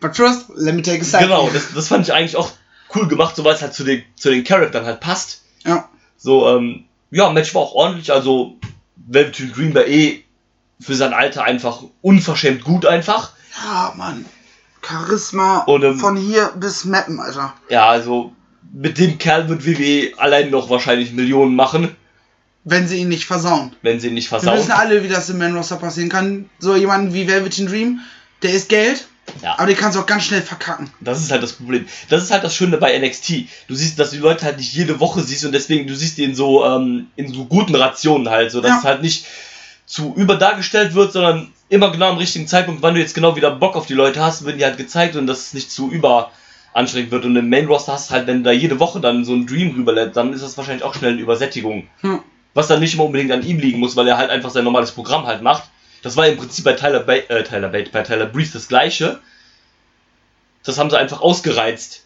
But 0.01 0.17
first, 0.17 0.47
let 0.55 0.77
me 0.77 0.83
take 0.83 1.01
a 1.01 1.05
selfie. 1.05 1.27
genau, 1.27 1.51
das, 1.53 1.75
das 1.75 1.89
fand 1.89 2.07
ich 2.07 2.15
eigentlich 2.15 2.37
auch 2.37 2.53
cool 2.95 3.09
gemacht, 3.09 3.37
so 3.37 3.45
weil 3.45 3.55
es 3.55 3.63
halt 3.63 3.75
zu 3.75 3.85
den, 3.85 4.03
zu 4.17 4.31
den 4.31 4.45
Charaktern 4.45 4.85
halt 4.85 5.01
passt. 5.01 5.43
Ja. 5.65 5.89
So, 6.17 6.49
ähm, 6.49 6.85
ja, 7.11 7.31
Match 7.31 7.55
war 7.55 7.63
auch 7.63 7.75
ordentlich, 7.75 8.13
also 8.13 8.57
Velveteen 8.97 9.53
Dream 9.53 9.75
war 9.75 9.87
eh 9.87 10.25
für 10.81 10.95
sein 10.95 11.13
Alter 11.13 11.45
einfach 11.45 11.83
unverschämt 12.03 12.65
gut 12.65 12.87
einfach. 12.87 13.33
Ja, 13.65 13.93
Mann. 13.97 14.25
Charisma 14.83 15.59
Und, 15.65 15.83
ähm, 15.83 15.99
von 15.99 16.17
hier 16.17 16.53
bis 16.57 16.85
Mappen, 16.85 17.21
Alter. 17.21 17.55
Ja, 17.69 17.89
also 17.89 18.33
mit 18.73 18.99
dem 18.99 19.19
Kerl 19.19 19.49
wird 19.49 19.67
WWE 19.67 20.13
allein 20.19 20.51
noch 20.51 20.71
wahrscheinlich 20.71 21.13
Millionen 21.13 21.57
machen, 21.57 21.97
Wenn 22.65 22.87
sie 22.87 22.99
ihn 22.99 23.09
nicht 23.09 23.25
versauen. 23.25 23.75
wenn 23.83 23.99
sie 23.99 24.09
ihn 24.09 24.15
nicht 24.15 24.27
Wir 24.31 24.39
versauen. 24.41 24.59
wissen 24.59 24.73
alle, 24.73 25.03
wie 25.03 25.09
das 25.09 25.31
im 25.31 25.39
Man 25.39 25.57
Roster 25.57 25.77
passieren 25.77 26.11
kann. 26.11 26.49
So 26.59 26.77
jemand 26.77 27.13
wie 27.15 27.27
Velveteen 27.27 27.67
Dream, 27.67 28.01
der 28.43 28.53
ist 28.53 28.69
Geld, 28.69 29.09
Ja. 29.43 29.55
aber 29.59 29.67
den 29.67 29.77
kannst 29.77 29.97
du 29.97 30.01
auch 30.03 30.07
ganz 30.07 30.25
schnell 30.25 30.43
verkacken. 30.43 30.91
Das 31.01 31.21
ist 31.21 31.31
halt 31.31 31.43
das 31.43 31.53
Problem. 31.53 31.87
Das 32.09 32.23
ist 32.23 32.31
halt 32.31 32.45
das 32.45 32.55
Schöne 32.55 32.77
bei 32.79 32.99
NXT. 32.99 33.45
Du 33.69 33.75
siehst, 33.75 33.99
dass 33.99 34.11
du 34.11 34.17
die 34.17 34.23
Leute 34.23 34.45
halt 34.45 34.57
nicht 34.59 34.73
jede 34.73 35.01
Woche 35.01 35.23
siehst 35.23 35.45
und 35.45 35.53
deswegen, 35.53 35.87
du 35.87 35.95
siehst 35.95 36.19
die 36.19 36.25
in 36.25 36.35
so, 36.35 36.65
ähm, 36.65 37.07
in 37.17 37.33
so 37.33 37.45
guten 37.45 37.75
Rationen 37.75 38.29
halt, 38.31 38.51
so 38.51 38.61
dass 38.61 38.71
Ja. 38.71 38.79
es 38.79 38.85
halt 38.85 39.03
nicht 39.03 39.27
zu 39.87 40.15
überdargestellt 40.17 40.95
wird, 40.95 41.13
sondern 41.13 41.53
immer 41.69 41.91
genau 41.91 42.11
am 42.11 42.19
richtigen 42.19 42.47
Zeitpunkt, 42.47 42.83
wann 42.83 42.95
du 42.95 43.01
jetzt 43.01 43.15
genau 43.15 43.37
wieder 43.37 43.51
Bock 43.51 43.77
auf 43.77 43.87
die 43.87 43.95
Leute 43.95 44.21
hast, 44.23 44.45
werden 44.45 44.59
die 44.59 44.65
halt 44.65 44.77
gezeigt 44.77 45.17
und 45.17 45.27
dass 45.27 45.39
es 45.47 45.55
nicht 45.55 45.71
zu 45.71 45.91
überanstrengend 45.91 47.11
wird. 47.11 47.25
Und 47.25 47.37
im 47.37 47.49
Main 47.49 47.67
Roster 47.67 47.93
hast 47.93 48.11
du 48.11 48.15
halt, 48.15 48.27
wenn 48.27 48.39
du 48.39 48.45
da 48.45 48.53
jede 48.53 48.81
Woche 48.81 49.01
dann 49.01 49.25
so 49.25 49.35
ein 49.35 49.47
Dream 49.47 49.75
rüberlädt, 49.77 50.17
dann 50.17 50.33
ist 50.33 50.43
das 50.43 50.57
wahrscheinlich 50.57 50.83
auch 50.85 50.95
schnell 50.95 51.13
eine 51.13 51.21
Übersättigung. 51.21 51.87
Hm. 52.01 52.21
Was 52.55 52.67
dann 52.69 52.81
nicht 52.81 52.95
immer 52.95 53.05
unbedingt 53.05 53.31
an 53.33 53.45
ihm 53.47 53.59
liegen 53.59 53.79
muss, 53.79 53.95
weil 53.97 54.09
er 54.09 54.17
halt 54.19 54.31
einfach 54.31 54.51
sein 54.51 54.65
normales 54.65 54.91
Programm 54.93 55.27
halt 55.27 55.43
macht. 55.43 55.65
Das 56.03 56.17
war 56.17 56.27
im 56.29 56.37
Prinzip 56.37 56.65
bei 56.65 56.75
Tyler, 56.75 57.01
ba 57.01 57.15
äh, 57.15 57.43
Tyler 57.45 57.69
Bate, 57.69 57.91
bei 57.91 58.03
Tyler 58.03 58.27
Breeze 58.27 58.53
das 58.53 58.69
gleiche. 58.69 59.21
Das 60.65 60.79
haben 60.79 60.91
sie 60.91 60.99
einfach 60.99 61.21
ausgereizt. 61.21 62.03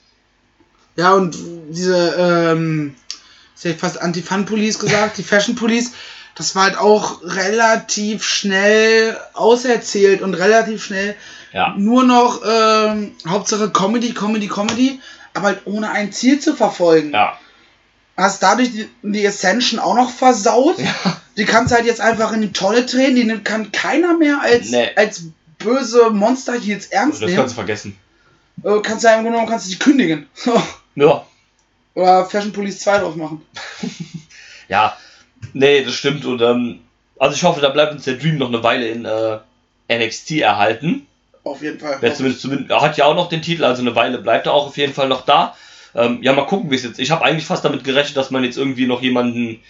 Ja, 0.96 1.12
und 1.14 1.36
diese, 1.70 2.14
ähm, 2.18 2.94
ich 3.56 3.64
hätte 3.64 3.78
fast 3.78 4.00
Anti-Fun-Police 4.00 4.78
gesagt, 4.78 5.18
die 5.18 5.22
Fashion-Police, 5.22 5.92
das 6.34 6.54
war 6.54 6.64
halt 6.64 6.78
auch 6.78 7.22
relativ 7.22 8.24
schnell 8.24 9.18
auserzählt 9.34 10.22
und 10.22 10.34
relativ 10.34 10.84
schnell 10.84 11.14
Ja. 11.52 11.74
nur 11.76 12.04
noch 12.04 12.42
ähm, 12.46 13.14
Hauptsache 13.26 13.70
Comedy, 13.70 14.12
Comedy, 14.14 14.48
Comedy, 14.48 15.00
aber 15.34 15.48
halt 15.48 15.60
ohne 15.66 15.90
ein 15.90 16.12
Ziel 16.12 16.40
zu 16.40 16.54
verfolgen. 16.54 17.12
Ja. 17.12 17.38
Hast 18.16 18.42
dadurch 18.42 18.70
die, 18.72 18.88
die 19.02 19.26
Ascension 19.26 19.80
auch 19.80 19.94
noch 19.94 20.10
versaut. 20.10 20.78
Ja. 20.78 21.20
Die 21.36 21.44
kannst 21.44 21.70
du 21.72 21.76
halt 21.76 21.86
jetzt 21.86 22.00
einfach 22.00 22.32
in 22.32 22.42
die 22.42 22.52
Tonne 22.52 22.84
drehen, 22.84 23.16
die 23.16 23.24
nimmt- 23.24 23.44
kann 23.44 23.72
keiner 23.72 24.16
mehr 24.18 24.40
als, 24.42 24.70
Nee. 24.70 24.90
als 24.96 25.24
böse 25.58 26.10
Monster 26.10 26.54
hier 26.54 26.74
jetzt 26.74 26.92
ernst 26.92 27.22
Das 27.22 27.26
nehmen. 27.28 27.36
kannst 27.38 27.52
du 27.52 27.56
vergessen. 27.56 27.96
Äh, 28.64 28.80
kannst 28.82 29.02
du 29.04 29.08
ja 29.08 29.14
im 29.14 29.22
Grunde 29.22 29.32
genommen 29.38 29.48
kannst 29.50 29.66
du 29.66 29.70
die 29.70 29.78
kündigen. 29.78 30.26
Ja. 30.94 31.24
Oder 31.94 32.26
Fashion 32.26 32.52
Police 32.52 32.80
2 32.80 32.98
drauf 32.98 33.16
machen. 33.16 33.40
Ja. 34.68 34.96
Nee, 35.54 35.84
das 35.84 35.94
stimmt. 35.94 36.24
Und 36.24 36.40
ähm, 36.42 36.80
also 37.18 37.34
ich 37.34 37.42
hoffe, 37.44 37.60
da 37.60 37.68
bleibt 37.70 37.92
uns 37.92 38.04
der 38.04 38.14
Dream 38.14 38.38
noch 38.38 38.48
eine 38.48 38.62
Weile 38.62 38.88
in 38.88 39.04
äh, 39.04 39.38
NXT 39.90 40.32
erhalten. 40.40 41.06
Auf 41.44 41.62
jeden 41.62 41.80
Fall. 41.80 41.98
Der 42.00 42.14
zumindest, 42.14 42.42
zumindest, 42.42 42.70
er 42.70 42.80
hat 42.80 42.96
ja 42.96 43.06
auch 43.06 43.14
noch 43.14 43.28
den 43.28 43.42
Titel, 43.42 43.64
also 43.64 43.82
eine 43.82 43.94
Weile 43.96 44.18
bleibt 44.18 44.46
er 44.46 44.52
auch 44.54 44.66
auf 44.68 44.76
jeden 44.76 44.94
Fall 44.94 45.08
noch 45.08 45.24
da. 45.24 45.56
Ähm, 45.94 46.22
ja, 46.22 46.32
mal 46.32 46.46
gucken, 46.46 46.70
wie 46.70 46.76
es 46.76 46.84
jetzt. 46.84 46.98
Ich 47.00 47.10
habe 47.10 47.24
eigentlich 47.24 47.44
fast 47.46 47.64
damit 47.64 47.84
gerechnet, 47.84 48.16
dass 48.16 48.30
man 48.30 48.44
jetzt 48.44 48.56
irgendwie 48.56 48.86
noch 48.86 49.02
jemanden 49.02 49.60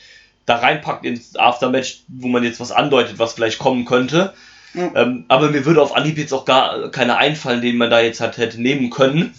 da 0.46 0.56
reinpackt 0.56 1.04
ins 1.04 1.36
Aftermatch, 1.36 2.02
wo 2.08 2.28
man 2.28 2.44
jetzt 2.44 2.60
was 2.60 2.72
andeutet, 2.72 3.18
was 3.18 3.34
vielleicht 3.34 3.58
kommen 3.58 3.84
könnte. 3.84 4.34
Ja. 4.74 4.90
Ähm, 4.94 5.24
aber 5.28 5.50
mir 5.50 5.64
würde 5.64 5.82
auf 5.82 5.94
Anhieb 5.94 6.18
jetzt 6.18 6.32
auch 6.32 6.44
gar 6.44 6.90
keiner 6.90 7.18
einfallen, 7.18 7.60
den 7.60 7.76
man 7.76 7.90
da 7.90 8.00
jetzt 8.00 8.20
halt 8.20 8.38
hätte 8.38 8.60
nehmen 8.60 8.90
können. 8.90 9.34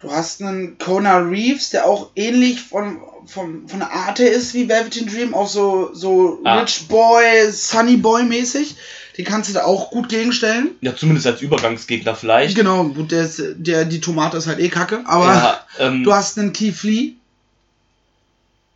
Du 0.00 0.10
hast 0.10 0.42
einen 0.42 0.78
Kona 0.78 1.18
Reeves, 1.18 1.70
der 1.70 1.86
auch 1.86 2.10
ähnlich 2.16 2.60
von, 2.60 3.00
von, 3.26 3.68
von 3.68 3.78
der 3.78 3.92
Art 3.92 4.18
her 4.18 4.32
ist 4.32 4.52
wie 4.52 4.68
Velveteen 4.68 5.06
Dream, 5.06 5.32
auch 5.32 5.46
so, 5.46 5.90
so 5.94 6.40
Ah. 6.44 6.60
Rich 6.60 6.88
Boy, 6.88 7.50
Sunny 7.52 7.96
Boy 7.98 8.24
mäßig. 8.24 8.74
Den 9.16 9.24
kannst 9.24 9.50
du 9.50 9.54
da 9.54 9.64
auch 9.64 9.90
gut 9.90 10.08
gegenstellen. 10.08 10.70
Ja, 10.80 10.96
zumindest 10.96 11.26
als 11.26 11.40
Übergangsgegner 11.42 12.16
vielleicht. 12.16 12.56
Genau, 12.56 12.84
gut, 12.84 13.12
der, 13.12 13.24
ist, 13.24 13.42
der, 13.56 13.84
die 13.84 14.00
Tomate 14.00 14.38
ist 14.38 14.46
halt 14.48 14.58
eh 14.58 14.70
kacke, 14.70 15.02
aber 15.04 15.26
Ja, 15.26 15.66
ähm, 15.78 16.02
du 16.02 16.12
hast 16.12 16.38
einen 16.38 16.52
Keith 16.52 16.82
Lee. 16.82 17.12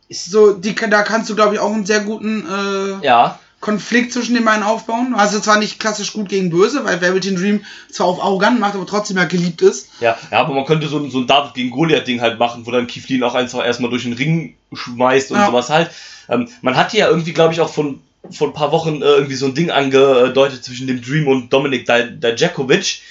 Ist 0.09 0.31
so, 0.31 0.53
die, 0.53 0.73
da 0.75 1.03
kannst 1.03 1.29
du, 1.29 1.35
glaube 1.35 1.55
ich, 1.55 1.59
auch 1.59 1.73
einen 1.73 1.85
sehr 1.85 1.99
guten 2.01 2.45
äh, 2.47 3.05
ja, 3.05 3.39
Konflikt 3.59 4.13
zwischen 4.13 4.35
den 4.35 4.45
beiden 4.45 4.63
aufbauen. 4.63 5.13
Also 5.15 5.39
zwar 5.39 5.59
nicht 5.59 5.79
klassisch 5.79 6.13
gut 6.13 6.29
gegen 6.29 6.49
böse, 6.49 6.85
weil 6.85 7.01
Velveteen 7.01 7.35
Dream 7.35 7.65
zwar 7.91 8.07
auf 8.07 8.21
arrogant 8.23 8.59
macht, 8.59 8.75
aber 8.75 8.85
trotzdem 8.85 9.17
ja 9.17 9.25
geliebt 9.25 9.61
ist. 9.61 9.89
ja, 9.99 10.17
ja, 10.31 10.39
aber 10.39 10.53
man 10.53 10.65
könnte 10.65 10.87
so, 10.87 10.97
ein- 10.99 11.11
so 11.11 11.17
ein 11.19 11.27
David 11.27 11.55
gegen 11.55 11.71
Goliath-Ding 11.71 12.21
halt 12.21 12.39
machen, 12.39 12.65
wo 12.65 12.71
dann 12.71 12.87
Kiflin 12.87 13.23
auch 13.23 13.35
einfach 13.35 13.65
erstmal 13.65 13.89
durch 13.89 14.03
den 14.03 14.13
Ring 14.13 14.55
schmeißt 14.73 15.31
und 15.31 15.39
Ja. 15.39 15.47
sowas 15.47 15.69
halt. 15.69 15.91
Ähm, 16.29 16.47
man 16.61 16.77
hat 16.77 16.93
ja 16.93 17.09
irgendwie, 17.09 17.33
glaube 17.33 17.53
ich, 17.53 17.59
auch 17.61 17.73
von 17.73 18.01
vor 18.29 18.47
ein 18.47 18.53
paar 18.53 18.71
Wochen 18.73 19.01
äh, 19.01 19.05
irgendwie 19.05 19.35
so 19.35 19.45
ein 19.45 19.55
Ding 19.55 19.71
angedeutet 19.71 20.63
zwischen 20.63 20.85
dem 20.87 21.01
Dream 21.01 21.27
und 21.27 21.51
Dominik 21.51 21.87
Daj- 21.89 22.19
Dajakovic. 22.19 23.01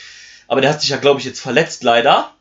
Aber 0.49 0.61
der 0.61 0.71
hat 0.71 0.81
sich 0.81 0.91
ja, 0.91 0.97
glaube 0.99 1.19
ich, 1.21 1.27
jetzt 1.27 1.41
verletzt 1.41 1.83
leider. 1.83 2.33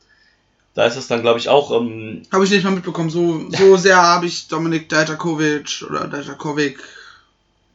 Da 0.75 0.85
ist 0.85 0.97
es 0.97 1.07
dann, 1.07 1.21
glaube 1.21 1.39
ich, 1.39 1.47
auch. 1.49 1.71
Ähm, 1.71 2.23
Habe 2.31 2.43
ich 2.43 2.51
nicht 2.51 2.63
mal 2.63 2.71
mitbekommen. 2.71 3.09
So, 3.09 3.49
so 3.49 3.77
sehr 3.77 3.97
habe 3.97 4.25
ich 4.25 4.47
Dominik 4.47 4.89
Dajakovic 4.89 5.83
oder 5.89 6.07
Dajakovic, 6.07 6.77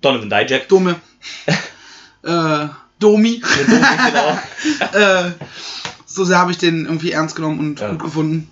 Donovan 0.02 0.30
Dijak. 0.30 0.68
Dome, 0.68 1.00
äh, 2.22 2.66
Domi, 2.98 3.40
genau. 3.40 4.38
äh, 4.92 5.30
so 6.06 6.24
sehr 6.24 6.38
habe 6.38 6.50
ich 6.52 6.58
den 6.58 6.84
irgendwie 6.84 7.12
ernst 7.12 7.36
genommen 7.36 7.58
und 7.58 7.80
Ja. 7.80 7.90
gut 7.90 8.02
gefunden. 8.02 8.50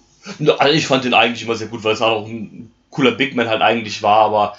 Also 0.59 0.75
ich 0.75 0.87
fand 0.87 1.05
den 1.05 1.15
eigentlich 1.15 1.43
immer 1.43 1.55
sehr 1.55 1.69
gut, 1.69 1.85
weil 1.85 1.95
es 1.95 2.03
auch 2.03 2.27
ein 2.27 2.71
cooler 2.91 3.13
Big 3.13 3.35
Man 3.37 3.49
halt 3.49 3.63
eigentlich 3.63 4.03
war, 4.03 4.25
aber 4.27 4.57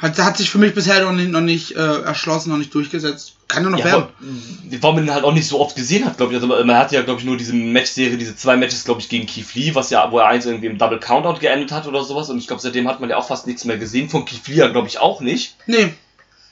Hat, 0.00 0.18
hat 0.18 0.36
sich 0.36 0.50
für 0.50 0.58
mich 0.58 0.74
bisher 0.74 1.02
noch 1.02 1.12
nicht, 1.12 1.30
noch 1.30 1.40
nicht 1.40 1.72
äh, 1.74 2.00
erschlossen, 2.02 2.50
noch 2.50 2.58
nicht 2.58 2.74
durchgesetzt. 2.74 3.34
Kann 3.48 3.62
nur 3.62 3.72
noch 3.72 3.78
ja, 3.78 3.84
werden. 3.86 4.04
weil, 4.20 4.82
weil 4.82 4.92
man 4.92 5.04
ihn 5.04 5.14
halt 5.14 5.24
auch 5.24 5.32
nicht 5.32 5.46
so 5.48 5.58
oft 5.60 5.74
gesehen 5.74 6.04
hat, 6.04 6.16
glaube 6.18 6.32
ich. 6.32 6.36
Also 6.36 6.48
man 6.48 6.76
hatte 6.76 6.96
ja, 6.96 7.02
glaube 7.02 7.20
ich, 7.20 7.26
nur 7.26 7.36
diese 7.38 7.54
Matchserie, 7.54 8.18
diese 8.18 8.36
zwei 8.36 8.56
Matches, 8.56 8.84
glaube 8.84 9.00
ich, 9.00 9.08
gegen 9.08 9.26
Keith 9.26 9.54
Lee, 9.54 9.74
was 9.74 9.88
ja, 9.90 10.10
wo 10.12 10.18
er 10.18 10.26
eins 10.26 10.44
irgendwie 10.44 10.66
im 10.66 10.76
Double 10.76 11.00
Countout 11.00 11.38
geendet 11.40 11.72
hat 11.72 11.86
oder 11.86 12.04
sowas. 12.04 12.28
Und 12.28 12.38
ich 12.38 12.46
glaube, 12.46 12.60
seitdem 12.60 12.88
hat 12.88 13.00
man 13.00 13.08
ja 13.08 13.16
auch 13.16 13.26
fast 13.26 13.46
nichts 13.46 13.64
mehr 13.64 13.78
gesehen. 13.78 14.10
Von 14.10 14.24
Keith 14.26 14.46
Lee 14.48 14.56
ja, 14.56 14.68
glaube 14.68 14.88
ich, 14.88 14.98
auch 14.98 15.20
nicht. 15.20 15.56
Nee, 15.66 15.94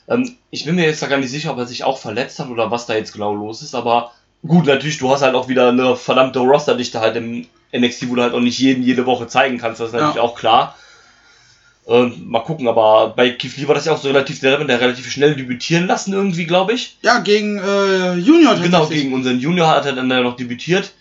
Ähm, 0.08 0.36
ich 0.50 0.64
bin 0.64 0.76
mir 0.76 0.84
jetzt 0.86 1.02
da 1.02 1.06
gar 1.06 1.18
nicht 1.18 1.30
sicher, 1.30 1.50
ob 1.50 1.58
er 1.58 1.66
sich 1.66 1.84
auch 1.84 1.98
verletzt 1.98 2.38
hat 2.38 2.48
oder 2.48 2.70
was 2.70 2.86
da 2.86 2.94
jetzt 2.94 3.12
genau 3.12 3.34
los 3.34 3.62
ist, 3.62 3.74
aber 3.74 4.12
gut, 4.46 4.66
natürlich, 4.66 4.98
du 4.98 5.10
hast 5.10 5.22
halt 5.22 5.34
auch 5.34 5.48
wieder 5.48 5.68
eine 5.70 5.96
verdammte 5.96 6.40
Rosterdichte 6.40 7.00
halt 7.00 7.16
im 7.16 7.46
NXT, 7.74 8.08
wo 8.10 8.14
du 8.14 8.22
halt 8.22 8.34
auch 8.34 8.40
nicht 8.40 8.58
jeden 8.58 8.82
jede 8.84 9.04
Woche 9.06 9.26
zeigen 9.26 9.58
kannst, 9.58 9.80
das 9.80 9.88
ist 9.88 9.92
natürlich 9.94 10.16
Ja. 10.16 10.22
auch 10.22 10.34
klar. 10.36 10.76
Ähm, 11.86 12.28
mal 12.28 12.40
gucken, 12.40 12.66
aber 12.66 13.12
bei 13.14 13.36
Lee 13.56 13.68
war 13.68 13.74
das 13.74 13.84
ja 13.84 13.92
auch 13.92 14.00
so 14.00 14.08
relativ, 14.08 14.40
der 14.40 14.58
hat 14.58 14.68
relativ 14.68 15.10
schnell 15.10 15.34
debütieren 15.34 15.86
lassen 15.86 16.14
irgendwie, 16.14 16.46
glaube 16.46 16.72
ich. 16.72 16.96
ja, 17.02 17.18
gegen 17.18 17.58
äh, 17.58 18.14
Junior 18.14 18.56
Genau, 18.56 18.86
gegen 18.86 19.12
unseren 19.12 19.38
Junior 19.38 19.68
hat 19.68 19.84
er 19.84 19.92
dann 19.92 20.10
ja 20.10 20.22
noch 20.22 20.36
debütiert. 20.36 20.92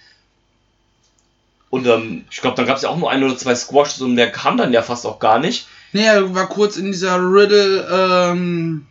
Und 1.69 1.87
ähm, 1.87 2.25
ich 2.29 2.41
glaube, 2.41 2.57
dann 2.57 2.65
gab 2.65 2.77
es 2.77 2.83
ja 2.83 2.89
auch 2.89 2.97
nur 2.97 3.09
ein 3.09 3.23
oder 3.23 3.37
zwei 3.37 3.55
Squashes 3.55 4.01
und 4.01 4.17
der 4.17 4.31
kam 4.31 4.57
dann 4.57 4.73
ja 4.73 4.81
fast 4.81 5.05
auch 5.05 5.19
gar 5.19 5.39
nicht. 5.39 5.67
Nee, 5.93 6.03
er 6.03 6.35
war 6.35 6.49
kurz 6.49 6.75
in 6.75 6.91
dieser 6.91 7.17
Riddle 7.17 7.87
ähm, 7.91 8.85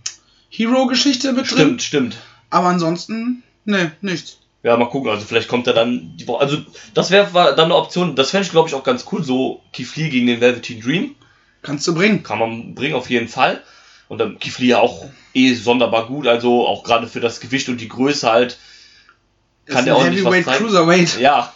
Hero-Geschichte 0.48 1.32
mit 1.32 1.50
drin. 1.50 1.58
Stimmt, 1.58 1.82
stimmt. 1.82 2.16
Aber 2.48 2.68
ansonsten, 2.68 3.42
nee, 3.66 3.90
nichts. 4.00 4.38
Ja, 4.62 4.76
mal 4.76 4.88
gucken. 4.88 5.10
Also 5.10 5.26
vielleicht 5.26 5.48
kommt 5.48 5.66
er 5.66 5.74
dann 5.74 6.16
die 6.16 6.26
Woche. 6.26 6.40
Also 6.40 6.58
das 6.94 7.10
wäre 7.10 7.32
dann 7.32 7.66
eine 7.66 7.76
Option. 7.76 8.16
Das 8.16 8.30
fände 8.30 8.46
ich 8.46 8.52
glaube 8.52 8.68
ich 8.68 8.74
auch 8.74 8.84
ganz 8.84 9.04
cool. 9.12 9.22
So 9.22 9.60
Lee 9.76 10.08
gegen 10.08 10.26
den 10.26 10.40
Velveteen 10.40 10.80
Dream 10.80 11.14
Kannst 11.62 11.86
du 11.86 11.94
bringen. 11.94 12.22
kann 12.22 12.38
man 12.38 12.74
bringen 12.74 12.94
auf 12.94 13.08
jeden 13.08 13.28
Fall. 13.28 13.62
Und 14.08 14.18
dann 14.18 14.38
Lee 14.58 14.66
ja 14.66 14.80
auch 14.80 15.06
eh 15.32 15.54
sonderbar 15.54 16.06
gut. 16.06 16.26
Also 16.26 16.66
auch 16.66 16.82
gerade 16.84 17.06
für 17.06 17.20
das 17.20 17.40
Gewicht 17.40 17.68
und 17.68 17.80
die 17.80 17.88
Größe 17.88 18.30
halt. 18.30 18.58
Kann 19.66 19.84
der 19.84 19.94
ein 19.94 20.00
ordentlich 20.00 20.24
was 20.24 20.44
zeigen? 20.44 20.64
Cruiserweight. 20.64 21.20
Ja, 21.20 21.52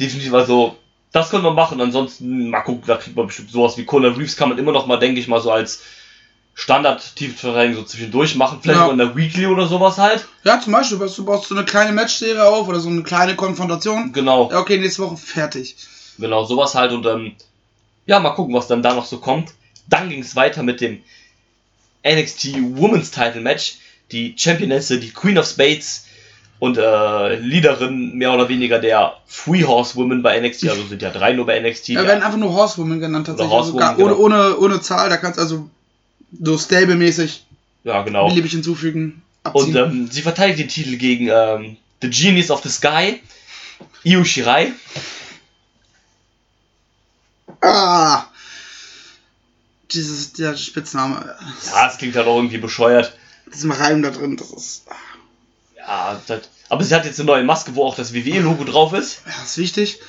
definitiv. 0.00 0.32
Also 0.32 0.76
das 1.12 1.30
können 1.30 1.44
wir 1.44 1.50
machen. 1.50 1.80
Ansonsten 1.80 2.50
mal 2.50 2.60
gucken. 2.60 2.84
Da 2.86 2.96
kriegt 2.96 3.16
man 3.16 3.26
bestimmt 3.26 3.50
sowas 3.50 3.76
wie 3.76 3.84
Conor 3.84 4.16
Reeves 4.16 4.36
kann 4.36 4.48
man 4.48 4.58
immer 4.58 4.72
noch 4.72 4.86
mal, 4.86 4.96
denke 4.98 5.20
ich 5.20 5.28
mal, 5.28 5.40
so 5.40 5.50
als 5.50 5.82
Standard 6.54 7.14
Tiefverteidigung 7.16 7.82
so 7.82 7.88
zwischendurch 7.88 8.36
machen. 8.36 8.58
Vielleicht 8.62 8.80
Ja. 8.80 8.86
mal 8.86 8.92
in 8.92 8.98
der 8.98 9.14
Weekly 9.16 9.46
oder 9.46 9.66
sowas 9.66 9.98
halt. 9.98 10.26
Ja, 10.44 10.60
zum 10.60 10.72
Beispiel, 10.72 10.98
du 10.98 11.04
baust, 11.04 11.18
du 11.18 11.24
baust 11.24 11.48
so 11.48 11.54
eine 11.54 11.64
kleine 11.64 11.92
Matchserie 11.92 12.44
auf 12.44 12.68
oder 12.68 12.80
so 12.80 12.88
eine 12.88 13.02
kleine 13.02 13.36
Konfrontation. 13.36 14.12
Genau. 14.12 14.50
Ja, 14.50 14.60
okay, 14.60 14.78
nächste 14.78 15.02
Woche 15.02 15.16
fertig. 15.16 15.76
Genau, 16.18 16.44
sowas 16.44 16.74
halt 16.74 16.92
und 16.92 17.06
ähm, 17.06 17.34
ja, 18.08 18.18
mal 18.18 18.30
gucken, 18.30 18.54
was 18.54 18.66
dann 18.66 18.82
da 18.82 18.94
noch 18.94 19.04
so 19.04 19.18
kommt. 19.18 19.52
Dann 19.86 20.08
ging 20.08 20.20
es 20.20 20.34
weiter 20.34 20.62
mit 20.62 20.80
dem 20.80 21.02
NXT 22.04 22.54
Women's 22.76 23.10
Title 23.10 23.42
Match. 23.42 23.76
Die 24.10 24.34
Championesse, 24.36 24.98
die 24.98 25.10
Queen 25.10 25.36
of 25.36 25.46
Spades 25.46 26.06
und 26.58 26.78
äh, 26.78 27.36
Leaderin 27.36 28.14
mehr 28.14 28.32
oder 28.32 28.48
weniger 28.48 28.78
der 28.78 29.18
Free 29.26 29.62
Horse 29.62 29.94
Women 29.96 30.22
bei 30.22 30.40
NXT, 30.40 30.70
also 30.70 30.86
sind 30.86 31.02
ja 31.02 31.10
drei 31.10 31.34
nur 31.34 31.44
bei 31.44 31.60
NXT. 31.60 31.88
Ja, 31.90 32.06
werden 32.06 32.22
einfach 32.22 32.38
nur 32.38 32.54
Horsewoman 32.54 32.98
genannt 32.98 33.26
tatsächlich. 33.26 33.54
Also 33.54 33.76
gar, 33.76 33.98
ohne, 33.98 34.14
genau. 34.14 34.16
ohne, 34.16 34.56
ohne 34.56 34.80
Zahl, 34.80 35.10
da 35.10 35.18
kannst 35.18 35.38
also 35.38 35.68
so 36.42 36.58
Stable-mäßig 36.58 37.44
ja, 37.84 38.02
genau. 38.02 38.28
beliebig 38.28 38.52
hinzufügen, 38.52 39.22
abziehen. 39.44 39.76
Und 39.76 39.76
ähm, 39.76 40.08
sie 40.10 40.22
verteidigt 40.22 40.58
den 40.58 40.68
Titel 40.68 40.96
gegen 40.96 41.28
ähm, 41.28 41.76
The 42.00 42.08
Genius 42.08 42.50
of 42.50 42.62
the 42.62 42.70
Sky, 42.70 43.20
Io 44.04 44.24
Shirai. 44.24 44.72
Ah! 47.62 48.24
Dieses, 49.90 50.34
der 50.34 50.56
Spitzname, 50.56 51.34
Ja, 51.72 51.88
es 51.88 51.96
klingt 51.98 52.14
halt 52.14 52.26
auch 52.26 52.36
irgendwie 52.36 52.58
bescheuert. 52.58 53.16
diesem 53.54 53.70
Reim 53.72 54.02
da 54.02 54.10
drin, 54.10 54.36
das 54.36 54.50
ist, 54.50 54.86
Ja, 55.76 56.20
das 56.26 56.42
aber 56.68 56.84
sie 56.84 56.94
hat 56.94 57.06
jetzt 57.06 57.18
eine 57.18 57.26
neue 57.26 57.44
Maske, 57.44 57.74
wo 57.74 57.84
auch 57.86 57.94
das 57.96 58.12
WWE-Logo 58.12 58.64
drauf 58.64 58.92
ist. 58.92 59.22
ja, 59.26 59.42
ist 59.42 59.56
wichtig. 59.56 60.00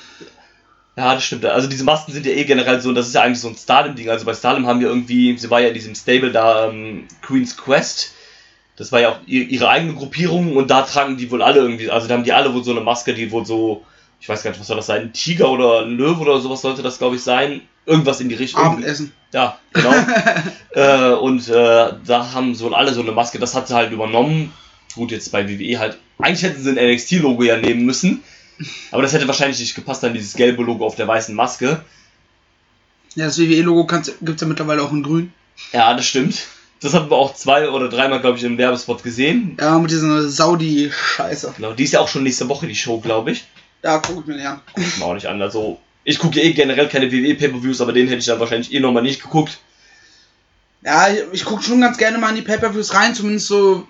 Ja, 0.96 1.14
das 1.14 1.24
stimmt. 1.24 1.46
Also 1.46 1.66
diese 1.68 1.84
Masken 1.84 2.12
sind 2.12 2.26
ja 2.26 2.32
eh 2.32 2.44
generell 2.44 2.82
so, 2.82 2.92
das 2.92 3.06
ist 3.08 3.14
ja 3.14 3.22
eigentlich 3.22 3.40
so 3.40 3.48
ein 3.48 3.56
Stardom-Ding. 3.56 4.10
Also 4.10 4.26
bei 4.26 4.34
Stardom 4.34 4.66
haben 4.66 4.80
wir 4.80 4.88
irgendwie, 4.88 5.38
sie 5.38 5.48
war 5.48 5.60
ja 5.60 5.68
in 5.68 5.74
diesem 5.74 5.94
Stable 5.94 6.32
da, 6.32 6.68
ähm, 6.68 7.08
Queen's 7.22 7.56
Quest. 7.56 8.10
Das 8.76 8.92
war 8.92 9.00
ja 9.00 9.10
auch 9.12 9.18
ihr, 9.24 9.48
ihre 9.48 9.70
eigene 9.70 9.94
Gruppierung 9.94 10.56
und 10.56 10.70
da 10.70 10.82
tragen 10.82 11.16
die 11.16 11.30
wohl 11.30 11.40
alle 11.42 11.60
irgendwie, 11.60 11.90
also 11.90 12.06
da 12.06 12.14
haben 12.14 12.24
die 12.24 12.32
alle 12.34 12.52
wohl 12.52 12.64
so 12.64 12.72
eine 12.72 12.80
Maske, 12.82 13.14
die 13.14 13.30
wohl 13.30 13.46
so, 13.46 13.86
ich 14.20 14.28
weiß 14.28 14.42
gar 14.42 14.50
nicht, 14.50 14.60
was 14.60 14.66
soll 14.66 14.76
das 14.76 14.86
sein, 14.86 15.02
ein 15.02 15.12
Tiger 15.12 15.50
oder 15.50 15.82
ein 15.82 15.96
Löwe 15.96 16.20
oder 16.20 16.40
sowas 16.40 16.60
sollte 16.60 16.82
das, 16.82 16.98
glaube 16.98 17.16
ich, 17.16 17.22
sein. 17.22 17.62
Irgendwas 17.86 18.20
in 18.20 18.28
die 18.28 18.34
Richtung. 18.34 18.62
Abendessen. 18.62 19.12
Ja, 19.32 19.58
genau. 19.72 19.94
äh, 20.74 21.12
und 21.14 21.48
äh, 21.48 21.92
da 22.04 22.32
haben 22.32 22.54
so 22.54 22.72
alle 22.72 22.92
so 22.92 23.00
eine 23.00 23.12
Maske, 23.12 23.38
das 23.38 23.54
hat 23.54 23.68
sie 23.68 23.74
halt 23.74 23.92
übernommen. 23.92 24.52
Gut, 24.94 25.10
jetzt 25.10 25.32
bei 25.32 25.48
WWE 25.48 25.78
halt. 25.78 25.98
Eigentlich 26.18 26.42
hätten 26.42 26.62
sie 26.62 26.70
ein 26.70 26.92
NXT-Logo 26.92 27.42
ja 27.42 27.56
nehmen 27.56 27.86
müssen. 27.86 28.22
Aber 28.90 29.02
das 29.02 29.14
hätte 29.14 29.26
wahrscheinlich 29.26 29.58
nicht 29.58 29.74
gepasst, 29.74 30.02
dann 30.02 30.12
dieses 30.12 30.34
gelbe 30.34 30.62
Logo 30.62 30.84
auf 30.84 30.96
der 30.96 31.08
weißen 31.08 31.34
Maske. 31.34 31.82
Ja, 33.14 33.24
das 33.24 33.38
WWE-Logo 33.38 33.86
gibt 33.86 34.08
es 34.36 34.40
ja 34.40 34.46
mittlerweile 34.46 34.82
auch 34.82 34.92
in 34.92 35.02
grün. 35.02 35.32
Ja, 35.72 35.94
das 35.94 36.06
stimmt. 36.06 36.46
Das 36.80 36.94
hatten 36.94 37.10
wir 37.10 37.16
auch 37.16 37.34
zwei 37.34 37.68
oder 37.68 37.88
dreimal, 37.88 38.20
glaube 38.20 38.38
ich, 38.38 38.44
im 38.44 38.56
Werbespot 38.56 39.02
gesehen. 39.02 39.56
Ja, 39.60 39.78
mit 39.78 39.90
dieser 39.90 40.28
Saudi-Scheiße. 40.28 41.54
Genau, 41.56 41.72
die 41.72 41.84
ist 41.84 41.92
ja 41.92 42.00
auch 42.00 42.08
schon 42.08 42.22
nächste 42.22 42.48
Woche, 42.48 42.66
die 42.66 42.74
Show, 42.74 43.00
glaube 43.00 43.32
ich. 43.32 43.44
Ja, 43.82 43.98
guck 43.98 44.20
ich 44.20 44.26
mir 44.26 44.36
nicht 44.36 44.46
an. 44.46 44.60
Guck 44.74 44.84
ich 44.84 44.98
mir 44.98 45.04
auch 45.04 45.14
nicht 45.14 45.26
an. 45.26 45.40
Also, 45.40 45.78
ich 46.04 46.18
gucke 46.18 46.38
ja 46.38 46.44
eh 46.44 46.52
generell 46.52 46.88
keine 46.88 47.10
WWE-Pay-Per-Views, 47.10 47.80
aber 47.80 47.92
den 47.92 48.06
hätte 48.08 48.18
ich 48.18 48.26
dann 48.26 48.40
wahrscheinlich 48.40 48.72
eh 48.72 48.80
nochmal 48.80 49.02
nicht 49.02 49.22
geguckt. 49.22 49.58
Ja, 50.82 51.08
ich, 51.32 51.44
gucke 51.44 51.62
schon 51.62 51.80
ganz 51.80 51.98
gerne 51.98 52.18
mal 52.18 52.30
in 52.30 52.36
die 52.36 52.42
Pay-Per-Views 52.42 52.94
rein, 52.94 53.14
zumindest 53.14 53.48
so 53.48 53.86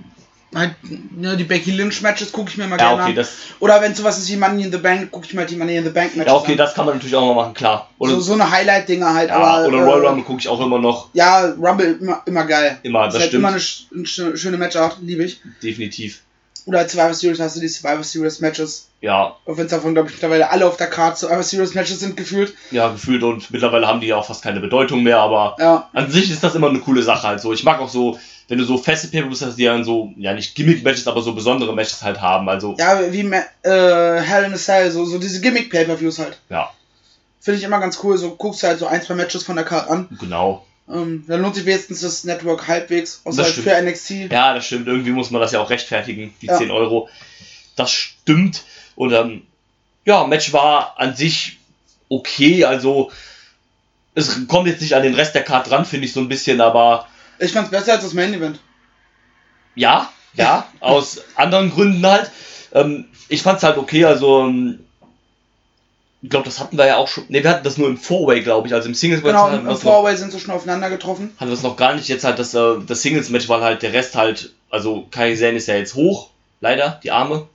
halt, 0.53 0.75
ne, 1.17 1.37
die 1.37 1.45
Becky 1.45 1.71
Lynch-Matches 1.71 2.33
gucke 2.33 2.51
ich 2.51 2.57
mir 2.57 2.67
mal 2.67 2.77
Ja, 2.81 2.89
gerne 2.89 3.03
okay, 3.03 3.11
an. 3.11 3.15
das, 3.17 3.31
Oder 3.61 3.81
wenn 3.81 3.95
sowas 3.95 4.19
ist 4.19 4.29
wie 4.29 4.37
Money 4.37 4.65
in 4.65 4.73
the 4.73 4.79
Bank, 4.79 5.13
gucke 5.13 5.25
ich 5.27 5.35
mal 5.35 5.47
die 5.47 5.55
Money 5.55 5.77
in 5.77 5.85
the 5.85 5.91
Bank-Matches 5.91 6.33
ja, 6.33 6.37
okay, 6.37 6.53
an. 6.53 6.59
das 6.59 6.75
kann 6.75 6.87
man 6.87 6.95
natürlich 6.97 7.15
auch 7.15 7.25
mal 7.33 7.41
machen, 7.41 7.55
klar. 7.55 7.89
Oder, 7.99 8.15
so, 8.15 8.21
so 8.21 8.33
eine 8.33 8.51
Highlight-Dinger 8.51 9.15
halt, 9.15 9.29
ja, 9.29 9.37
aber. 9.37 9.69
oder 9.69 9.79
Royal 9.85 10.03
äh, 10.03 10.07
Rumble 10.09 10.25
gucke 10.25 10.41
ich 10.41 10.49
auch 10.49 10.61
immer 10.61 10.81
noch. 10.81 11.11
Ja, 11.13 11.47
Rumble 11.53 11.97
immer, 12.01 12.23
immer 12.27 12.45
geil. 12.47 12.79
Immer, 12.83 13.07
ist 13.07 13.13
das 13.15 13.21
halt 13.21 13.29
stimmt. 13.31 13.41
immer 13.45 13.49
eine, 13.51 13.61
eine 13.95 14.03
sch- 14.05 14.37
schöne 14.37 14.57
Matchart, 14.57 14.99
liebe 15.03 15.23
ich. 15.23 15.41
Definitiv. 15.63 16.23
Oder 16.67 16.81
als 16.81 16.93
Survivor 16.93 17.15
Series 17.15 17.41
hast 17.41 17.57
du 17.57 17.61
die 17.61 17.69
Survivor 17.69 18.03
Series 18.05 18.41
Matches. 18.41 18.89
Ja, 19.01 19.37
Auch 19.47 19.57
wenn 19.57 19.65
es 19.65 19.71
davon, 19.71 19.95
glaube 19.95 20.09
ich, 20.09 20.15
mittlerweile 20.15 20.51
alle 20.51 20.67
auf 20.67 20.77
der 20.77 20.89
Karte 20.89 21.19
Survivor 21.21 21.43
Series 21.43 21.75
Matches 21.75 22.01
sind 22.01 22.17
gefühlt. 22.17 22.55
ja, 22.71 22.91
gefühlt 22.91 23.23
und 23.23 23.51
mittlerweile 23.51 23.87
haben 23.87 24.01
die 24.01 24.09
ja 24.09 24.17
auch 24.17 24.27
fast 24.27 24.43
keine 24.43 24.61
Bedeutung 24.61 25.03
mehr, 25.03 25.19
aber 25.19 25.57
Ja, 25.59 25.89
an 25.95 26.11
sich 26.11 26.31
ist 26.31 26.45
das 26.45 26.55
immer 26.55 26.69
eine 26.69 26.81
coole 26.81 27.03
Sache 27.03 27.27
halt 27.29 27.41
so. 27.41 27.53
Ich 27.53 27.65
mag 27.65 27.81
auch 27.81 27.89
so, 27.89 28.19
wenn 28.49 28.59
du 28.59 28.65
so 28.65 28.77
feste 28.77 29.09
Pay-Per-Views 29.09 29.43
hast, 29.43 29.57
die 29.57 29.65
dann 29.65 29.85
so, 29.85 30.13
ja 30.17 30.35
nicht 30.35 30.55
Gimmick-Matches, 30.55 31.07
aber 31.09 31.23
so 31.23 31.33
besondere 31.35 31.75
Matches 31.75 32.03
halt 32.03 32.21
haben, 32.21 32.49
also, 32.49 32.75
ja 32.79 33.11
wie 33.11 33.23
Ma 33.23 33.39
äh, 33.63 34.21
Hell 34.21 34.45
in 34.45 34.53
a 34.53 34.57
Cell, 34.57 34.91
so, 34.91 35.05
so 35.07 35.19
diese 35.19 35.41
Gimmick-Pay-Per-Views 35.41 36.19
halt. 36.19 36.39
ja, 36.51 36.71
Finde 37.43 37.59
ich 37.59 37.65
immer 37.65 37.81
ganz 37.81 37.99
cool. 38.03 38.19
So 38.19 38.33
guckst 38.37 38.63
du 38.63 38.67
halt 38.67 38.79
so 38.79 38.87
ein, 38.87 39.01
zwei 39.03 39.15
Matches 39.15 39.45
von 39.45 39.57
der 39.57 39.65
Karte 39.65 39.89
an. 39.91 40.09
genau. 40.21 40.67
Ähm, 40.93 41.25
dann 41.29 41.43
lohnt 41.43 41.55
sich 41.55 41.67
wenigstens 41.67 42.01
das 42.01 42.25
Network 42.25 42.67
halbwegs, 42.69 43.21
außer 43.25 43.45
halt 43.45 43.55
für 43.55 43.81
NXT. 43.83 44.11
Ja, 44.33 44.55
das 44.55 44.67
stimmt. 44.67 44.87
Irgendwie 44.89 45.11
muss 45.13 45.31
man 45.31 45.41
das 45.41 45.53
ja 45.53 45.61
auch 45.61 45.71
rechtfertigen, 45.71 46.35
die 46.43 46.47
Ja. 46.47 46.57
10 46.59 46.71
Euro. 46.71 47.09
Das 47.77 47.93
stimmt. 47.93 48.65
Und 48.97 49.13
ähm, 49.13 49.43
ja, 50.05 50.25
Match 50.27 50.53
war 50.53 50.99
an 50.99 51.15
sich 51.15 51.59
okay. 52.09 52.65
Also 52.65 53.11
es 54.15 54.47
kommt 54.49 54.67
jetzt 54.67 54.81
nicht 54.83 54.95
an 54.95 55.03
den 55.03 55.15
Rest 55.15 55.35
der 55.35 55.45
Card 55.45 55.71
dran, 55.71 55.85
finde 55.85 56.07
ich 56.07 56.13
so 56.13 56.21
ein 56.21 56.29
bisschen, 56.29 56.61
aber 56.61 57.07
Ich 57.39 57.53
fand's 57.53 57.71
besser 57.71 57.93
als 57.93 58.03
das 58.03 58.13
Main 58.13 58.35
Event. 58.35 58.59
ja, 59.75 60.11
ja, 60.35 60.67
aus 60.81 61.23
anderen 61.37 61.71
Gründen 61.71 62.05
halt. 62.07 62.31
Ähm, 62.73 63.07
ich 63.29 63.43
fand's 63.43 63.63
halt 63.63 63.79
okay, 63.79 64.05
also 64.05 64.47
ähm, 64.47 64.81
ich 66.23 66.29
glaube, 66.31 66.45
das 66.45 66.61
hatten 66.61 66.77
wir 66.77 66.87
ja 66.87 66.97
auch 66.97 67.09
schon. 67.09 67.25
Ne, 67.29 67.43
wir 67.43 67.51
hatten 67.51 67.65
das 67.65 67.79
nur 67.79 67.89
im 67.89 67.97
Four-Way, 67.97 68.43
glaube 68.43 68.69
ich. 68.69 68.75
Also 68.75 68.89
im 68.89 68.95
Singles 68.95 69.23
Genau, 69.23 69.49
im 69.49 69.77
Four-Way 69.77 70.17
sind 70.17 70.33
sie 70.33 70.41
schon 70.41 70.53
aufeinander 70.55 70.91
getroffen. 70.91 71.33
hatten 71.39 71.51
wir 71.51 71.55
es 71.55 71.63
noch 71.63 71.77
gar 71.77 71.95
nicht. 71.95 72.09
Jetzt 72.09 72.25
halt 72.25 72.39
das, 72.39 72.53
äh, 72.55 72.75
das 72.87 73.03
Singles-Match, 73.03 73.49
weil 73.49 73.63
halt 73.63 73.83
der 73.83 73.93
Rest 73.93 74.17
halt, 74.17 74.53
also 74.69 75.07
Kai 75.11 75.35
Zen 75.35 75.57
ist 75.57 75.69
ja 75.69 75.77
jetzt 75.77 75.95
hoch, 75.95 76.31
leider, 76.61 77.01
die 77.03 77.11
Arme. 77.11 77.47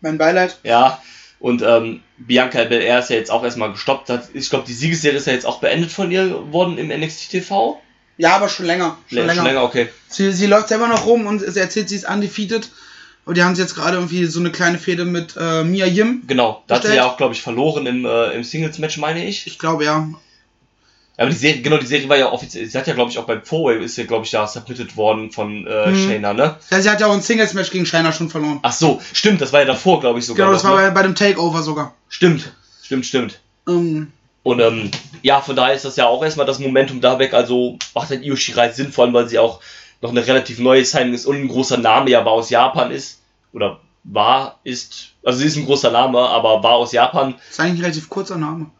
Mein 0.00 0.18
Beileid. 0.18 0.58
Ja, 0.62 1.02
und 1.38 1.62
ähm, 1.62 2.00
Bianca 2.16 2.64
Belair 2.64 2.98
ist 3.00 3.10
ja 3.10 3.16
jetzt 3.16 3.30
auch 3.30 3.44
erstmal 3.44 3.72
gestoppt. 3.72 4.10
Ich 4.32 4.48
glaube, 4.48 4.64
die 4.66 4.72
Siegesserie 4.72 5.18
ist 5.18 5.26
ja 5.26 5.34
jetzt 5.34 5.46
auch 5.46 5.60
beendet 5.60 5.92
von 5.92 6.10
ihr 6.10 6.50
worden 6.52 6.78
im 6.78 6.88
NXT 6.88 7.30
TV. 7.30 7.80
Ja, 8.16 8.36
aber 8.36 8.48
schon 8.48 8.64
länger. 8.64 8.96
Schon 9.08 9.18
Schon 9.18 9.26
länger. 9.26 9.42
länger, 9.42 9.62
okay. 9.62 9.88
Sie, 10.08 10.32
sie 10.32 10.46
läuft 10.46 10.68
selber 10.68 10.88
noch 10.88 11.04
rum 11.04 11.26
und 11.26 11.40
sie 11.40 11.60
erzählt, 11.60 11.90
sie 11.90 11.96
ist 11.96 12.08
undefeated. 12.08 12.70
Und 13.26 13.36
die 13.36 13.42
haben 13.42 13.54
sie 13.54 13.60
jetzt 13.62 13.74
gerade 13.74 13.96
irgendwie 13.96 14.24
so 14.26 14.40
eine 14.40 14.50
kleine 14.50 14.78
Fehde 14.78 15.04
mit 15.04 15.34
äh, 15.38 15.64
Mia 15.64 15.84
Yim. 15.86 16.22
Genau, 16.26 16.62
da 16.68 16.76
hat 16.76 16.84
sie 16.84 16.94
ja 16.94 17.06
auch, 17.06 17.16
glaube 17.16 17.34
ich, 17.34 17.42
verloren 17.42 17.84
im, 17.86 18.04
äh, 18.06 18.30
im 18.30 18.44
Singles-Match, 18.44 18.96
meine 18.98 19.26
ich. 19.26 19.46
Ich 19.48 19.58
glaube, 19.58 19.84
ja. 19.84 20.08
Aber 21.18 21.30
die 21.30 21.36
Serie, 21.36 21.62
genau, 21.62 21.78
die 21.78 21.86
Serie 21.86 22.08
war 22.08 22.16
ja 22.18 22.30
offiziell, 22.30 22.66
sie 22.66 22.76
hat 22.78 22.86
ja, 22.86 22.94
glaube 22.94 23.10
ich, 23.10 23.18
auch 23.18 23.24
beim 23.24 23.42
Four-Way 23.42 23.82
ist 23.84 23.96
ja, 23.96 24.04
glaube 24.04 24.26
ich, 24.26 24.32
ja 24.32 24.46
submitted 24.46 24.96
worden 24.96 25.32
von 25.32 25.66
äh, 25.66 25.90
Mhm. 25.90 25.96
Shayna, 25.96 26.34
ne? 26.34 26.56
Ja, 26.70 26.80
sie 26.80 26.88
hat 26.90 27.00
ja 27.00 27.06
auch 27.08 27.14
ein 27.14 27.22
Singles-Match 27.22 27.70
gegen 27.70 27.86
Shayna 27.86 28.12
schon 28.12 28.28
verloren. 28.30 28.60
Ach 28.62 28.72
so, 28.72 29.00
stimmt, 29.12 29.40
das 29.40 29.52
war 29.52 29.60
ja 29.60 29.66
davor, 29.66 30.00
glaube 30.00 30.18
ich, 30.18 30.26
sogar. 30.26 30.46
Genau, 30.46 30.54
das 30.54 30.62
war 30.64 30.76
ne? 30.80 30.88
bei, 30.88 30.90
bei 30.90 31.02
dem 31.02 31.14
Takeover 31.14 31.62
sogar. 31.62 31.94
Stimmt, 32.08 32.52
stimmt, 32.82 33.06
stimmt. 33.06 33.40
Ähm, 33.66 34.12
Und 34.44 34.60
ähm, 34.60 34.90
ja, 35.22 35.40
von 35.40 35.56
daher 35.56 35.74
ist 35.74 35.84
das 35.84 35.96
ja 35.96 36.06
auch 36.06 36.22
erstmal 36.22 36.46
das 36.46 36.58
Momentum 36.60 37.00
da 37.00 37.18
weg. 37.18 37.34
Also 37.34 37.78
macht 37.94 38.10
halt 38.10 38.22
Io 38.22 38.36
Shirai 38.36 38.70
Sinn, 38.70 38.92
vor 38.92 39.04
allem 39.04 39.14
weil 39.14 39.26
sie 39.28 39.38
auch 39.40 39.60
noch 40.06 40.12
eine 40.12 40.26
relativ 40.26 40.58
neue 40.58 40.84
Signing 40.84 41.14
ist 41.14 41.26
und 41.26 41.36
ein 41.36 41.48
großer 41.48 41.76
Name 41.76 42.10
ja 42.10 42.20
aber 42.20 42.32
aus 42.32 42.50
Japan 42.50 42.90
ist. 42.90 43.20
Oder 43.52 43.80
war, 44.04 44.60
ist, 44.64 45.12
also 45.24 45.38
sie 45.38 45.46
ist 45.46 45.56
ein 45.56 45.66
großer 45.66 45.90
Name, 45.90 46.20
aber 46.20 46.62
war 46.62 46.72
aus 46.72 46.92
Japan. 46.92 47.34
ist 47.50 47.60
eigentlich 47.60 47.80
ein 47.80 47.82
relativ 47.82 48.08
kurzer 48.08 48.36
Name. 48.36 48.70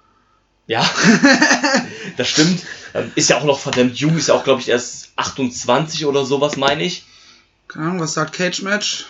Ja, 0.66 0.88
das 2.16 2.28
stimmt. 2.28 2.62
Ähm, 2.94 3.12
Ist 3.14 3.30
ja 3.30 3.38
auch 3.38 3.44
noch 3.44 3.58
verdammt 3.60 3.98
jung, 3.98 4.16
ist 4.16 4.28
ja 4.28 4.34
auch, 4.34 4.44
glaube 4.44 4.60
ich, 4.60 4.68
erst 4.68 5.12
28 5.16 6.06
oder 6.06 6.24
sowas, 6.24 6.56
meine 6.56 6.82
ich. 6.82 7.04
Keine 7.68 7.86
Ahnung, 7.86 8.00
was 8.00 8.14
sagt 8.14 8.32
Cage 8.32 8.62
Match? 8.62 9.06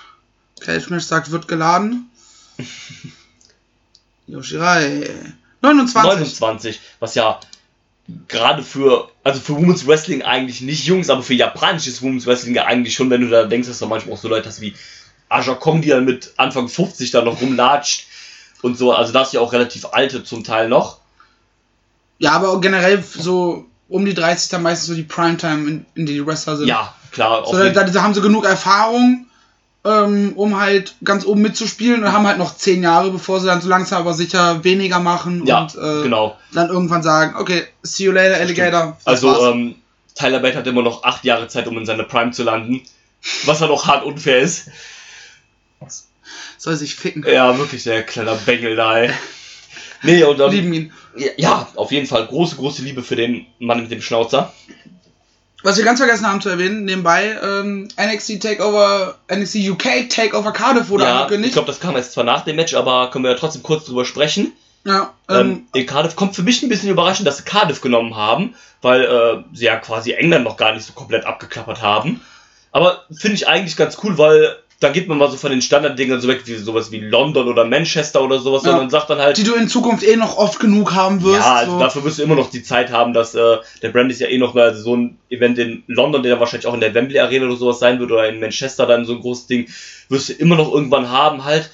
Cage 0.60 0.90
Match 0.90 1.04
sagt, 1.04 1.30
wird 1.30 1.48
geladen. 1.48 2.10
Yoshirai. 4.26 5.10
29. 5.62 6.10
29, 6.10 6.80
was 7.00 7.14
ja 7.14 7.40
gerade 8.28 8.62
für, 8.62 9.08
also 9.24 9.40
für 9.40 9.56
Women's 9.56 9.86
Wrestling 9.86 10.22
eigentlich 10.22 10.60
nicht 10.60 10.86
jung 10.86 11.00
ist, 11.00 11.10
aber 11.10 11.22
für 11.22 11.34
japanisches 11.34 12.02
Women's 12.02 12.26
Wrestling 12.26 12.54
ja 12.54 12.64
eigentlich 12.64 12.94
schon, 12.94 13.10
wenn 13.10 13.20
du 13.20 13.28
da 13.28 13.44
denkst, 13.44 13.68
dass 13.68 13.78
du 13.78 13.86
manchmal 13.86 14.14
auch 14.14 14.20
so 14.20 14.28
Leute 14.28 14.48
hast 14.48 14.60
wie 14.60 14.74
Aja 15.28 15.54
Kong, 15.54 15.82
die 15.82 15.88
dann 15.88 16.04
mit 16.04 16.32
Anfang 16.36 16.68
50 16.68 17.10
da 17.10 17.22
noch 17.22 17.40
rumlatscht 17.40 18.06
und 18.62 18.78
so, 18.78 18.92
also 18.92 19.12
da 19.12 19.22
ist 19.22 19.32
ja 19.32 19.40
auch 19.40 19.52
relativ 19.52 19.86
alte 19.86 20.22
zum 20.22 20.44
Teil 20.44 20.68
noch. 20.68 20.98
Ja, 22.18 22.32
aber 22.32 22.60
generell 22.60 23.02
so 23.02 23.66
um 23.88 24.04
die 24.04 24.14
30 24.14 24.50
dann 24.50 24.62
meistens 24.62 24.88
so 24.88 24.94
die 24.94 25.02
Primetime, 25.02 25.68
in, 25.68 25.86
in 25.94 26.06
die 26.06 26.24
Wrestler 26.24 26.56
sind. 26.56 26.68
Ja, 26.68 26.94
klar, 27.12 27.44
So, 27.46 27.58
da, 27.58 27.70
da, 27.70 27.84
da 27.84 28.02
haben 28.02 28.14
sie 28.14 28.20
genug 28.20 28.44
Erfahrung, 28.44 29.26
ähm, 29.86 30.32
um 30.36 30.58
halt 30.58 30.96
ganz 31.04 31.24
oben 31.24 31.42
mitzuspielen 31.42 32.02
und 32.02 32.12
haben 32.12 32.26
halt 32.26 32.38
noch 32.38 32.56
10 32.56 32.82
Jahre, 32.82 33.10
bevor 33.10 33.40
sie 33.40 33.46
dann 33.46 33.60
so 33.60 33.68
langsam 33.68 34.00
aber 34.00 34.14
sicher 34.14 34.64
weniger 34.64 34.98
machen 34.98 35.46
ja, 35.46 35.62
und 35.62 35.74
äh, 35.74 36.02
genau. 36.02 36.36
dann 36.52 36.68
irgendwann 36.68 37.02
sagen, 37.02 37.36
okay, 37.38 37.64
see 37.82 38.04
you 38.04 38.12
later, 38.12 38.36
Alligator. 38.36 38.96
Also 39.04 39.50
ähm, 39.50 39.76
Tyler 40.14 40.40
Bate 40.40 40.56
hat 40.56 40.66
immer 40.66 40.82
noch 40.82 41.04
acht 41.04 41.24
Jahre 41.24 41.48
Zeit, 41.48 41.66
um 41.68 41.78
in 41.78 41.86
seine 41.86 42.04
Prime 42.04 42.32
zu 42.32 42.42
landen, 42.42 42.82
was 43.44 43.60
dann 43.60 43.70
auch 43.70 43.86
hart 43.86 44.04
unfair 44.04 44.40
ist. 44.40 44.70
Soll 46.58 46.74
sich 46.74 46.94
ficken. 46.94 47.24
Ja, 47.26 47.56
wirklich, 47.58 47.84
der 47.84 48.02
kleine 48.02 48.34
Bengel 48.46 48.76
da, 48.76 48.98
ey. 48.98 49.10
Nee, 50.02 50.24
und 50.24 50.38
dann, 50.38 50.50
Lieben 50.50 50.72
ihn. 50.72 50.92
Ja, 51.36 51.68
auf 51.76 51.92
jeden 51.92 52.06
Fall 52.06 52.26
große, 52.26 52.56
große 52.56 52.82
Liebe 52.82 53.02
für 53.02 53.16
den 53.16 53.46
Mann 53.58 53.82
mit 53.82 53.90
dem 53.90 54.02
Schnauzer. 54.02 54.52
Was 55.66 55.78
wir 55.78 55.84
ganz 55.84 55.98
vergessen 55.98 56.28
haben 56.28 56.40
zu 56.40 56.48
erwähnen, 56.48 56.84
nebenbei, 56.84 57.36
ähm, 57.42 57.88
NXT 58.00 58.40
Takeover, 58.40 59.16
NXT 59.28 59.68
UK 59.68 60.08
Takeover 60.08 60.52
Cardiff 60.52 60.90
wurde 60.90 61.02
ja, 61.02 61.10
ich 61.10 61.16
angekündigt. 61.22 61.54
glaube, 61.54 61.66
das 61.66 61.80
kam 61.80 61.96
erst 61.96 62.12
zwar 62.12 62.22
nach 62.22 62.44
dem 62.44 62.54
Match, 62.54 62.74
aber 62.74 63.10
können 63.10 63.24
wir 63.24 63.32
ja 63.32 63.36
trotzdem 63.36 63.64
kurz 63.64 63.84
drüber 63.84 64.04
sprechen. 64.04 64.52
ja, 64.84 65.12
Ähm, 65.28 65.36
ähm, 65.36 65.66
in 65.74 65.86
Cardiff 65.86 66.14
kommt 66.14 66.36
für 66.36 66.44
mich 66.44 66.62
ein 66.62 66.68
bisschen 66.68 66.88
überraschend, 66.88 67.26
dass 67.26 67.38
sie 67.38 67.42
Cardiff 67.42 67.80
genommen 67.80 68.14
haben, 68.14 68.54
weil 68.80 69.02
äh, 69.02 69.42
sie 69.56 69.64
ja 69.64 69.74
quasi 69.74 70.12
England 70.12 70.44
noch 70.44 70.56
gar 70.56 70.72
nicht 70.72 70.86
so 70.86 70.92
komplett 70.92 71.24
abgeklappert 71.24 71.82
haben. 71.82 72.20
Aber 72.70 73.02
finde 73.10 73.34
ich 73.34 73.48
eigentlich 73.48 73.76
ganz 73.76 73.98
cool, 74.04 74.18
weil 74.18 74.54
da 74.80 74.90
geht 74.90 75.08
man 75.08 75.16
mal 75.16 75.30
so 75.30 75.38
von 75.38 75.50
den 75.50 75.62
Standarddingern 75.62 76.20
so 76.20 76.28
weg 76.28 76.42
wie 76.44 76.54
sowas 76.56 76.90
wie 76.90 77.00
London 77.00 77.48
oder 77.48 77.64
Manchester 77.64 78.22
oder 78.22 78.38
sowas, 78.40 78.62
Ja. 78.64 78.72
sondern 78.72 78.90
sagt 78.90 79.08
dann 79.08 79.18
halt, 79.18 79.38
die 79.38 79.42
du 79.42 79.54
in 79.54 79.68
Zukunft 79.68 80.02
eh 80.04 80.16
noch 80.16 80.36
oft 80.36 80.60
genug 80.60 80.94
haben 80.94 81.22
wirst. 81.22 81.40
Ja, 81.40 81.54
also 81.54 81.72
so. 81.72 81.78
dafür 81.78 82.04
wirst 82.04 82.18
du 82.18 82.22
immer 82.22 82.34
noch 82.34 82.50
die 82.50 82.62
Zeit 82.62 82.90
haben, 82.92 83.14
dass 83.14 83.34
äh, 83.34 83.56
der 83.80 83.88
Brand 83.88 84.10
ist 84.10 84.20
ja 84.20 84.28
eh 84.28 84.36
noch 84.36 84.52
mal 84.52 84.74
so 84.74 84.94
ein 84.94 85.18
Event 85.30 85.58
in 85.58 85.82
London, 85.86 86.22
der 86.22 86.38
wahrscheinlich 86.40 86.66
auch 86.66 86.74
in 86.74 86.80
der 86.80 86.92
Wembley 86.92 87.18
Arena 87.18 87.46
oder 87.46 87.56
sowas 87.56 87.78
sein 87.78 87.98
wird, 88.00 88.12
oder 88.12 88.28
in 88.28 88.38
Manchester 88.38 88.86
dann 88.86 89.06
so 89.06 89.14
ein 89.14 89.20
großes 89.20 89.46
Ding, 89.46 89.66
wirst 90.10 90.28
du 90.28 90.32
immer 90.34 90.56
noch 90.56 90.70
irgendwann 90.72 91.10
haben 91.10 91.44
halt. 91.44 91.70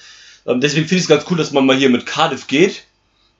Ähm, 0.47 0.61
deswegen 0.61 0.87
finde 0.87 0.99
ich 0.99 1.03
es 1.03 1.09
ganz 1.09 1.25
cool, 1.31 1.37
dass 1.37 1.51
man 1.51 1.67
mal 1.67 1.77
hier 1.77 1.91
mit 1.91 2.07
Cardiff 2.07 2.47
geht. 2.47 2.85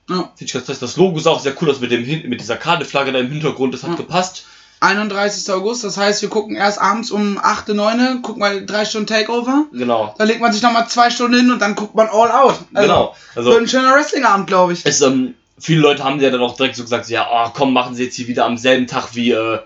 Ja. 0.09 0.15
Finde 0.35 0.45
ich 0.45 0.51
ganz 0.53 0.67
nice. 0.67 0.79
Das 0.79 0.97
Logo 0.97 1.17
ist 1.17 1.27
auch 1.27 1.39
sehr 1.39 1.53
cool, 1.61 1.69
das 1.69 1.79
mit, 1.79 1.89
dem, 1.91 2.05
mit 2.29 2.41
dieser 2.41 2.57
Cardiff-Flagge 2.57 3.13
da 3.13 3.19
im 3.19 3.31
Hintergrund, 3.31 3.73
das 3.73 3.83
hat 3.83 3.91
Ja. 3.91 3.95
gepasst. 3.95 4.45
31. 4.83 5.49
August, 5.53 5.83
das 5.83 5.97
heißt, 5.97 6.21
wir 6.21 6.29
gucken 6.29 6.55
erst 6.55 6.79
abends 6.79 7.09
um 7.09 7.39
8, 7.41 7.69
9, 7.69 8.21
gucken 8.21 8.39
mal 8.41 8.65
drei 8.65 8.85
Stunden 8.85 9.07
Takeover. 9.07 9.65
Genau. 9.71 10.13
Da 10.17 10.25
legt 10.25 10.41
man 10.41 10.51
sich 10.51 10.61
nochmal 10.61 10.87
zwei 10.87 11.09
Stunden 11.09 11.37
hin 11.37 11.51
und 11.51 11.59
dann 11.61 11.75
guckt 11.75 11.95
man 11.95 12.07
all 12.07 12.31
out. 12.31 12.59
Also, 12.73 12.87
genau. 12.87 13.15
Also, 13.35 13.49
Wird 13.51 13.61
ein 13.61 13.67
schöner 13.67 13.95
Wrestling-Abend, 13.95 14.47
glaube 14.47 14.73
ich. 14.73 14.81
es, 14.85 15.01
ähm, 15.01 15.35
viele 15.57 15.81
Leute 15.81 16.03
haben 16.03 16.19
ja 16.19 16.29
dann 16.29 16.41
auch 16.41 16.55
direkt 16.55 16.75
so 16.75 16.83
gesagt, 16.83 17.09
ja, 17.09 17.27
oh, 17.31 17.51
komm, 17.53 17.73
machen 17.73 17.95
sie 17.95 18.03
jetzt 18.03 18.15
hier 18.15 18.27
wieder 18.27 18.45
am 18.45 18.57
selben 18.57 18.87
Tag 18.87 19.15
wie, 19.15 19.31
äh, 19.31 19.59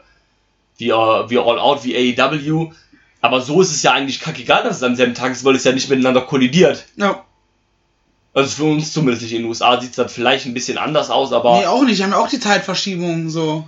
wie, 0.78 0.90
äh, 0.90 1.30
wie 1.30 1.40
All 1.40 1.60
Out, 1.60 1.84
wie 1.84 2.16
AEW. 2.18 2.72
Aber 3.22 3.42
so 3.42 3.62
ist 3.62 3.72
es 3.72 3.82
ja 3.82 3.94
eigentlich 3.94 4.20
kackegal, 4.20 4.64
dass 4.64 4.78
es 4.78 4.84
am 4.84 4.96
selben 4.96 5.16
Tag 5.16 5.32
ist, 5.32 5.44
weil 5.44 5.56
es 5.56 5.64
ja 5.64 5.72
nicht 5.72 5.90
miteinander 5.90 6.22
kollidiert. 6.22 6.86
Ja. 6.96 7.24
Also 8.34 8.50
für 8.52 8.64
uns 8.66 8.94
zumindest 8.94 9.24
nicht. 9.24 9.34
In 9.34 9.42
den 9.42 9.50
USA 9.50 9.82
sieht 9.82 9.90
es 9.90 9.96
dann 9.96 10.10
vielleicht 10.10 10.46
ein 10.46 10.54
bisschen 10.54 10.78
anders 10.78 11.10
aus, 11.10 11.34
aber 11.34 11.58
Nee, 11.60 11.66
auch 11.66 11.84
nicht. 11.84 11.98
Die 11.98 12.04
haben 12.04 12.12
ja 12.12 12.20
auch 12.20 12.30
die 12.30 12.40
Zeitverschiebung 12.40 13.30
so. 13.30 13.68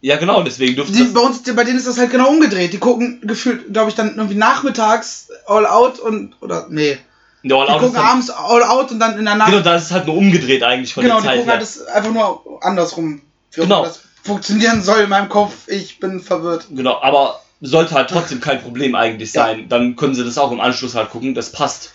Ja 0.00 0.16
genau, 0.16 0.42
deswegen 0.42 0.76
dürfte 0.76 0.92
Die, 0.92 1.04
bei 1.04 1.20
uns, 1.20 1.42
bei 1.42 1.64
denen 1.64 1.78
ist 1.78 1.86
das 1.86 1.98
halt 1.98 2.10
genau 2.10 2.28
umgedreht. 2.28 2.72
Die 2.72 2.78
gucken 2.78 3.20
gefühlt, 3.22 3.72
glaube 3.72 3.88
ich, 3.90 3.94
dann 3.96 4.16
irgendwie 4.16 4.36
nachmittags 4.36 5.28
all 5.46 5.66
out 5.66 5.98
und, 5.98 6.34
oder, 6.40 6.66
nee. 6.70 6.98
der 7.42 7.56
All 7.56 7.66
Die 7.66 7.72
Out 7.72 7.80
gucken 7.80 7.94
dann, 7.94 8.04
abends 8.06 8.30
all 8.30 8.62
out 8.62 8.90
und 8.92 9.00
dann 9.00 9.18
in 9.18 9.24
der 9.24 9.34
Nacht. 9.34 9.50
genau, 9.50 9.62
da 9.62 9.74
ist 9.76 9.84
es 9.84 9.90
halt 9.90 10.06
nur 10.06 10.16
umgedreht 10.16 10.62
eigentlich 10.62 10.94
von 10.94 11.02
Genau, 11.02 11.20
der 11.20 11.22
die 11.22 11.26
Zeit 11.28 11.36
gucken 11.38 11.50
halt 11.50 11.60
her. 11.60 11.66
das 11.76 11.86
einfach 11.86 12.12
nur 12.12 12.58
andersrum. 12.64 13.22
Genau. 13.54 13.84
das 13.84 14.00
funktionieren 14.22 14.82
soll 14.82 15.00
in 15.00 15.08
meinem 15.08 15.28
Kopf. 15.28 15.66
Ich 15.68 15.98
bin 16.00 16.20
verwirrt. 16.20 16.66
Genau, 16.70 17.00
aber 17.00 17.40
sollte 17.60 17.94
halt 17.94 18.10
trotzdem 18.10 18.40
kein 18.40 18.60
Problem 18.62 18.94
eigentlich 18.94 19.32
Ja. 19.32 19.46
sein. 19.46 19.68
Dann 19.68 19.96
können 19.96 20.14
sie 20.14 20.24
das 20.24 20.38
auch 20.38 20.52
im 20.52 20.60
Anschluss 20.60 20.94
halt 20.94 21.10
gucken, 21.10 21.34
das 21.34 21.50
passt. 21.50 21.92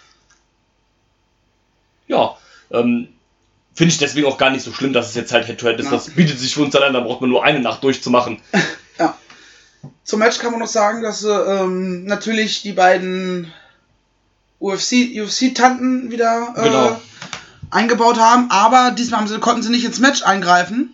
Ja, 2.08 2.36
ähm, 2.72 3.08
finde 3.74 3.92
ich 3.92 3.98
deswegen 3.98 4.28
auch 4.28 4.38
gar 4.38 4.50
nicht 4.52 4.64
so 4.64 4.72
schlimm, 4.74 4.94
dass 4.94 5.10
es 5.10 5.16
jetzt 5.16 5.32
halt 5.32 5.46
Head-to-Head 5.46 5.80
ist. 5.80 5.86
Ja. 5.86 5.92
Das 5.92 6.10
bietet 6.12 6.40
sich 6.40 6.54
für 6.54 6.62
uns 6.62 6.74
dann 6.74 6.84
an, 6.84 6.94
da 6.94 7.00
braucht 7.02 7.22
man 7.22 7.30
nur 7.30 7.44
eine 7.44 7.60
Nacht 7.60 7.84
durchzumachen. 7.84 8.40
Zum 10.06 10.20
Match 10.20 10.38
kann 10.40 10.52
man 10.52 10.60
noch 10.60 10.68
sagen, 10.68 11.02
dass 11.02 11.22
sie 11.22 11.30
ähm, 11.34 12.06
natürlich 12.06 12.62
die 12.62 12.74
beiden 12.74 13.52
UFC, 14.60 15.18
UFC-Tanten 15.22 16.12
wieder 16.12 16.54
äh, 16.58 16.64
Genau. 16.64 17.02
eingebaut 17.70 18.18
haben, 18.18 18.50
aber 18.52 18.92
diesmal 18.92 19.22
haben 19.22 19.28
sie, 19.28 19.40
konnten 19.40 19.64
sie 19.64 19.70
nicht 19.72 19.86
ins 19.86 20.00
Match 20.00 20.24
eingreifen, 20.24 20.94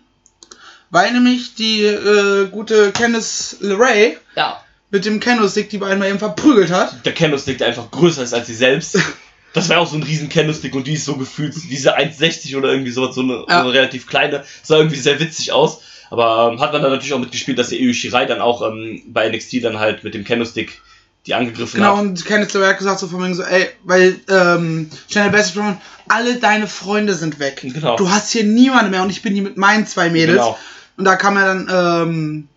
weil 0.90 1.12
nämlich 1.12 1.54
die 1.54 1.82
äh, 1.84 2.48
gute 2.48 2.90
Candice 2.92 3.56
LeRae 3.60 4.16
Ja. 4.36 4.60
mit 4.90 5.04
dem 5.04 5.20
Candlestick 5.20 5.70
die 5.70 5.78
beiden 5.78 5.98
mal 5.98 6.08
eben 6.08 6.18
verprügelt 6.18 6.70
hat. 6.70 7.04
Der 7.04 7.14
Candlestick, 7.14 7.58
der 7.58 7.68
einfach 7.68 7.90
größer 7.90 8.22
ist 8.22 8.34
als 8.34 8.46
sie 8.46 8.54
selbst. 8.54 8.98
Das 9.52 9.68
war 9.68 9.78
auch 9.78 9.86
so 9.88 9.96
ein 9.96 10.02
riesen 10.02 10.28
Candlestick 10.28 10.74
und 10.74 10.86
die 10.86 10.92
ist 10.94 11.04
so 11.04 11.16
gefühlt, 11.16 11.54
diese 11.70 11.96
1,60 11.98 12.56
oder 12.56 12.70
irgendwie 12.70 12.92
sowas, 12.92 13.14
so 13.14 13.22
eine, 13.22 13.44
Ja. 13.48 13.62
so 13.62 13.68
eine 13.68 13.72
relativ 13.72 14.06
kleine, 14.06 14.44
sah 14.62 14.76
irgendwie 14.76 14.98
sehr 14.98 15.18
witzig 15.18 15.52
aus. 15.52 15.80
Aber 16.10 16.50
ähm, 16.52 16.60
hat 16.60 16.72
man 16.72 16.82
dann 16.82 16.90
natürlich 16.90 17.12
auch 17.14 17.18
mitgespielt, 17.20 17.58
dass 17.58 17.68
der 17.68 17.78
Io 17.80 17.92
Shirai 17.92 18.26
dann 18.26 18.40
auch 18.40 18.62
ähm, 18.62 19.02
bei 19.06 19.28
NXT 19.28 19.62
dann 19.64 19.78
halt 19.78 20.02
mit 20.04 20.14
dem 20.14 20.24
Candlestick 20.24 20.80
die 21.26 21.34
angegriffen 21.34 21.76
Genau, 21.80 21.96
hat. 21.98 22.02
und 22.02 22.24
Candice 22.24 22.54
LeRae 22.54 22.68
hat 22.70 22.78
gesagt 22.78 22.98
so 22.98 23.06
von 23.06 23.22
wegen 23.22 23.34
so, 23.34 23.42
ey, 23.42 23.68
weil 23.84 24.18
ähm, 24.28 24.88
Channel 25.08 25.30
Best 25.30 25.54
Brown, 25.54 25.78
alle 26.08 26.36
deine 26.36 26.66
Freunde 26.66 27.14
sind 27.14 27.38
weg. 27.38 27.60
Genau. 27.62 27.96
Du 27.96 28.08
hast 28.10 28.32
hier 28.32 28.44
niemanden 28.44 28.90
mehr 28.90 29.02
und 29.02 29.10
ich 29.10 29.20
bin 29.22 29.34
hier 29.34 29.42
mit 29.42 29.56
meinen 29.56 29.86
zwei 29.86 30.08
Mädels. 30.10 30.38
Genau. 30.38 30.58
Und 30.96 31.04
da 31.04 31.16
kam 31.16 31.36
ja 31.36 31.44
dann 31.44 31.68
ähm, 32.08 32.48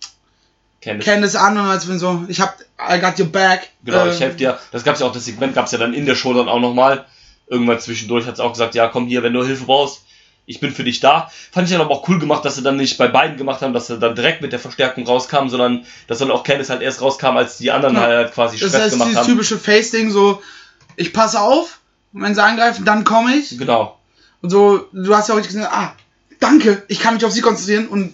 Candice. 0.84 1.06
Candice 1.06 1.36
an 1.36 1.58
und 1.58 1.66
als 1.66 1.88
wenn 1.88 2.00
so, 2.00 2.24
ich 2.28 2.40
hab, 2.42 2.58
I 2.80 3.00
got 3.00 3.20
your 3.20 3.28
back. 3.28 3.70
Genau, 3.84 4.06
äh, 4.06 4.14
ich 4.14 4.20
helfe 4.20 4.38
dir. 4.38 4.60
Das 4.72 4.84
gab's 4.84 5.00
ja 5.00 5.06
auch, 5.06 5.14
das 5.14 5.26
Segment 5.26 5.54
gab's 5.56 5.72
ja 5.72 5.78
dann 5.78 5.94
in 5.94 6.06
der 6.06 6.16
Show 6.16 6.34
dann 6.34 6.50
auch 6.50 6.60
nochmal. 6.60 7.06
Irgendwann 7.48 7.80
zwischendurch 7.80 8.26
hat 8.26 8.38
sie 8.38 8.44
auch 8.44 8.52
gesagt, 8.54 8.76
ja 8.76 8.88
komm 8.88 9.06
hier, 9.08 9.22
wenn 9.24 9.34
du 9.34 9.44
Hilfe 9.44 9.66
brauchst, 9.66 10.04
ich 10.46 10.60
bin 10.60 10.74
für 10.74 10.84
dich 10.84 11.00
da. 11.00 11.30
Fand 11.52 11.68
ich 11.68 11.72
dann 11.74 11.82
aber 11.82 11.92
auch 11.92 12.08
cool 12.10 12.20
gemacht, 12.20 12.44
dass 12.44 12.56
sie 12.56 12.64
dann 12.64 12.76
nicht 12.78 12.98
bei 12.98 13.08
beiden 13.08 13.38
gemacht 13.38 13.62
haben, 13.62 13.74
dass 13.74 13.88
sie 13.88 13.98
dann 14.00 14.16
direkt 14.16 14.42
mit 14.42 14.52
der 14.52 14.60
Verstärkung 14.60 15.06
rauskam, 15.06 15.48
sondern 15.48 15.86
dass 16.08 16.18
dann 16.18 16.32
auch 16.32 16.44
Candice 16.44 16.70
halt 16.70 16.82
erst 16.82 17.02
rauskam, 17.02 17.38
als 17.38 17.58
die 17.58 17.72
anderen 17.72 17.96
Ja. 17.96 18.02
halt 18.02 18.34
quasi 18.34 18.58
Das 18.58 18.70
Stress 18.70 18.82
heißt, 18.84 18.92
gemacht 18.94 19.10
dieses 19.10 19.22
haben. 19.22 19.28
typische 19.32 19.58
Face-Ding, 19.58 20.12
so, 20.12 20.42
ich 20.98 21.14
passe 21.14 21.40
auf, 21.40 21.80
wenn 22.12 22.36
sie 22.36 22.44
angreifen, 22.44 22.84
dann 22.86 23.04
komme 23.06 23.36
ich. 23.36 23.58
Genau. 23.58 23.98
Und 24.42 24.50
so, 24.50 24.88
du 24.92 25.16
hast 25.16 25.30
ja 25.30 25.36
auch 25.36 25.42
gesagt, 25.42 25.70
ah, 25.72 25.96
danke, 26.42 26.84
ich 26.90 27.00
kann 27.00 27.14
mich 27.14 27.24
auf 27.24 27.32
sie 27.32 27.42
konzentrieren 27.42 27.88
und 27.88 28.14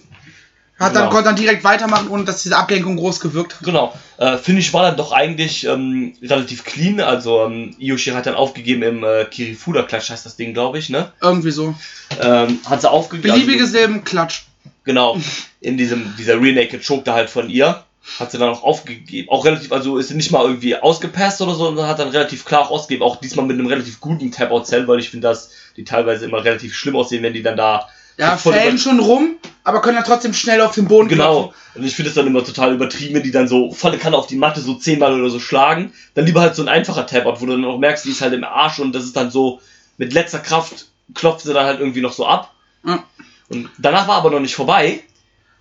hat 0.80 0.96
dann, 0.96 1.02
Genau. 1.02 1.10
konnte 1.10 1.24
dann 1.24 1.36
direkt 1.36 1.62
weitermachen, 1.62 2.08
ohne 2.08 2.24
dass 2.24 2.42
diese 2.42 2.56
Ablenkung 2.56 2.96
groß 2.96 3.20
gewirkt 3.20 3.54
hat. 3.54 3.62
Genau. 3.62 3.94
Äh, 4.16 4.38
Finde 4.38 4.60
ich 4.60 4.72
war 4.72 4.82
dann 4.82 4.96
doch 4.96 5.12
eigentlich 5.12 5.64
ähm, 5.66 6.14
relativ 6.22 6.64
clean. 6.64 7.00
Also 7.00 7.44
ähm, 7.44 7.74
Io 7.78 7.96
Shirai 7.96 8.16
hat 8.16 8.26
dann 8.26 8.34
aufgegeben 8.34 8.82
im 8.82 9.04
äh, 9.04 9.24
Kirifuda-Klatsch, 9.26 10.10
heißt 10.10 10.26
das 10.26 10.36
Ding, 10.36 10.54
glaube 10.54 10.78
ich, 10.78 10.88
ne? 10.88 11.12
Irgendwie 11.22 11.50
so. 11.50 11.74
Ähm, 12.20 12.58
hat 12.68 12.80
sie 12.80 12.90
aufgegeben. 12.90 13.34
Beliebiges 13.34 13.72
Leben, 13.72 14.02
Klatsch. 14.04 14.42
Genau, 14.84 15.18
in 15.60 15.76
diesem, 15.76 16.14
dieser 16.18 16.40
Rear 16.40 16.54
Naked 16.54 16.84
Choke 16.86 17.04
da 17.04 17.14
halt 17.14 17.30
von 17.30 17.48
ihr. 17.50 17.84
Hat 18.18 18.30
sie 18.30 18.38
dann 18.38 18.48
auch 18.48 18.62
aufgegeben. 18.62 19.28
Auch 19.28 19.44
relativ, 19.44 19.70
also 19.72 19.98
ist 19.98 20.08
sie 20.08 20.14
nicht 20.14 20.32
mal 20.32 20.44
irgendwie 20.44 20.74
ausgepasst 20.74 21.42
oder 21.42 21.52
so, 21.52 21.66
sondern 21.66 21.86
hat 21.86 21.98
dann 21.98 22.08
relativ 22.08 22.46
klar 22.46 22.62
auch 22.62 22.70
ausgegeben. 22.70 23.04
Auch 23.04 23.16
diesmal 23.16 23.44
mit 23.44 23.58
einem 23.58 23.66
relativ 23.66 24.00
guten 24.00 24.32
Tap-Out-Cell, 24.32 24.88
weil 24.88 24.98
ich 24.98 25.10
finde, 25.10 25.28
dass 25.28 25.50
die 25.76 25.84
teilweise 25.84 26.24
immer 26.24 26.42
relativ 26.42 26.74
schlimm 26.74 26.96
aussehen, 26.96 27.22
wenn 27.22 27.34
die 27.34 27.42
dann 27.42 27.58
da. 27.58 27.88
Ja, 28.20 28.36
fällen 28.36 28.78
schon 28.78 29.00
rum, 29.00 29.36
aber 29.64 29.80
können 29.80 29.96
ja 29.96 30.02
trotzdem 30.02 30.32
schnell 30.34 30.60
auf 30.60 30.74
den 30.74 30.86
Boden 30.86 31.08
Genau. 31.08 31.44
klopfen. 31.44 31.60
Und 31.76 31.84
ich 31.84 31.94
finde 31.94 32.08
es 32.10 32.14
dann 32.14 32.26
immer 32.26 32.44
total 32.44 32.74
übertrieben, 32.74 33.14
wenn 33.14 33.22
die 33.22 33.30
dann 33.30 33.48
so 33.48 33.72
volle 33.72 33.96
Kanne 33.98 34.16
auf 34.16 34.26
die 34.26 34.36
Matte 34.36 34.60
so 34.60 34.74
zehnmal 34.74 35.18
oder 35.18 35.30
so 35.30 35.38
schlagen. 35.40 35.92
Dann 36.14 36.26
lieber 36.26 36.40
halt 36.40 36.54
so 36.54 36.62
ein 36.62 36.68
einfacher 36.68 37.06
Tap-Out, 37.06 37.40
wo 37.40 37.46
du 37.46 37.52
dann 37.52 37.64
auch 37.64 37.78
merkst, 37.78 38.04
die 38.04 38.10
ist 38.10 38.20
halt 38.20 38.32
im 38.34 38.44
Arsch 38.44 38.78
und 38.80 38.92
das 38.92 39.04
ist 39.04 39.16
dann 39.16 39.30
so, 39.30 39.60
mit 39.96 40.12
letzter 40.12 40.38
Kraft 40.40 40.86
klopft 41.14 41.44
sie 41.46 41.52
dann 41.54 41.66
halt 41.66 41.80
irgendwie 41.80 42.00
noch 42.00 42.12
so 42.12 42.26
ab. 42.26 42.52
Ja. 42.86 43.02
Und 43.48 43.68
danach 43.78 44.06
war 44.08 44.16
aber 44.16 44.30
noch 44.30 44.40
nicht 44.40 44.54
vorbei, 44.54 45.00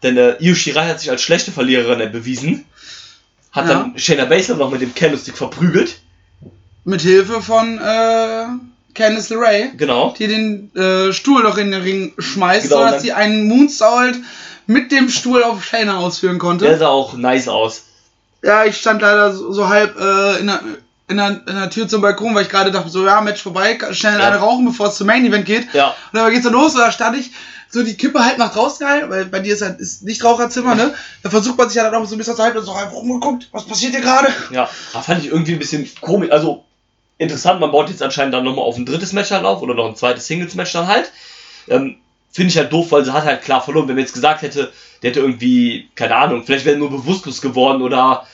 denn 0.04 0.18
äh, 0.18 0.36
Io 0.40 0.56
Shirai 0.56 0.88
hat 0.88 1.00
sich 1.00 1.10
als 1.12 1.22
schlechte 1.22 1.52
Verliererin 1.52 2.12
bewiesen. 2.12 2.66
Hat 3.52 3.68
Ja. 3.68 3.74
dann 3.74 3.98
Shayna 3.98 4.26
Baszler 4.26 4.56
noch 4.56 4.70
mit 4.72 4.82
dem 4.82 4.94
Candlestick 4.96 5.38
verprügelt. 5.38 6.00
Mit 6.86 7.02
Hilfe 7.02 7.42
von 7.42 7.78
äh, 7.80 8.46
Candice 9.00 9.30
LeRae, 9.32 9.72
Genau. 9.78 10.14
die 10.18 10.28
den 10.28 10.76
äh, 10.76 11.12
Stuhl 11.14 11.42
noch 11.42 11.58
in 11.58 11.72
den 11.72 11.82
Ring 11.82 12.14
schmeißt, 12.20 12.64
Genau, 12.70 12.78
sodass 12.78 12.92
dann- 12.94 13.02
sie 13.02 13.14
einen 13.14 13.48
Moonsault 13.48 14.16
mit 14.68 14.92
dem 14.92 15.10
Stuhl 15.10 15.42
auf 15.44 15.64
Shayna 15.66 15.98
ausführen 15.98 16.38
konnte. 16.38 16.66
Der 16.66 16.78
sah 16.78 16.90
auch 16.90 17.14
nice 17.14 17.48
aus. 17.48 17.84
Ja, 18.44 18.66
ich 18.66 18.78
stand 18.78 19.02
leider 19.02 19.34
so, 19.34 19.52
so 19.52 19.68
halb 19.68 20.00
äh, 20.00 20.38
in, 20.40 20.48
der, 20.48 20.62
in, 21.08 21.18
der, 21.18 21.28
in 21.48 21.56
der 21.56 21.70
Tür 21.72 21.88
zum 21.88 22.02
Balkon, 22.02 22.36
weil 22.36 22.44
ich 22.44 22.50
gerade 22.50 22.72
dachte, 22.72 22.90
so, 22.90 23.04
ja, 23.06 23.20
Match 23.22 23.42
vorbei, 23.42 23.78
schnell 23.92 24.20
Ja. 24.20 24.28
eine 24.28 24.38
rauchen, 24.38 24.66
bevor 24.66 24.88
es 24.88 24.96
zum 24.96 25.08
Main 25.08 25.26
Event 25.26 25.46
geht. 25.46 25.74
Ja. 25.74 25.88
Und 26.14 26.20
dann 26.20 26.32
geht's 26.32 26.46
so 26.46 26.52
los, 26.52 26.74
und 26.76 26.82
da 26.82 26.92
stand 26.92 27.18
ich, 27.18 27.32
so 27.72 27.84
die 27.84 27.96
Kippe 27.96 28.24
halt 28.26 28.38
nach 28.40 28.52
draußen 28.54 28.80
gehalten, 28.86 29.10
weil 29.12 29.26
bei 29.26 29.40
dir 29.40 29.54
ist 29.54 29.62
halt 29.62 29.80
ist 29.80 30.04
nicht 30.04 30.24
Raucherzimmer, 30.24 30.74
ne? 30.74 30.94
Da 31.22 31.30
versucht 31.30 31.56
man 31.58 31.68
sich 31.68 31.76
ja 31.76 31.84
dann 31.84 31.94
auch 32.02 32.06
so 32.08 32.16
ein 32.16 32.18
bisschen 32.18 32.36
zu 32.36 32.42
halten 32.42 32.58
und 32.58 32.66
so 32.66 32.72
einfach 32.72 32.94
rumgeguckt, 32.94 33.48
was 33.52 33.66
passiert 33.66 33.92
hier 33.92 34.02
gerade? 34.02 34.28
Ja, 34.52 34.68
da 34.94 35.02
fand 35.02 35.24
ich 35.24 35.32
irgendwie 35.32 35.54
ein 35.54 35.60
bisschen 35.60 35.88
komisch. 36.02 36.32
Also 36.32 36.64
interessant, 37.20 37.60
man 37.60 37.72
baut 37.72 37.90
jetzt 37.90 38.02
anscheinend 38.02 38.34
dann 38.34 38.44
nochmal 38.44 38.66
auf 38.66 38.78
ein 38.78 38.86
drittes 38.86 39.14
Match 39.14 39.30
halt 39.30 39.46
auf 39.46 39.62
oder 39.62 39.76
noch 39.76 39.88
ein 39.88 39.96
zweites 39.96 40.26
Singles-Match 40.26 40.72
dann 40.74 40.88
halt. 40.88 41.12
Ähm, 41.68 41.98
Finde 42.32 42.52
ich 42.52 42.58
halt 42.58 42.72
doof, 42.72 42.92
weil 42.92 43.06
sie 43.06 43.14
hat 43.14 43.26
halt 43.26 43.44
klar 43.44 43.62
verloren. 43.62 43.88
Wenn 43.88 43.96
man 43.96 44.04
jetzt 44.04 44.14
gesagt 44.14 44.42
hätte, 44.42 44.72
der 45.02 45.12
hätte 45.12 45.20
irgendwie, 45.20 45.90
keine 45.96 46.16
Ahnung, 46.16 46.44
vielleicht 46.44 46.66
wäre 46.66 46.76
er 46.76 46.80
nur 46.80 46.92
bewusstlos 46.92 47.42
geworden 47.42 47.82
oder 47.82 48.26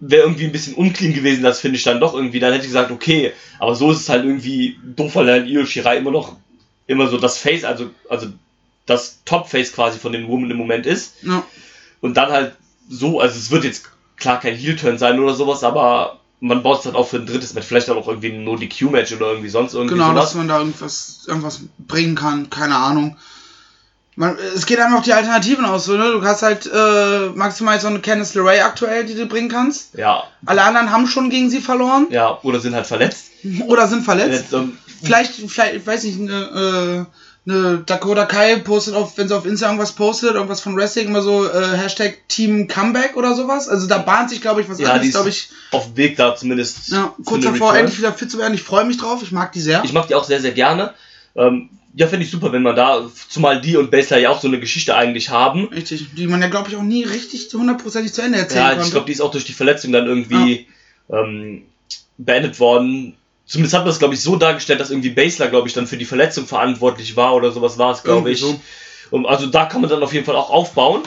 wäre 0.00 0.22
irgendwie 0.22 0.44
ein 0.44 0.52
bisschen 0.52 0.74
unclean 0.74 1.14
gewesen, 1.14 1.42
das 1.42 1.60
finde 1.60 1.78
ich 1.78 1.84
dann 1.84 2.00
doch 2.00 2.14
irgendwie. 2.14 2.38
Dann 2.38 2.52
hätte 2.52 2.64
ich 2.64 2.70
gesagt, 2.70 2.90
okay, 2.90 3.32
aber 3.58 3.74
so 3.74 3.90
ist 3.90 4.00
es 4.00 4.08
halt 4.08 4.24
irgendwie 4.24 4.76
doof, 4.84 5.14
weil 5.14 5.30
halt 5.30 5.46
Io 5.46 5.64
Shirai 5.64 5.96
immer 5.96 6.10
noch 6.10 6.36
immer 6.86 7.08
so 7.08 7.18
das 7.18 7.38
Face, 7.38 7.64
also, 7.64 7.90
also 8.08 8.28
das 8.86 9.20
Top-Face 9.24 9.72
quasi 9.72 9.98
von 9.98 10.12
den 10.12 10.28
Women 10.28 10.50
im 10.50 10.56
Moment 10.56 10.86
ist. 10.86 11.22
Ja. 11.22 11.44
Und 12.00 12.16
dann 12.16 12.30
halt 12.30 12.54
so, 12.88 13.20
also 13.20 13.36
es 13.36 13.50
wird 13.50 13.64
jetzt 13.64 13.90
klar 14.16 14.40
kein 14.40 14.54
Heel-Turn 14.54 14.98
sein 14.98 15.18
oder 15.18 15.34
sowas, 15.34 15.64
aber 15.64 16.20
man 16.40 16.62
baut 16.62 16.78
es 16.78 16.84
dann 16.84 16.96
auch 16.96 17.08
für 17.08 17.16
ein 17.16 17.26
drittes 17.26 17.54
Match, 17.54 17.66
vielleicht 17.66 17.88
dann 17.88 17.96
auch 17.96 18.08
irgendwie 18.08 18.32
ein 18.32 18.44
No-DQ-Match 18.44 19.12
oder 19.14 19.28
irgendwie 19.30 19.48
sonst 19.48 19.74
irgendwie 19.74 19.94
Genau, 19.94 20.12
dass 20.12 20.32
sowas. 20.32 20.34
man 20.34 20.48
da 20.48 20.58
irgendwas, 20.58 21.22
irgendwas 21.26 21.60
bringen 21.78 22.14
kann, 22.14 22.50
keine 22.50 22.76
Ahnung. 22.76 23.16
Man, 24.18 24.36
es 24.54 24.64
geht 24.64 24.78
einem 24.80 24.94
auch 24.96 25.02
die 25.02 25.12
Alternativen 25.12 25.64
aus, 25.66 25.84
so, 25.84 25.96
ne? 25.96 26.10
Du 26.12 26.22
hast 26.22 26.42
halt 26.42 26.70
äh, 26.72 27.28
maximal 27.34 27.78
so 27.78 27.88
eine 27.88 28.00
Candice 28.00 28.34
LeRae 28.34 28.62
aktuell, 28.62 29.04
die 29.04 29.14
du 29.14 29.26
bringen 29.26 29.50
kannst. 29.50 29.94
Ja, 29.94 30.24
Alle 30.46 30.62
anderen 30.62 30.90
haben 30.90 31.06
schon 31.06 31.28
gegen 31.28 31.50
sie 31.50 31.60
verloren 31.60 32.06
ja, 32.10 32.38
oder 32.42 32.58
sind 32.60 32.74
halt 32.74 32.86
verletzt. 32.86 33.26
oder 33.66 33.86
sind 33.88 34.04
verletzt. 34.04 34.30
Jetzt, 34.32 34.52
ähm, 34.54 34.78
Vielleicht, 35.02 35.34
vielleicht, 35.34 35.74
ich 35.76 35.86
weiß 35.86 36.04
nicht, 36.04 36.18
eine, 36.18 37.04
äh, 37.04 37.04
eine 37.48 37.78
Dakota 37.86 38.26
Kai 38.26 38.56
postet 38.56 38.94
auf, 38.94 39.16
wenn 39.18 39.28
sie 39.28 39.36
auf 39.36 39.46
Insta 39.46 39.66
irgendwas 39.66 39.92
postet, 39.92 40.34
irgendwas 40.34 40.60
von 40.60 40.76
Wrestling, 40.76 41.08
immer 41.08 41.22
so 41.22 41.48
äh, 41.48 41.76
Hashtag 41.76 42.28
Team 42.28 42.66
Comeback 42.66 43.16
oder 43.16 43.34
sowas. 43.34 43.68
Also 43.68 43.86
da 43.86 43.98
bahnt 43.98 44.30
sich, 44.30 44.40
glaube 44.40 44.62
ich, 44.62 44.68
was 44.68 44.80
ja, 44.80 44.92
anderes, 44.92 45.12
glaube 45.12 45.28
ich. 45.28 45.48
auf 45.70 45.86
dem 45.86 45.96
Weg 45.96 46.16
da 46.16 46.34
zumindest. 46.34 46.88
Ja, 46.88 47.14
kurz 47.24 47.44
davor, 47.44 47.68
Return. 47.68 47.76
endlich 47.76 47.98
wieder 47.98 48.12
fit 48.12 48.30
zu 48.30 48.38
werden. 48.38 48.54
Ich 48.54 48.62
freue 48.62 48.84
mich 48.84 48.96
drauf, 48.96 49.22
ich 49.22 49.30
mag 49.30 49.52
die 49.52 49.60
sehr. 49.60 49.84
Ich 49.84 49.92
mag 49.92 50.08
die 50.08 50.16
auch 50.16 50.24
sehr, 50.24 50.40
sehr 50.40 50.52
gerne. 50.52 50.94
Ähm, 51.36 51.70
ja, 51.94 52.08
finde 52.08 52.26
ich 52.26 52.30
super, 52.30 52.52
wenn 52.52 52.62
man 52.62 52.76
da, 52.76 53.08
zumal 53.28 53.60
die 53.60 53.76
und 53.76 53.90
Basler 53.90 54.18
ja 54.18 54.30
auch 54.30 54.40
so 54.40 54.48
eine 54.48 54.60
Geschichte 54.60 54.96
eigentlich 54.96 55.30
haben. 55.30 55.68
Richtig, 55.68 56.14
die 56.14 56.26
man 56.26 56.42
ja, 56.42 56.48
glaube 56.48 56.68
ich, 56.68 56.76
auch 56.76 56.82
nie 56.82 57.04
richtig 57.04 57.48
hundertprozentig 57.54 58.12
zu 58.12 58.22
Ende 58.22 58.38
erzählen 58.38 58.64
Ja, 58.64 58.68
konnte. 58.70 58.84
ich 58.84 58.90
glaube, 58.90 59.06
die 59.06 59.12
ist 59.12 59.22
auch 59.22 59.30
durch 59.30 59.44
die 59.44 59.54
Verletzung 59.54 59.92
dann 59.92 60.06
irgendwie 60.06 60.66
ähm, 61.10 61.62
beendet 62.18 62.60
worden. 62.60 63.14
Zumindest 63.46 63.74
hat 63.74 63.82
man 63.82 63.90
es, 63.90 63.98
glaube 63.98 64.14
ich, 64.14 64.22
so 64.22 64.36
dargestellt, 64.36 64.80
dass 64.80 64.90
irgendwie 64.90 65.10
Basler, 65.10 65.48
glaube 65.48 65.68
ich, 65.68 65.74
dann 65.74 65.86
für 65.86 65.96
die 65.96 66.04
Verletzung 66.04 66.46
verantwortlich 66.46 67.16
war 67.16 67.34
oder 67.34 67.52
sowas 67.52 67.78
war 67.78 67.92
es, 67.92 68.02
glaube 68.02 68.30
ich. 68.30 68.40
so. 68.40 68.60
Und 69.10 69.26
also 69.26 69.46
da 69.46 69.66
kann 69.66 69.80
man 69.80 69.90
dann 69.90 70.02
auf 70.02 70.12
jeden 70.12 70.26
Fall 70.26 70.36
auch 70.36 70.50
aufbauen. 70.50 71.02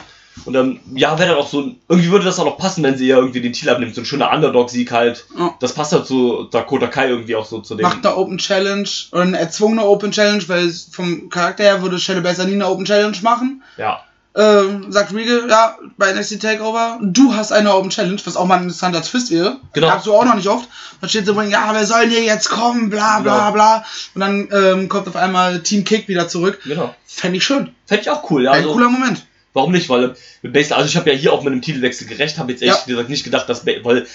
Und 0.45 0.53
dann, 0.53 0.79
ja, 0.93 1.19
wäre 1.19 1.31
dann 1.31 1.37
auch 1.37 1.49
so 1.49 1.61
ein, 1.61 1.81
irgendwie 1.89 2.11
würde 2.11 2.23
das 2.23 2.39
auch 2.39 2.45
noch 2.45 2.57
passen, 2.57 2.81
wenn 2.83 2.97
sie 2.97 3.07
ja 3.07 3.17
irgendwie 3.17 3.41
den 3.41 3.51
Titel 3.51 3.69
abnimmt. 3.71 3.93
So 3.93 4.01
ein 4.01 4.05
schöner 4.05 4.31
Underdog-Sieg 4.31 4.89
halt. 4.91 5.25
Ja. 5.37 5.53
Das 5.59 5.73
passt 5.73 5.91
halt 5.91 6.05
zu 6.05 6.47
Dakota 6.49 6.87
Kai 6.87 7.09
irgendwie 7.09 7.35
auch 7.35 7.45
so 7.45 7.59
zu 7.59 7.75
dem. 7.75 7.83
Macht 7.83 8.05
eine 8.05 8.15
Open 8.15 8.37
Challenge 8.37 8.87
oder 9.11 9.23
eine 9.23 9.37
erzwungene 9.37 9.83
Open 9.83 10.11
Challenge, 10.11 10.43
weil 10.47 10.71
vom 10.91 11.29
Charakter 11.29 11.63
her 11.63 11.81
würde 11.81 11.99
Shelley 11.99 12.21
besser 12.21 12.45
nie 12.45 12.53
eine 12.53 12.69
Open 12.69 12.85
Challenge 12.85 13.17
machen. 13.21 13.63
Ja. 13.77 14.01
Äh, 14.39 14.91
sagt 14.91 15.13
Regal, 15.13 15.49
ja, 15.49 15.77
bei 15.97 16.13
NXT 16.13 16.41
Takeover, 16.41 16.97
du 17.01 17.33
hast 17.35 17.51
eine 17.51 17.75
Open 17.75 17.89
Challenge, 17.89 18.21
was 18.23 18.37
auch 18.37 18.45
mal 18.45 18.55
ein 18.55 18.63
interessanter 18.63 19.01
Twist 19.01 19.31
wäre. 19.31 19.57
Genau. 19.73 19.87
Gab's 19.87 20.05
so 20.05 20.15
auch 20.15 20.23
noch 20.23 20.35
nicht 20.35 20.47
oft. 20.47 20.69
Dann 21.01 21.09
steht 21.09 21.25
so, 21.25 21.39
ja, 21.41 21.69
wer 21.73 21.85
soll 21.85 22.01
denn 22.01 22.11
hier 22.11 22.23
jetzt 22.23 22.49
kommen, 22.49 22.89
bla 22.89 23.19
bla 23.19 23.39
Genau. 23.39 23.51
bla. 23.51 23.85
Und 24.15 24.21
dann 24.21 24.47
ähm, 24.53 24.87
kommt 24.89 25.07
auf 25.09 25.15
einmal 25.17 25.59
Team 25.61 25.83
Kick 25.83 26.07
wieder 26.07 26.27
zurück. 26.29 26.59
Genau. 26.63 26.95
Fände 27.05 27.37
ich 27.37 27.43
schön. 27.43 27.73
Fände 27.85 28.01
ich 28.03 28.09
auch 28.09 28.29
cool, 28.31 28.45
ja. 28.45 28.51
Ein 28.51 28.61
Also, 28.63 28.73
cooler 28.73 28.89
Moment. 28.89 29.25
Warum 29.53 29.71
nicht? 29.73 29.89
Weil 29.89 30.15
mit 30.41 30.53
Basler, 30.53 30.77
also 30.77 30.87
ich 30.87 30.95
habe 30.95 31.09
ja 31.11 31.15
hier 31.17 31.33
auch 31.33 31.43
mit 31.43 31.51
einem 31.51 31.61
Titelwechsel 31.61 32.07
gerecht, 32.07 32.37
habe 32.37 32.51
jetzt 32.53 32.61
echt 32.61 32.71
Ja. 32.71 32.85
gesagt 32.85 33.09
nicht 33.09 33.23
gedacht, 33.25 33.49
dass, 33.49 33.65
weil 33.65 34.07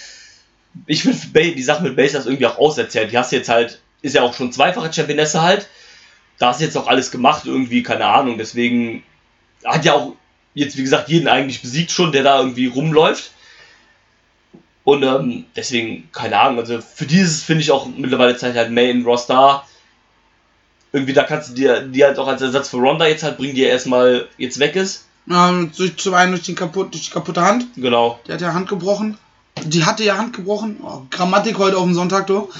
ich 0.87 1.03
finde 1.03 1.53
die 1.55 1.63
Sache 1.63 1.83
mit 1.83 1.97
Basler 1.97 2.21
ist 2.21 2.27
irgendwie 2.27 2.47
auch 2.47 2.57
auserzählt. 2.59 3.13
Die 3.13 3.19
hast 3.19 3.31
jetzt 3.33 3.49
halt, 3.49 3.81
ist 4.01 4.15
ja 4.15 4.23
auch 4.23 4.33
schon 4.35 4.53
zweifache 4.53 4.93
Championesse 4.93 5.43
halt. 5.43 5.69
Da 6.39 6.49
hast 6.49 6.61
du 6.61 6.65
jetzt 6.65 6.77
auch 6.79 6.87
alles 6.87 7.11
gemacht, 7.11 7.43
irgendwie, 7.47 7.83
keine 7.83 8.07
Ahnung. 8.07 8.39
Deswegen 8.39 9.03
hat 9.65 9.85
ja 9.85 9.95
auch 9.95 10.15
jetzt, 10.55 10.77
wie 10.77 10.83
gesagt, 10.83 11.09
jeden 11.09 11.29
eigentlich 11.29 11.63
besiegt 11.63 11.91
schon, 11.91 12.13
der 12.13 12.23
da 12.23 12.39
irgendwie 12.41 12.67
rumläuft. 12.67 13.33
Und 14.85 15.03
ähm, 15.03 15.47
deswegen, 15.57 16.09
keine 16.13 16.39
Ahnung, 16.39 16.59
also 16.59 16.81
für 16.81 17.07
dieses 17.07 17.43
finde 17.43 17.63
ich 17.63 17.71
auch 17.71 17.87
mittlerweile 17.87 18.37
Zeit 18.37 18.55
halt 18.55 18.71
Main 18.71 19.03
Roster. 19.03 19.65
Irgendwie, 20.93 21.15
da 21.15 21.25
kannst 21.25 21.51
du 21.51 21.55
dir 21.55 21.81
die 21.81 22.05
halt 22.05 22.19
auch 22.19 22.29
als 22.29 22.43
Ersatz 22.43 22.69
für 22.69 22.77
Ronda 22.77 23.07
jetzt 23.07 23.23
halt 23.23 23.39
bringen, 23.39 23.55
die 23.55 23.63
ja 23.63 23.69
erstmal 23.69 24.29
jetzt 24.37 24.59
weg 24.59 24.77
ist. 24.77 25.07
Ähm, 25.31 25.73
durch, 25.77 25.97
zum 25.97 26.15
einen 26.15 26.33
durch, 26.33 26.45
den 26.45 26.55
kaputt, 26.55 26.93
durch 26.93 27.07
die 27.07 27.11
kaputte 27.11 27.41
Hand. 27.41 27.67
Genau. 27.77 28.21
Die 28.29 28.33
hat 28.33 28.43
ja 28.43 28.53
Hand 28.53 28.69
gebrochen. 28.69 29.17
Die 29.65 29.85
hatte 29.85 30.05
ja 30.05 30.19
Hand 30.19 30.35
gebrochen. 30.35 30.79
Oh, 30.83 31.03
Grammatik 31.11 31.59
heute 31.59 31.79
auf 31.79 31.85
dem 31.85 31.95
Sonntag, 31.95 32.27
du. 32.27 32.51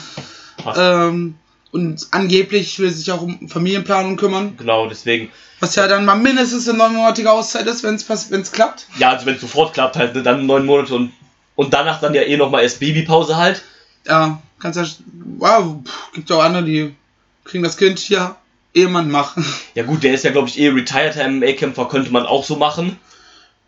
Ähm, 0.75 1.35
und 1.75 2.07
angeblich 2.13 2.79
will 2.79 2.91
sich 2.91 3.11
auch 3.11 3.21
um 3.21 3.49
Familienplanung 3.49 4.17
kümmern. 4.17 4.57
Genau, 4.57 4.87
deswegen. 4.89 5.33
Was 5.59 5.75
ja 5.75 5.89
dann 5.89 6.05
mal 6.05 6.15
mindestens 6.15 6.69
eine 6.69 6.79
neunmonatige 6.79 7.33
Auszeit 7.33 7.67
ist, 7.67 7.83
wenn 7.83 7.97
es 7.97 8.53
klappt. 8.53 8.87
Ja, 8.97 9.11
also 9.11 9.27
wenn 9.27 9.35
es 9.35 9.41
sofort 9.41 9.75
klappt, 9.75 9.97
halt, 9.97 10.15
ne, 10.15 10.23
dann 10.23 10.47
neun 10.47 10.67
Monate 10.67 10.95
und, 10.95 11.13
und 11.57 11.75
danach 11.75 12.01
dann 12.01 12.15
ja 12.15 12.23
eh 12.23 12.37
nochmal 12.37 12.63
erst 12.63 12.79
Babypause 12.79 13.37
halt. 13.37 13.65
Ja, 14.07 14.41
kannst 14.61 14.79
ja. 14.79 14.87
Wow, 15.39 15.79
gibt 16.15 16.31
ja 16.31 16.37
auch 16.37 16.45
andere, 16.45 16.63
die 16.63 16.95
kriegen 17.43 17.65
das 17.65 17.77
Kind 17.77 17.99
hier, 17.99 18.37
Ehemann 18.73 19.11
machen. 19.11 19.45
Ja 19.75 19.83
gut, 19.83 20.05
der 20.05 20.15
ist 20.15 20.23
ja, 20.23 20.31
glaube 20.31 20.49
ich, 20.49 20.61
eh 20.61 20.69
retired 20.69 21.17
MMA-Kämpfer, 21.17 21.89
könnte 21.89 22.13
man 22.13 22.25
auch 22.25 22.45
so 22.45 22.55
machen. 22.55 23.01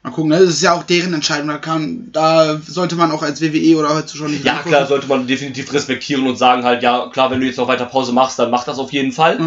Mal 0.07 0.13
gucken, 0.13 0.31
das 0.31 0.43
ist 0.43 0.63
ja 0.63 0.73
auch 0.73 0.85
deren 0.85 1.13
Entscheidung. 1.15 1.49
Da, 1.49 1.59
kann, 1.59 2.11
da 2.13 2.61
sollte 2.65 2.95
man 2.95 3.11
auch 3.11 3.23
als 3.25 3.41
WWE 3.43 3.77
oder 3.77 3.89
als 3.91 4.13
Zuschauer 4.13 4.29
nicht 4.29 4.45
Ja, 4.45 4.53
reingucken. 4.53 4.71
klar, 4.71 4.87
sollte 4.87 5.09
man 5.09 5.27
definitiv 5.27 5.73
respektieren 5.73 6.29
und 6.29 6.37
sagen 6.37 6.63
halt, 6.65 6.85
ja, 6.85 7.09
klar, 7.13 7.33
wenn 7.33 7.41
du 7.41 7.47
jetzt 7.47 7.57
noch 7.57 7.67
weiter 7.67 7.87
Pause 7.87 8.13
machst, 8.13 8.39
dann 8.39 8.53
mach 8.53 8.63
das 8.63 8.79
auf 8.79 8.93
jeden 8.93 9.11
Fall. 9.11 9.41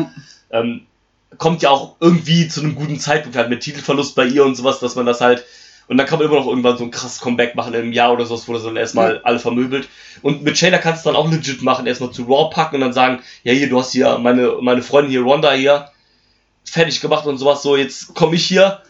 Ja. 0.51 0.59
Ähm, 0.59 0.81
kommt 1.37 1.61
ja 1.61 1.69
auch 1.69 1.95
irgendwie 2.01 2.49
zu 2.49 2.59
einem 2.59 2.75
guten 2.75 2.99
Zeitpunkt 2.99 3.37
halt 3.37 3.49
mit 3.49 3.61
Titelverlust 3.61 4.15
bei 4.15 4.25
ihr 4.25 4.43
und 4.43 4.55
sowas, 4.55 4.79
dass 4.81 4.95
man 4.97 5.05
das 5.05 5.21
halt 5.21 5.45
und 5.87 5.95
dann 5.97 6.05
kann 6.05 6.19
man 6.19 6.27
immer 6.27 6.35
noch 6.39 6.47
irgendwann 6.47 6.77
so 6.77 6.83
ein 6.83 6.91
krasses 6.91 7.19
Comeback 7.21 7.55
machen 7.55 7.73
einem 7.73 7.93
Jahr 7.93 8.11
oder 8.13 8.25
sowas, 8.25 8.47
wo 8.47 8.53
das 8.53 8.63
dann 8.63 8.75
erstmal 8.75 9.15
Ja. 9.15 9.21
alle 9.23 9.39
vermöbelt. 9.39 9.87
Und 10.21 10.43
mit 10.43 10.57
Shayna 10.57 10.77
kannst 10.79 11.05
du 11.05 11.09
dann 11.09 11.15
auch 11.15 11.31
legit 11.31 11.63
machen, 11.63 11.87
erstmal 11.87 12.11
zu 12.11 12.23
Raw 12.25 12.53
packen 12.53 12.75
und 12.75 12.81
dann 12.81 12.93
sagen, 12.93 13.19
ja 13.43 13.53
hier, 13.53 13.69
du 13.69 13.79
hast 13.79 13.93
hier 13.93 14.17
meine, 14.19 14.57
meine 14.61 14.81
Freundin 14.83 15.09
hier, 15.11 15.21
Ronda 15.21 15.53
hier, 15.53 15.87
fertig 16.65 16.99
gemacht 16.99 17.25
und 17.25 17.37
sowas, 17.37 17.63
so 17.63 17.75
jetzt 17.77 18.13
komme 18.13 18.35
ich 18.35 18.45
hier, 18.45 18.81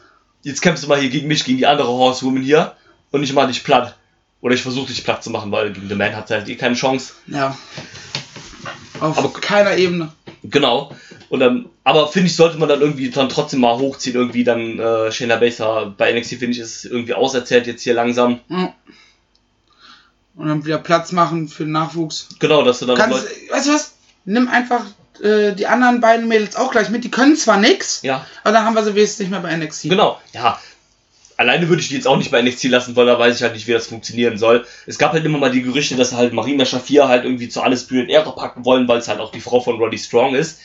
jetzt 0.44 0.62
kämpfst 0.62 0.84
du 0.84 0.88
mal 0.88 1.00
hier 1.00 1.10
gegen 1.10 1.28
mich, 1.28 1.44
gegen 1.46 1.58
die 1.58 1.68
andere 1.68 1.88
Horsewoman 1.90 2.44
hier 2.44 2.76
und 3.12 3.24
ich 3.24 3.34
mach 3.34 3.48
dich 3.48 3.64
platt. 3.64 3.96
Oder 4.42 4.56
ich 4.56 4.62
versuche 4.62 4.88
dich 4.88 5.04
platt 5.04 5.22
zu 5.24 5.32
machen, 5.32 5.52
weil 5.52 5.74
gegen 5.74 5.90
The 5.90 5.96
Man 5.96 6.16
hat 6.16 6.30
halt 6.30 6.48
eh 6.48 6.56
keine 6.56 6.76
Chance. 6.76 7.14
Ja. 7.28 7.58
Auf 9.02 9.18
Aber- 9.18 9.34
keiner 9.34 9.76
Ebene. 9.76 10.14
Genau. 10.44 10.96
Und 11.28 11.42
ähm, 11.42 11.70
aber 11.84 12.08
finde 12.08 12.28
ich, 12.28 12.36
sollte 12.36 12.58
man 12.58 12.70
dann 12.70 12.82
irgendwie 12.82 13.10
dann 13.10 13.30
trotzdem 13.30 13.60
mal 13.60 13.78
hochziehen, 13.78 14.16
irgendwie 14.16 14.44
dann 14.44 14.80
äh, 14.80 15.12
Shayna 15.12 15.36
Baszler 15.36 15.94
bei 15.96 16.12
NXT 16.14 16.30
finde 16.36 16.52
ich 16.52 16.60
ist 16.60 16.86
irgendwie 16.86 17.14
auserzählt 17.14 17.68
jetzt 17.68 17.84
hier 17.84 17.94
langsam. 17.94 18.40
Ja. 18.50 18.74
Und 20.36 20.48
dann 20.48 20.66
wieder 20.66 20.78
Platz 20.78 21.12
machen 21.12 21.50
für 21.50 21.64
den 21.66 21.74
Nachwuchs. 21.74 22.30
Genau, 22.40 22.64
dass 22.64 22.80
du 22.80 22.86
dann 22.86 22.98
Kannst, 22.98 23.28
weißt 23.52 23.68
du 23.68 23.74
was? 23.74 23.94
Nimm 24.26 24.48
einfach 24.48 24.86
äh, 25.22 25.53
die 25.53 25.67
anderen 25.67 26.01
beiden 26.01 26.28
Mädels 26.28 26.55
auch 26.55 26.72
gleich 26.72 26.89
mit. 26.89 27.03
Die 27.03 27.11
können 27.11 27.36
zwar 27.36 27.57
nix, 27.57 28.01
ja, 28.01 28.26
aber 28.43 28.53
dann 28.53 28.65
haben 28.65 28.76
wir 28.76 28.84
sie 28.84 28.95
wenigstens 28.95 29.20
nicht 29.20 29.32
mehr 29.32 29.41
bei 29.41 29.55
NXT. 29.55 29.89
genau, 29.89 30.20
ja. 30.34 30.59
Alleine 31.38 31.70
würde 31.70 31.82
ich 31.82 31.88
die 31.88 31.95
jetzt 31.95 32.05
auch 32.05 32.17
nicht 32.17 32.32
bei 32.32 32.41
NXT 32.41 32.65
lassen, 32.65 32.97
weil 32.97 33.05
da 33.05 33.17
weiß 33.17 33.38
ich 33.38 33.43
halt 33.43 33.53
nicht, 33.53 33.65
wie 33.65 33.72
das 33.72 33.88
funktionieren 33.88 34.38
soll. 34.38 34.65
Es 34.86 34.97
gab 34.97 35.13
halt 35.13 35.24
immer 35.24 35.38
mal 35.38 35.49
die 35.49 35.61
Gerüchte, 35.61 35.95
dass 35.95 36.11
halt 36.11 36.34
Marina 36.34 36.65
Shafir 36.65 37.07
halt 37.07 37.24
irgendwie 37.24 37.47
zu 37.47 37.61
alles 37.61 37.84
Spirit 37.84 38.09
Ära 38.09 38.32
packen 38.32 38.65
wollen, 38.65 38.89
weil 38.89 38.97
es 38.97 39.07
halt 39.07 39.22
auch 39.22 39.32
die 39.32 39.39
Frau 39.39 39.61
von 39.61 39.78
Roddy 39.78 39.97
Strong 39.97 40.36
ist. 40.36 40.59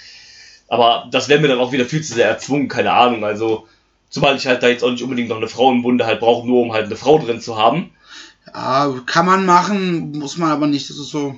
Aber 0.66 1.06
das 1.12 1.28
wäre 1.28 1.40
mir 1.40 1.46
dann 1.46 1.60
auch 1.60 1.70
wieder 1.70 1.84
viel 1.84 2.02
zu 2.02 2.14
sehr 2.14 2.28
erzwungen, 2.28 2.66
keine 2.66 2.92
Ahnung. 2.92 3.24
Also, 3.24 3.68
zumal 4.10 4.34
ich 4.34 4.48
halt 4.48 4.64
da 4.64 4.68
jetzt 4.68 4.82
auch 4.82 4.90
nicht 4.90 5.04
unbedingt 5.04 5.28
noch 5.28 5.36
eine 5.36 5.46
Frau 5.46 5.70
im 5.70 5.82
Bunde 5.82 6.06
halt 6.06 6.18
brauche, 6.18 6.44
nur 6.44 6.62
um 6.62 6.72
halt 6.72 6.86
eine 6.86 6.96
Frau 6.96 7.18
drin 7.18 7.40
zu 7.40 7.56
haben. 7.56 7.92
Ja, 8.52 8.92
kann 9.06 9.26
man 9.26 9.46
machen, 9.46 10.10
muss 10.18 10.38
man 10.38 10.50
aber 10.50 10.66
nicht. 10.66 10.90
Das 10.90 10.98
ist 10.98 11.10
so. 11.10 11.36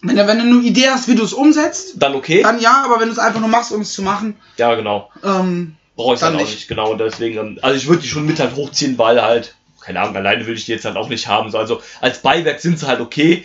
Wenn 0.00 0.16
du, 0.16 0.26
wenn 0.26 0.38
du 0.38 0.44
eine 0.44 0.66
Idee 0.66 0.88
hast, 0.90 1.08
wie 1.08 1.14
du 1.16 1.24
es 1.24 1.32
umsetzt, 1.32 1.94
Dann 1.96 2.14
okay. 2.14 2.42
dann 2.42 2.60
ja, 2.60 2.84
aber 2.84 3.00
wenn 3.00 3.08
du 3.08 3.12
es 3.12 3.18
einfach 3.18 3.40
nur 3.40 3.48
machst, 3.48 3.72
um 3.72 3.80
es 3.80 3.92
zu 3.92 4.02
machen, 4.02 4.36
ja, 4.56 4.74
genau. 4.76 5.10
ähm, 5.24 5.74
Brauche 5.96 6.14
ich 6.14 6.20
Dann 6.20 6.34
dann 6.34 6.40
auch 6.42 6.44
nicht. 6.46 6.54
nicht, 6.54 6.68
genau. 6.68 6.94
Deswegen, 6.94 7.36
ähm, 7.38 7.58
also 7.62 7.76
ich 7.76 7.88
würde 7.88 8.02
die 8.02 8.08
schon 8.08 8.24
mit 8.24 8.38
halt 8.38 8.54
hochziehen, 8.54 8.96
weil 8.98 9.20
halt, 9.20 9.56
keine 9.80 10.00
Ahnung, 10.00 10.14
alleine 10.16 10.42
würde 10.46 10.58
ich 10.58 10.66
die 10.66 10.72
jetzt 10.72 10.84
halt 10.84 10.96
auch 10.96 11.08
nicht 11.08 11.26
haben. 11.26 11.50
So, 11.50 11.58
also 11.58 11.82
als 12.00 12.22
Beiwerk 12.22 12.60
sind 12.60 12.78
sie 12.78 12.86
halt 12.86 13.00
okay, 13.00 13.42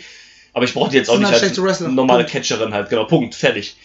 aber 0.52 0.64
ich 0.64 0.72
brauche 0.74 0.90
die 0.90 0.96
jetzt 0.96 1.10
auch 1.10 1.18
nicht 1.18 1.32
halt 1.32 1.42
als 1.42 1.60
Wrestler. 1.60 1.88
normale 1.88 2.22
Punkt. 2.22 2.32
Catcherin 2.32 2.72
halt, 2.72 2.88
genau, 2.88 3.04
Punkt, 3.06 3.34
fertig. 3.34 3.76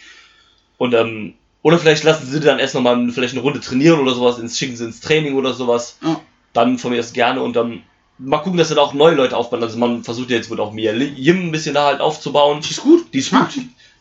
Und 0.78 0.94
ähm, 0.94 1.34
oder 1.62 1.78
vielleicht 1.78 2.04
lassen 2.04 2.26
sie 2.26 2.38
dann 2.38 2.60
erst 2.60 2.74
nochmal 2.76 3.10
vielleicht 3.10 3.34
eine 3.34 3.42
Runde 3.42 3.60
trainieren 3.60 3.98
oder 3.98 4.14
sowas, 4.14 4.38
ins, 4.38 4.56
schicken 4.56 4.76
sie 4.76 4.84
ins 4.84 5.00
Training 5.00 5.34
oder 5.34 5.52
sowas. 5.52 5.98
ja. 6.02 6.20
Dann 6.52 6.78
von 6.78 6.92
mir 6.92 7.00
aus 7.00 7.12
gerne 7.12 7.42
und 7.42 7.54
dann 7.54 7.82
mal 8.20 8.38
gucken, 8.38 8.58
dass 8.58 8.68
sie 8.68 8.74
da 8.74 8.82
auch 8.82 8.94
neue 8.94 9.14
Leute 9.14 9.36
aufbauen. 9.36 9.62
Also 9.62 9.78
man 9.78 10.04
versucht 10.04 10.30
ja 10.30 10.36
jetzt 10.36 10.50
wohl 10.50 10.60
auch 10.60 10.72
Mia 10.72 10.92
Yim 10.92 11.46
ein 11.46 11.52
bisschen 11.52 11.74
da 11.74 11.86
halt 11.86 12.00
aufzubauen. 12.00 12.60
die 12.60 12.70
ist 12.70 12.82
gut. 12.82 13.12
Die 13.12 13.18
ist 13.18 13.30
gut, 13.30 13.58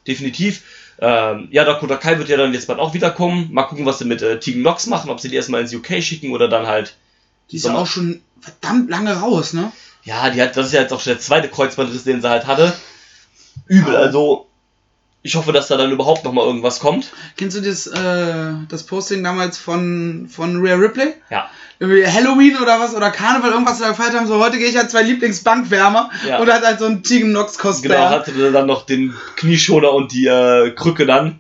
definitiv. 0.08 0.64
Ähm, 1.02 1.48
ja, 1.52 1.64
Dakota 1.64 1.96
Kai 1.96 2.18
wird 2.18 2.28
ja 2.28 2.38
dann 2.38 2.54
jetzt 2.54 2.68
bald 2.68 2.80
auch 2.80 2.94
wiederkommen. 2.94 3.50
Mal 3.52 3.64
gucken, 3.64 3.86
was 3.86 4.00
sie 4.00 4.06
mit 4.06 4.22
äh, 4.22 4.40
Tegan 4.40 4.62
Nox 4.62 4.88
machen, 4.88 5.10
ob 5.10 5.20
sie 5.20 5.30
die 5.30 5.36
erstmal 5.36 5.62
ins 5.62 5.74
UK 5.74 6.04
schicken 6.04 6.32
oder 6.32 6.50
dann 6.50 6.68
halt. 6.68 6.96
Die 7.52 7.56
ist 7.56 7.66
ja 7.66 7.76
auch 7.76 7.88
schon 7.88 8.22
verdammt 8.42 8.90
lange 8.90 9.14
raus, 9.14 9.54
ne? 9.54 9.72
Ja, 10.04 10.30
die 10.30 10.42
hat, 10.42 10.56
das 10.56 10.68
ist 10.68 10.74
ja 10.74 10.82
jetzt 10.82 10.94
auch 10.94 11.00
schon 11.00 11.14
der 11.14 11.20
zweite 11.20 11.50
Kreuzbandriss, 11.50 12.04
den 12.04 12.22
sie 12.22 12.30
halt 12.30 12.48
hatte. 12.48 12.74
Übel, 13.68 13.96
also 13.96 14.49
ich 15.22 15.36
hoffe, 15.36 15.52
dass 15.52 15.68
da 15.68 15.76
dann 15.78 15.92
überhaupt 15.92 16.24
nochmal 16.24 16.46
irgendwas 16.46 16.80
kommt. 16.80 17.12
Kennst 17.38 17.58
du 17.58 17.62
das, 17.62 17.88
äh, 17.88 18.54
das 18.70 18.84
Posting 18.84 19.24
damals 19.24 19.58
von, 19.58 20.28
von 20.30 20.62
Rhea 20.62 20.76
Ripley? 20.76 21.14
Ja. 21.30 21.50
Irgendwie 21.80 22.06
Halloween 22.06 22.58
oder 22.62 22.80
was 22.80 22.94
oder 22.96 23.10
Karneval, 23.12 23.52
irgendwas 23.52 23.80
da 23.80 23.90
gefeiert 23.90 24.14
haben, 24.14 24.28
so 24.28 24.40
heute 24.40 24.58
gehe 24.58 24.68
ich 24.68 24.78
halt 24.78 24.90
zwei 24.92 25.04
Lieblingsbankwärmer 25.04 26.10
Ja. 26.28 26.40
und 26.40 26.52
hat 26.52 26.64
halt 26.66 26.80
so 26.80 26.86
ein 26.86 27.04
Tegan 27.04 27.32
Nox 27.32 27.58
Cosplay. 27.58 27.90
Genau, 27.96 28.10
hatte 28.10 28.52
dann 28.52 28.68
noch 28.68 28.86
den 28.86 29.14
Knieschoner 29.36 29.92
und 29.94 30.12
die 30.14 30.26
äh, 30.26 30.72
Krücke 30.72 31.06
dann. 31.06 31.40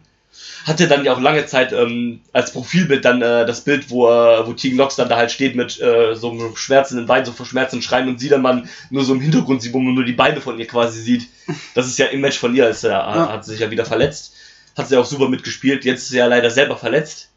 Hatte 0.69 0.87
dann 0.87 1.03
ja 1.03 1.13
auch 1.13 1.19
lange 1.19 1.45
Zeit 1.47 1.73
ähm, 1.73 2.21
als 2.31 2.53
Profilbild 2.53 3.03
dann 3.03 3.21
äh, 3.21 3.45
das 3.45 3.61
Bild, 3.61 3.89
wo, 3.89 4.07
äh, 4.07 4.45
wo 4.45 4.53
Tegan 4.53 4.77
Nox 4.77 4.95
dann 4.95 5.09
da 5.09 5.17
halt 5.17 5.31
steht 5.31 5.55
mit 5.55 5.79
äh, 5.81 6.13
so 6.15 6.29
einem 6.31 6.55
schmerzenden 6.55 7.07
Bein, 7.07 7.25
so 7.25 7.31
vor 7.31 7.45
Schmerzen 7.45 7.81
schreien 7.81 8.07
und 8.07 8.19
sie 8.19 8.29
dann 8.29 8.41
mal 8.43 8.63
nur 8.89 9.03
so 9.03 9.13
im 9.13 9.19
Hintergrund 9.21 9.61
sieht, 9.61 9.73
wo 9.73 9.79
man 9.79 9.95
nur 9.95 10.05
die 10.05 10.13
Beine 10.13 10.39
von 10.41 10.59
ihr 10.59 10.67
quasi 10.67 11.01
sieht. 11.01 11.27
Das 11.73 11.87
ist 11.87 11.97
ja 11.97 12.05
Image 12.05 12.37
von 12.37 12.55
ihr, 12.55 12.69
ist, 12.69 12.83
ja, 12.83 12.91
Ja. 12.91 13.29
hat 13.33 13.43
sie 13.45 13.51
sich 13.51 13.59
ja 13.61 13.71
wieder 13.71 13.83
verletzt. 13.85 14.33
Hat 14.77 14.87
sie 14.87 14.95
auch 14.97 15.05
super 15.05 15.27
mitgespielt. 15.27 15.83
Jetzt 15.85 16.03
ist 16.03 16.09
sie 16.09 16.17
ja 16.17 16.27
leider 16.27 16.49
selber 16.51 16.77
verletzt. 16.77 17.29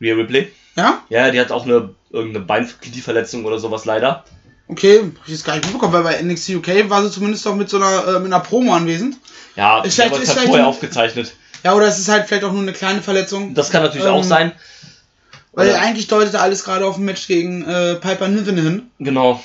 Rhea 0.00 0.14
Ripley. 0.14 0.52
Ja? 0.76 1.02
Ja, 1.08 1.30
die 1.30 1.40
hat 1.40 1.50
auch 1.50 1.64
eine 1.64 1.94
irgendeine 2.10 2.44
Beinknieverletzung 2.44 3.44
oder 3.44 3.58
sowas 3.58 3.84
leider. 3.86 4.24
Okay, 4.68 4.98
hab 4.98 5.24
ich 5.26 5.32
jetzt 5.32 5.44
gar 5.44 5.54
nicht 5.54 5.64
mitbekommen, 5.64 5.92
weil 5.94 6.02
bei 6.02 6.20
NXT 6.22 6.50
UK 6.56 6.90
war 6.90 7.02
sie 7.02 7.10
zumindest 7.10 7.46
auch 7.46 7.54
mit 7.54 7.70
so 7.70 7.76
einer, 7.78 8.06
äh, 8.16 8.18
mit 8.18 8.32
einer 8.32 8.40
Promo 8.40 8.74
anwesend. 8.74 9.16
Ja, 9.54 9.82
Ist 9.82 9.94
vielleicht- 9.94 10.16
ist 10.18 10.36
halt 10.36 10.48
vorher 10.48 10.66
aufgezeichnet. 10.66 11.32
Ja, 11.66 11.74
oder 11.74 11.88
es 11.88 11.98
ist 11.98 12.08
halt 12.08 12.28
vielleicht 12.28 12.44
auch 12.44 12.52
nur 12.52 12.62
eine 12.62 12.72
kleine 12.72 13.02
Verletzung. 13.02 13.52
Das 13.54 13.70
kann 13.70 13.82
natürlich 13.82 14.06
Ähm, 14.06 14.12
auch 14.12 14.22
sein. 14.22 14.52
Weil 15.52 15.70
Oder- 15.70 15.80
eigentlich 15.80 16.06
deutete 16.06 16.38
alles 16.38 16.62
gerade 16.62 16.86
auf 16.86 16.96
ein 16.96 17.04
Match 17.04 17.26
gegen 17.26 17.64
äh, 17.64 17.96
Piper 17.96 18.28
Niven 18.28 18.56
hin. 18.56 18.82
Genau, 19.00 19.42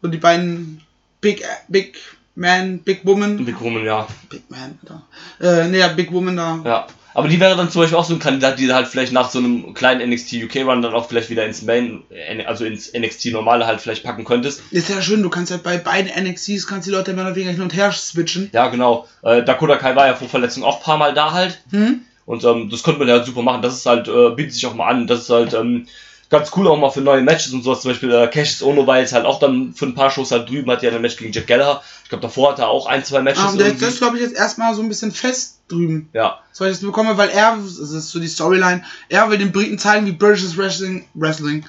Und 0.00 0.12
die 0.12 0.16
beiden 0.18 0.80
Big, 1.20 1.44
Big 1.68 1.98
Man, 2.36 2.78
Big 2.78 3.04
Woman. 3.04 3.44
Big 3.44 3.60
Woman, 3.60 3.84
ja. 3.84 4.06
Big 4.30 4.50
Man, 4.50 4.78
da. 4.80 5.02
Äh, 5.42 5.76
ja, 5.78 5.88
Big 5.88 6.10
Woman 6.10 6.36
da. 6.38 6.60
ja. 6.64 6.86
Aber 7.14 7.28
die 7.28 7.40
wäre 7.40 7.56
dann 7.56 7.70
zum 7.70 7.82
Beispiel 7.82 7.98
auch 7.98 8.04
so 8.04 8.14
ein 8.14 8.18
Kandidat, 8.18 8.58
die 8.58 8.72
halt 8.72 8.86
vielleicht 8.86 9.12
nach 9.12 9.30
so 9.30 9.38
einem 9.38 9.74
kleinen 9.74 10.08
NXT 10.10 10.34
UK 10.44 10.56
Run 10.66 10.82
dann 10.82 10.94
auch 10.94 11.08
vielleicht 11.08 11.30
wieder 11.30 11.44
ins 11.44 11.62
Main, 11.62 12.02
also 12.46 12.64
ins 12.64 12.92
NXT 12.92 13.26
normale 13.32 13.66
halt 13.66 13.80
vielleicht 13.80 14.04
packen 14.04 14.24
könntest. 14.24 14.62
Ist 14.70 14.88
ja 14.88 15.02
schön, 15.02 15.22
du 15.22 15.30
kannst 15.30 15.50
halt 15.50 15.62
bei 15.62 15.78
beiden 15.78 16.10
NXTs, 16.24 16.66
kannst 16.66 16.86
die 16.86 16.92
Leute 16.92 17.14
mehr 17.14 17.24
oder 17.24 17.34
weniger 17.34 17.52
hin 17.52 17.62
und 17.62 17.74
her 17.74 17.92
switchen. 17.92 18.50
Ja, 18.52 18.68
genau. 18.68 19.08
Äh, 19.22 19.42
Dakota 19.42 19.76
Kai 19.76 19.96
war 19.96 20.06
ja 20.06 20.14
vor 20.14 20.28
Verletzung 20.28 20.64
auch 20.64 20.78
ein 20.78 20.82
paar 20.84 20.98
Mal 20.98 21.14
da 21.14 21.32
halt. 21.32 21.60
Hm? 21.70 22.02
Und 22.26 22.44
ähm, 22.44 22.68
das 22.70 22.82
könnte 22.82 22.98
man 22.98 23.08
ja 23.08 23.14
halt 23.14 23.26
super 23.26 23.42
machen. 23.42 23.62
Das 23.62 23.74
ist 23.74 23.86
halt, 23.86 24.06
äh, 24.06 24.30
bietet 24.30 24.52
sich 24.52 24.66
auch 24.66 24.74
mal 24.74 24.88
an. 24.88 25.06
Das 25.06 25.20
ist 25.20 25.30
halt 25.30 25.54
ähm, 25.54 25.86
ganz 26.30 26.50
cool 26.56 26.68
auch 26.68 26.76
mal 26.78 26.90
für 26.90 27.00
neue 27.00 27.22
Matches 27.22 27.52
und 27.52 27.62
sowas. 27.62 27.80
Zum 27.82 27.90
Beispiel 27.90 28.12
äh, 28.12 28.26
Cassius 28.28 28.62
Ono 28.62 28.86
war 28.86 28.98
jetzt 28.98 29.12
halt 29.12 29.24
auch 29.24 29.38
dann 29.40 29.72
für 29.74 29.86
ein 29.86 29.94
paar 29.94 30.10
Shows 30.10 30.30
halt 30.30 30.48
drüben, 30.48 30.70
hat 30.70 30.82
ja 30.82 30.90
ein 30.90 31.00
Match 31.00 31.16
gegen 31.16 31.32
Jack 31.32 31.46
Gallagher. 31.46 31.82
Ich 32.02 32.08
glaube, 32.10 32.22
davor 32.22 32.52
hat 32.52 32.58
er 32.58 32.68
auch 32.68 32.86
ein, 32.86 33.04
zwei 33.04 33.22
Matches 33.22 33.42
Ah, 33.44 33.52
der, 33.56 33.68
irgendwie. 33.68 33.84
ist, 33.86 33.98
glaube 33.98 34.16
ich, 34.16 34.22
jetzt 34.22 34.36
erstmal 34.36 34.74
so 34.74 34.82
ein 34.82 34.88
bisschen 34.88 35.12
fest 35.12 35.58
drüben. 35.68 36.08
Ja, 36.12 36.40
So 36.52 36.64
ich 36.64 36.72
das 36.72 36.80
bekomme, 36.80 37.16
weil 37.16 37.28
er, 37.30 37.56
das 37.56 37.78
ist 37.78 38.10
so 38.10 38.18
die 38.20 38.28
Storyline, 38.28 38.82
er 39.08 39.30
will 39.30 39.38
den 39.38 39.52
Briten 39.52 39.78
zeigen, 39.78 40.06
wie 40.06 40.12
British 40.12 40.56
Wrestling, 40.56 41.06
Wrestling 41.14 41.64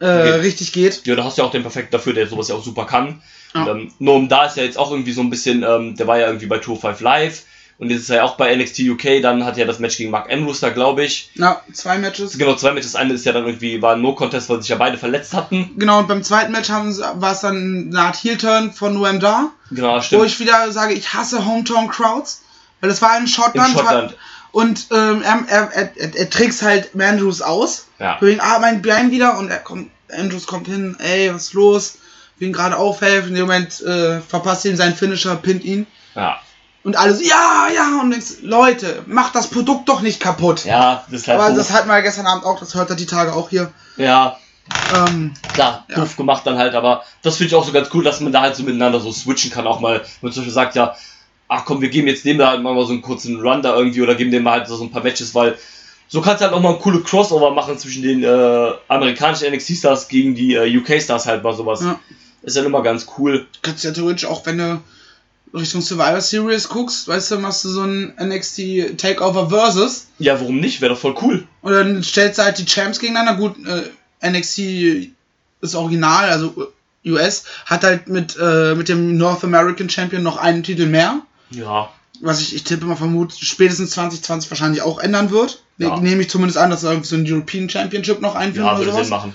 äh, 0.00 0.04
Okay. 0.06 0.30
richtig 0.40 0.72
geht. 0.72 1.06
Ja, 1.06 1.14
da 1.14 1.24
hast 1.24 1.38
du 1.38 1.42
ja 1.42 1.48
auch 1.48 1.52
den 1.52 1.62
perfekten 1.62 1.92
dafür, 1.92 2.12
der 2.12 2.26
sowas 2.26 2.48
ja 2.48 2.54
auch 2.54 2.64
super 2.64 2.84
kann. 2.84 3.22
Ja. 3.54 3.62
Und, 3.62 3.68
ähm, 3.68 3.92
nur 3.98 4.14
um 4.14 4.28
da 4.28 4.44
ist 4.46 4.56
ja 4.58 4.62
jetzt 4.62 4.76
auch 4.78 4.90
irgendwie 4.90 5.12
so 5.12 5.22
ein 5.22 5.30
bisschen, 5.30 5.62
ähm, 5.62 5.96
der 5.96 6.06
war 6.06 6.18
ja 6.18 6.26
irgendwie 6.26 6.46
bei 6.46 6.58
Tour 6.58 6.78
5 6.78 7.00
Live 7.00 7.44
und 7.78 7.90
jetzt 7.90 8.02
ist 8.02 8.10
er 8.10 8.16
ja 8.16 8.22
auch 8.24 8.36
bei 8.36 8.54
NXT 8.56 8.80
UK, 8.80 9.20
dann 9.20 9.44
hat 9.44 9.54
er 9.54 9.60
ja 9.60 9.66
das 9.66 9.78
Match 9.78 9.98
gegen 9.98 10.10
Mark 10.10 10.32
Andrews 10.32 10.60
da, 10.60 10.70
glaube 10.70 11.04
ich. 11.04 11.30
Na, 11.34 11.60
zwei 11.72 11.98
Matches. 11.98 12.38
Genau, 12.38 12.54
zwei 12.54 12.72
Matches. 12.72 12.92
Das 12.92 13.00
eine 13.00 13.12
ist 13.12 13.26
ja 13.26 13.32
dann 13.32 13.44
irgendwie, 13.44 13.82
war 13.82 13.94
ein 13.94 14.00
No-Contest, 14.00 14.48
weil 14.48 14.60
sich 14.60 14.70
ja 14.70 14.76
beide 14.76 14.96
verletzt 14.96 15.34
hatten. 15.34 15.72
Genau, 15.76 15.98
und 15.98 16.08
beim 16.08 16.22
zweiten 16.22 16.52
Match 16.52 16.70
haben 16.70 16.90
sie, 16.92 17.02
war 17.02 17.32
es 17.32 17.40
dann 17.40 17.90
eine 17.90 18.00
Art 18.00 18.16
Heel-Turn 18.16 18.72
von 18.72 18.94
Noam 18.94 19.20
Dar, 19.20 19.50
Genau, 19.70 19.96
wo 19.96 20.00
stimmt. 20.00 20.24
ich 20.24 20.40
wieder 20.40 20.72
sage, 20.72 20.94
ich 20.94 21.12
hasse 21.12 21.44
Hometown-Crowds, 21.44 22.42
weil 22.80 22.88
das 22.88 23.02
war 23.02 23.14
in 23.16 23.24
In 23.24 23.28
Schottland. 23.28 23.72
Schottland. 23.72 24.16
Und 24.52 24.86
ähm, 24.90 25.22
er, 25.22 25.46
er, 25.50 25.70
er, 25.74 26.16
er, 26.16 26.30
trickst 26.30 26.62
halt 26.62 26.98
Andrews 26.98 27.42
aus. 27.42 27.88
Ja. 27.98 28.16
Wegen, 28.22 28.40
ah, 28.40 28.58
mein 28.58 28.80
Bein 28.80 29.10
wieder 29.10 29.36
und 29.36 29.50
er 29.50 29.58
kommt, 29.58 29.90
Andrews 30.10 30.46
kommt 30.46 30.66
hin, 30.66 30.96
ey, 30.98 31.30
was 31.34 31.48
ist 31.48 31.52
los? 31.52 31.98
Will 32.38 32.48
ihn 32.48 32.54
gerade 32.54 32.78
aufhelfen. 32.78 33.30
In 33.30 33.34
dem 33.34 33.42
Moment 33.42 33.82
äh, 33.82 34.20
verpasst 34.22 34.64
ihm 34.64 34.76
seinen 34.76 34.94
Finisher, 34.94 35.36
pinnt 35.36 35.62
ihn. 35.62 35.86
Ja. 36.14 36.40
Und 36.86 36.96
alle 36.96 37.12
so, 37.14 37.22
ja, 37.24 37.66
ja, 37.74 38.00
und 38.00 38.10
denkst, 38.12 38.42
Leute, 38.42 39.02
macht 39.06 39.34
das 39.34 39.48
Produkt 39.50 39.88
doch 39.88 40.02
nicht 40.02 40.20
kaputt. 40.20 40.64
Ja, 40.64 41.04
das 41.10 41.22
ist 41.22 41.28
halt 41.28 41.40
Aber 41.40 41.48
doof. 41.48 41.58
das 41.58 41.72
hatten 41.72 41.88
wir 41.88 42.00
gestern 42.00 42.26
Abend 42.26 42.44
auch, 42.44 42.60
das 42.60 42.74
hört 42.76 42.90
er 42.90 42.96
die 42.96 43.06
Tage 43.06 43.32
auch 43.34 43.50
hier. 43.50 43.72
Ja, 43.96 44.36
Ähm, 44.94 45.32
klar, 45.52 45.84
Ja. 45.88 45.96
doof 45.96 46.16
gemacht 46.16 46.42
dann 46.44 46.58
halt, 46.58 46.74
aber 46.74 47.02
das 47.22 47.36
finde 47.36 47.48
ich 47.48 47.54
auch 47.54 47.64
so 47.64 47.72
ganz 47.72 47.88
cool, 47.94 48.02
dass 48.04 48.20
man 48.20 48.32
da 48.32 48.42
halt 48.42 48.54
so 48.56 48.62
miteinander 48.62 49.00
so 49.00 49.10
switchen 49.12 49.50
kann, 49.50 49.66
auch 49.66 49.80
mal, 49.80 49.94
wenn 50.00 50.04
man 50.22 50.32
zum 50.32 50.42
Beispiel 50.42 50.52
sagt, 50.54 50.74
ja, 50.76 50.94
ach 51.48 51.64
komm, 51.64 51.80
wir 51.80 51.88
geben 51.88 52.06
jetzt 52.08 52.24
dem 52.24 52.38
da 52.38 52.48
halt 52.48 52.62
mal 52.62 52.74
so 52.86 52.92
einen 52.92 53.02
kurzen 53.02 53.40
Run 53.40 53.62
da 53.62 53.76
irgendwie 53.76 54.02
oder 54.02 54.14
geben 54.16 54.30
dem 54.30 54.42
mal 54.44 54.52
halt 54.52 54.68
so 54.68 54.80
ein 54.82 54.90
paar 54.90 55.02
Matches, 55.02 55.34
weil 55.34 55.56
so 56.08 56.20
kannst 56.20 56.40
du 56.40 56.44
halt 56.46 56.54
auch 56.54 56.60
mal 56.60 56.74
ein 56.74 56.78
coole 56.80 57.00
Crossover 57.00 57.50
machen 57.52 57.78
zwischen 57.78 58.02
den 58.02 58.22
äh, 58.24 58.72
amerikanischen 58.88 59.52
NXT-Stars 59.52 60.08
gegen 60.08 60.34
die 60.36 60.54
äh, 60.54 60.78
UK-Stars 60.78 61.26
halt 61.26 61.42
mal 61.42 61.54
sowas. 61.54 61.82
Ja. 61.82 61.98
Ist 62.42 62.56
dann 62.56 62.64
immer 62.66 62.82
ganz 62.82 63.06
cool. 63.18 63.46
kannst 63.62 63.82
ja 63.84 63.90
theoretisch 63.92 64.24
auch, 64.24 64.46
wenn 64.46 64.58
du 64.58 64.80
Richtung 65.54 65.80
Survivor 65.80 66.20
Series 66.20 66.68
guckst, 66.68 67.08
weißt 67.08 67.30
du, 67.30 67.38
machst 67.38 67.64
du 67.64 67.68
so 67.68 67.82
ein 67.82 68.12
NXT 68.20 68.98
Takeover 68.98 69.48
Versus 69.48 70.08
Ja, 70.18 70.38
warum 70.40 70.60
nicht? 70.60 70.80
Wäre 70.80 70.92
doch 70.94 71.00
voll 71.00 71.14
cool. 71.22 71.46
und 71.62 71.72
dann 71.72 72.02
stellst 72.02 72.38
du 72.38 72.42
halt 72.44 72.58
die 72.58 72.66
Champs 72.66 72.98
gegeneinander. 72.98 73.34
Gut, 73.40 73.54
äh, 73.66 74.28
NXT 74.28 75.12
ist 75.62 75.74
original, 75.74 76.28
also 76.28 76.72
US, 77.06 77.44
hat 77.64 77.84
halt 77.84 78.08
mit, 78.08 78.36
äh, 78.40 78.74
mit 78.74 78.88
dem 78.88 79.16
North 79.16 79.44
American 79.44 79.88
Champion 79.88 80.22
noch 80.22 80.36
einen 80.38 80.62
Titel 80.62 80.86
mehr. 80.86 81.22
Ja, 81.50 81.88
Was 82.20 82.40
ich, 82.40 82.54
ich 82.54 82.64
tippe 82.64 82.84
mal 82.84 82.96
vermute, 82.96 83.36
spätestens 83.42 83.90
2020 83.92 84.50
wahrscheinlich 84.50 84.82
auch 84.82 84.98
ändern 84.98 85.30
wird. 85.30 85.62
Ne, 85.78 85.86
Ja. 85.86 86.00
Nehme 86.00 86.22
ich 86.22 86.30
zumindest 86.30 86.58
an, 86.58 86.70
dass 86.70 86.80
sie 86.80 86.88
irgendwie 86.88 87.08
so 87.08 87.16
ein 87.16 87.24
European 87.32 87.68
Championship 87.70 88.20
noch 88.20 88.34
einführen 88.34 88.66
Ja, 88.66 88.72
oder 88.72 88.80
würde 88.80 88.92
sowas. 88.92 89.06
Sinn 89.06 89.16
machen. 89.16 89.32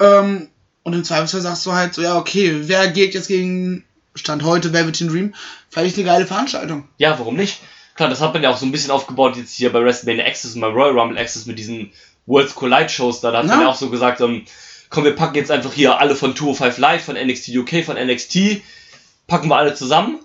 Ähm, 0.00 0.48
und 0.84 0.92
im 0.94 1.04
Zweifelsfall 1.04 1.40
sagst 1.42 1.66
du 1.66 1.72
halt 1.72 1.94
so, 1.94 2.00
ja, 2.02 2.16
okay, 2.16 2.54
wer 2.62 2.88
geht 2.88 3.12
jetzt 3.14 3.28
gegen 3.28 3.84
Stand 4.16 4.42
heute 4.44 4.72
Velveteen 4.72 5.08
Dream? 5.08 5.34
Vielleicht 5.70 5.96
eine 5.96 6.04
geile 6.04 6.26
Veranstaltung. 6.26 6.88
Ja, 6.98 7.18
warum 7.18 7.36
nicht? 7.36 7.58
Klar, 7.94 8.08
das 8.10 8.20
hat 8.20 8.34
man 8.34 8.42
ja 8.42 8.50
auch 8.50 8.56
so 8.58 8.66
ein 8.66 8.72
bisschen 8.72 8.90
aufgebaut 8.90 9.36
jetzt 9.36 9.54
hier 9.54 9.72
bei 9.72 9.82
WrestleMania 9.82 10.26
Access 10.26 10.54
und 10.54 10.60
bei 10.60 10.68
Royal 10.68 10.98
Rumble 10.98 11.18
Access 11.18 11.46
mit 11.46 11.58
diesen 11.58 11.92
Worlds 12.26 12.54
Collide 12.54 12.88
Shows. 12.88 13.20
Da, 13.20 13.30
da 13.30 13.38
hat 13.38 13.46
man 13.46 13.58
Ja. 13.58 13.64
ja 13.64 13.70
auch 13.70 13.76
so 13.76 13.88
gesagt, 13.88 14.20
ähm, 14.20 14.44
komm, 14.90 15.04
wir 15.04 15.16
packen 15.16 15.36
jetzt 15.36 15.50
einfach 15.50 15.72
hier 15.72 15.98
alle 15.98 16.14
von 16.16 16.34
205 16.36 16.78
Live, 16.78 17.04
von 17.04 17.16
NXT 17.16 17.48
UK, 17.56 17.84
von 17.84 17.96
NXT, 17.96 18.62
packen 19.26 19.48
wir 19.48 19.56
alle 19.56 19.74
zusammen 19.74 20.18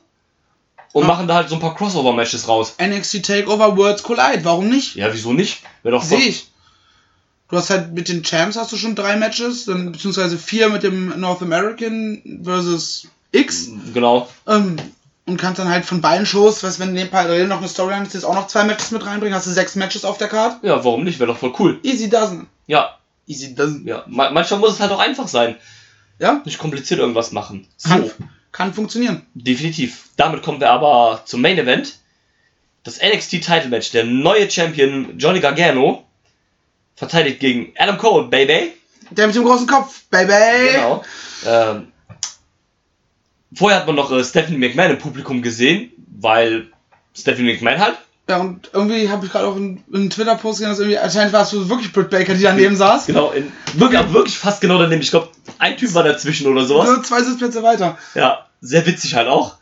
und 0.94 1.04
Ja. 1.04 1.08
machen 1.08 1.28
da 1.28 1.36
halt 1.36 1.50
so 1.50 1.56
ein 1.56 1.62
paar 1.62 1.76
Crossover-Matches 1.76 2.48
raus. 2.48 2.76
NXT 2.82 3.24
Takeover 3.26 3.78
Worlds 3.78 4.04
Collide, 4.04 4.44
warum 4.44 4.68
nicht? 4.70 4.96
Ja, 4.96 5.14
wieso 5.14 5.32
nicht? 5.34 5.62
Wäre 5.84 5.96
doch 5.96 6.04
Sehe 6.04 6.20
ich. 6.20 6.48
Du 7.50 7.58
hast 7.58 7.70
halt 7.70 7.92
mit 7.94 8.08
den 8.08 8.24
Champs 8.24 8.56
hast 8.58 8.72
du 8.72 8.78
schon 8.78 8.96
drei 8.96 9.18
Matches, 9.18 9.66
dann 9.66 9.92
beziehungsweise 9.92 10.38
vier 10.38 10.70
mit 10.70 10.84
dem 10.84 11.20
North 11.20 11.42
American 11.42 12.42
versus 12.44 13.08
X. 13.32 13.70
Genau. 13.94 14.28
Ähm, 14.48 14.78
und 15.26 15.38
kannst 15.38 15.60
dann 15.60 15.70
halt 15.70 15.86
von 15.86 16.02
beiden 16.02 16.26
Shows, 16.26 16.64
was 16.64 16.80
wenn 16.80 16.96
dem 16.96 17.10
parallel 17.10 17.48
noch 17.48 17.60
eine 17.60 17.68
Storyline 17.68 18.06
ist, 18.06 18.14
jetzt 18.14 18.24
auch 18.24 18.36
noch 18.36 18.48
zwei 18.48 18.64
Matches 18.64 18.92
mit 18.92 19.06
reinbringen, 19.06 19.36
hast 19.36 19.48
du 19.48 19.52
sechs 19.52 19.76
Matches 19.76 20.04
auf 20.04 20.18
der 20.18 20.28
Card. 20.28 20.64
Ja, 20.64 20.84
warum 20.84 21.04
nicht? 21.04 21.20
Wäre 21.20 21.32
doch 21.32 21.38
voll 21.38 21.54
cool. 21.60 21.80
Easy 21.84 22.08
doesn't. 22.08 22.46
Ja, 22.68 22.98
Easy 23.28 23.56
doesn't. 23.56 23.88
ja. 23.88 24.04
Ma 24.08 24.32
manchmal 24.32 24.60
muss 24.60 24.74
es 24.74 24.80
halt 24.80 24.92
auch 24.92 25.00
einfach 25.00 25.28
sein. 25.28 25.56
Ja, 26.20 26.42
Nicht 26.46 26.60
kompliziert 26.60 27.00
irgendwas 27.00 27.32
machen. 27.32 27.68
So. 27.78 27.90
kann, 27.90 28.12
kann 28.52 28.74
funktionieren. 28.74 29.26
Definitiv. 29.34 30.10
Damit 30.18 30.44
kommen 30.44 30.60
wir 30.60 30.70
aber 30.72 31.22
zum 31.26 31.42
Main 31.42 31.58
Event. 31.58 31.96
Das 32.84 33.00
NXT 33.02 33.32
Title 33.44 33.70
Match. 33.70 33.92
Der 33.92 34.04
neue 34.04 34.50
Champion 34.50 35.18
Johnny 35.18 35.40
Gargano 35.40 36.04
verteidigt 36.96 37.40
gegen 37.40 37.74
Adam 37.78 37.98
Cole, 37.98 38.28
Baby. 38.28 38.74
Der 39.12 39.28
mit 39.28 39.36
dem 39.36 39.44
großen 39.44 39.68
Kopf, 39.68 40.04
Baby. 40.10 40.74
Genau. 40.74 41.04
Ähm, 41.46 41.88
vorher 43.54 43.80
hat 43.80 43.88
man 43.88 43.96
noch 43.96 44.12
äh, 44.12 44.24
Stephanie 44.24 44.58
McMahon 44.58 44.92
im 44.92 44.98
Publikum 45.00 45.42
gesehen, 45.42 45.92
weil 46.20 46.68
Stephanie 47.16 47.54
McMahon 47.54 47.80
halt. 47.80 47.98
Ja, 48.30 48.38
und 48.38 48.70
irgendwie 48.72 49.10
habe 49.10 49.26
ich 49.26 49.32
gerade 49.32 49.48
auch 49.48 49.56
einen, 49.56 50.10
Twitter-Post 50.10 50.60
gesehen, 50.60 50.70
dass 50.70 50.80
irgendwie, 50.80 50.98
anscheinend 50.98 51.34
war 51.34 51.42
es 51.42 51.54
wirklich 51.54 51.92
Britt 51.92 52.10
Baker, 52.10 52.34
die 52.34 52.44
daneben 52.44 52.76
saß. 52.76 53.08
Genau, 53.08 53.32
in, 53.32 53.52
wirklich, 53.74 54.00
aber 54.00 54.14
wirklich 54.14 54.38
fast 54.38 54.62
genau 54.62 54.78
daneben. 54.78 55.02
Ich 55.02 55.12
glaube, 55.12 55.30
ein 55.58 55.76
Typ 55.76 55.94
war 55.94 56.04
dazwischen 56.04 56.48
oder 56.48 56.64
sowas. 56.64 56.88
So 56.88 57.02
zwei 57.02 57.24
Sitzplätze 57.24 57.62
weiter. 57.64 57.98
Ja, 58.16 58.46
sehr 58.62 58.86
witzig 58.86 59.16
halt 59.16 59.28
auch. 59.28 59.56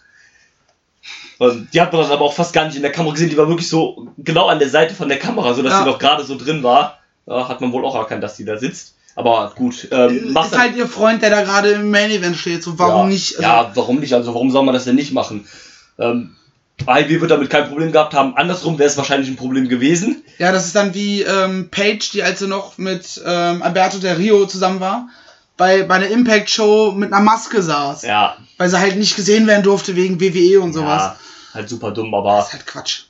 Und 1.40 1.74
die 1.74 1.80
hat 1.82 1.94
man 1.94 2.02
dann 2.02 2.12
aber 2.12 2.26
auch 2.26 2.34
fast 2.34 2.54
gar 2.54 2.66
nicht 2.66 2.76
in 2.76 2.82
der 2.82 2.92
Kamera 2.92 3.14
gesehen. 3.14 3.30
Die 3.30 3.38
war 3.38 3.48
wirklich 3.48 3.70
so 3.70 4.10
genau 4.18 4.48
an 4.48 4.60
der 4.60 4.70
Seite 4.70 4.94
von 4.94 5.08
der 5.08 5.20
Kamera, 5.20 5.54
so 5.54 5.64
dass 5.64 5.72
Ja. 5.72 5.80
sie 5.80 5.86
noch 5.86 5.98
gerade 5.98 6.24
so 6.26 6.38
drin 6.38 6.62
war. 6.64 7.00
Ja, 7.26 7.48
hat 7.48 7.62
man 7.62 7.72
wohl 7.72 7.86
auch 7.86 7.96
erkannt, 7.96 8.22
dass 8.24 8.36
sie 8.36 8.44
da 8.46 8.58
sitzt. 8.58 8.96
Aber 9.20 9.52
gut, 9.54 9.90
ähm, 9.92 10.32
macht 10.32 10.54
ist 10.54 10.58
halt 10.58 10.78
ihr 10.78 10.88
Freund, 10.88 11.22
der 11.22 11.30
da 11.30 11.42
gerade 11.42 11.72
im 11.72 11.92
Main 11.92 12.10
Event 12.10 12.38
steht. 12.38 12.64
So, 12.64 12.80
warum 12.80 13.08
ja, 13.10 13.14
nicht? 13.14 13.36
Also, 13.36 13.42
ja, 13.42 13.72
warum 13.74 14.00
nicht? 14.00 14.14
Also 14.14 14.34
warum 14.34 14.50
soll 14.50 14.64
man 14.64 14.74
das 14.74 14.86
denn 14.86 14.96
nicht 14.96 15.12
machen? 15.12 15.46
Ähm, 15.98 16.38
IW 16.88 17.20
wird 17.20 17.30
damit 17.30 17.50
kein 17.50 17.68
Problem 17.68 17.92
gehabt 17.92 18.14
haben. 18.14 18.38
Andersrum 18.38 18.80
wäre 18.80 18.88
es 18.90 18.96
wahrscheinlich 18.96 19.30
ein 19.30 19.36
Problem 19.36 19.68
gewesen. 19.68 20.24
Ja, 20.38 20.54
das 20.54 20.68
ist 20.68 20.76
dann 20.78 20.94
wie 20.94 21.24
ähm, 21.24 21.68
Paige, 21.70 22.12
die 22.14 22.24
als 22.24 22.40
sie 22.40 22.48
noch 22.48 22.78
mit 22.78 23.22
ähm, 23.26 23.62
Alberto 23.62 23.98
Del 23.98 24.16
Rio 24.16 24.46
zusammen 24.46 24.80
war, 24.80 25.10
bei, 25.58 25.84
bei 25.84 25.96
einer 25.96 26.08
Impact-Show 26.08 26.94
mit 26.94 27.12
einer 27.12 27.22
Maske 27.22 27.62
saß. 27.62 28.04
Ja, 28.04 28.38
Weil 28.58 28.70
sie 28.70 28.80
halt 28.80 28.96
nicht 28.96 29.18
gesehen 29.18 29.48
werden 29.48 29.64
durfte 29.64 29.98
wegen 29.98 30.22
WWE 30.22 30.62
und 30.62 30.72
sowas. 30.72 31.02
ja 31.02 31.18
halt 31.54 31.70
super 31.70 31.92
dumm, 31.92 32.14
aber 32.14 32.38
Das 32.38 32.48
ist 32.48 32.54
halt 32.54 32.66
Quatsch. 32.66 33.04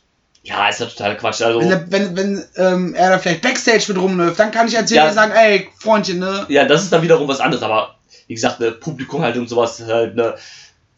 Ja, 0.44 0.70
ist 0.70 0.80
ja 0.80 0.86
total 0.86 1.18
Quatsch. 1.18 1.42
Also 1.42 1.60
Wenn, 1.60 1.72
er- 1.72 1.92
wenn, 1.92 2.16
wenn 2.16 2.44
ähm, 2.56 2.94
er 2.96 3.10
da 3.12 3.20
vielleicht 3.20 3.42
Backstage 3.42 3.86
mit 3.90 3.98
rumläuft, 3.98 4.40
dann 4.40 4.52
kann 4.52 4.68
ich 4.68 4.78
als 4.78 4.90
Ja. 4.92 5.12
Sagen, 5.12 5.32
ey, 5.34 5.70
Freundchen, 5.78 6.20
ne? 6.20 6.46
Ja, 6.50 6.66
das 6.66 6.84
ist 6.84 6.92
dann 6.94 7.02
wiederum 7.02 7.28
was 7.28 7.40
anderes, 7.40 7.64
aber 7.64 7.96
wie 8.28 8.36
gesagt, 8.36 8.60
ne, 8.60 8.72
Publikum 8.72 9.22
halt 9.22 9.38
und 9.38 9.50
sowas 9.50 9.82
halt, 9.86 10.16
ne, 10.16 10.36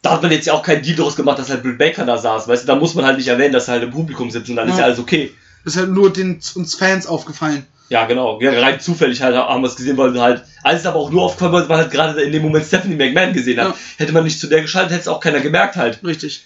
da 0.02 0.12
hat 0.12 0.22
man 0.22 0.30
jetzt 0.32 0.46
ja 0.46 0.52
auch 0.52 0.62
keinen 0.62 0.82
Deal 0.82 0.96
daraus 0.96 1.16
gemacht, 1.16 1.38
dass 1.38 1.48
halt 1.50 1.62
Britt 1.62 1.78
Baker 1.78 2.04
da 2.04 2.18
saß, 2.18 2.48
weißt 2.48 2.64
du, 2.64 2.66
da 2.66 2.74
muss 2.76 2.94
man 2.94 3.04
halt 3.04 3.18
nicht 3.18 3.28
erwähnen, 3.28 3.52
dass 3.52 3.68
er 3.68 3.74
halt 3.74 3.82
im 3.84 3.90
Publikum 3.90 4.30
sitzt 4.30 4.48
und 4.50 4.56
dann 4.56 4.68
ist 4.68 4.74
Ja. 4.74 4.80
ja 4.80 4.84
alles 4.86 4.98
okay. 4.98 5.32
Das 5.64 5.74
ist 5.74 5.80
halt 5.80 5.90
nur 5.90 6.12
den, 6.12 6.40
uns 6.54 6.74
Fans 6.74 7.06
aufgefallen. 7.06 7.66
Ja, 7.88 8.06
genau, 8.06 8.40
ja, 8.40 8.52
rein 8.58 8.80
zufällig 8.80 9.20
halt 9.22 9.36
haben 9.36 9.62
wir 9.62 9.68
es 9.68 9.76
gesehen, 9.76 9.96
weil 9.98 10.18
halt, 10.20 10.42
alles 10.62 10.86
aber 10.86 10.98
auch 10.98 11.10
nur 11.10 11.22
aufgefallen, 11.24 11.52
weil 11.52 11.66
man 11.66 11.76
halt 11.78 11.90
gerade 11.90 12.22
in 12.22 12.32
dem 12.32 12.42
Moment 12.42 12.64
Stephanie 12.64 12.96
McMahon 12.96 13.32
gesehen 13.34 13.60
hat. 13.60 13.68
Ja. 13.68 13.74
Hätte 13.98 14.12
man 14.12 14.24
nicht 14.24 14.40
zu 14.40 14.46
der 14.46 14.62
geschaltet, 14.62 14.92
hätte 14.92 15.02
es 15.02 15.08
auch 15.08 15.20
keiner 15.20 15.40
gemerkt 15.40 15.76
halt. 15.76 15.98
Richtig. 16.02 16.44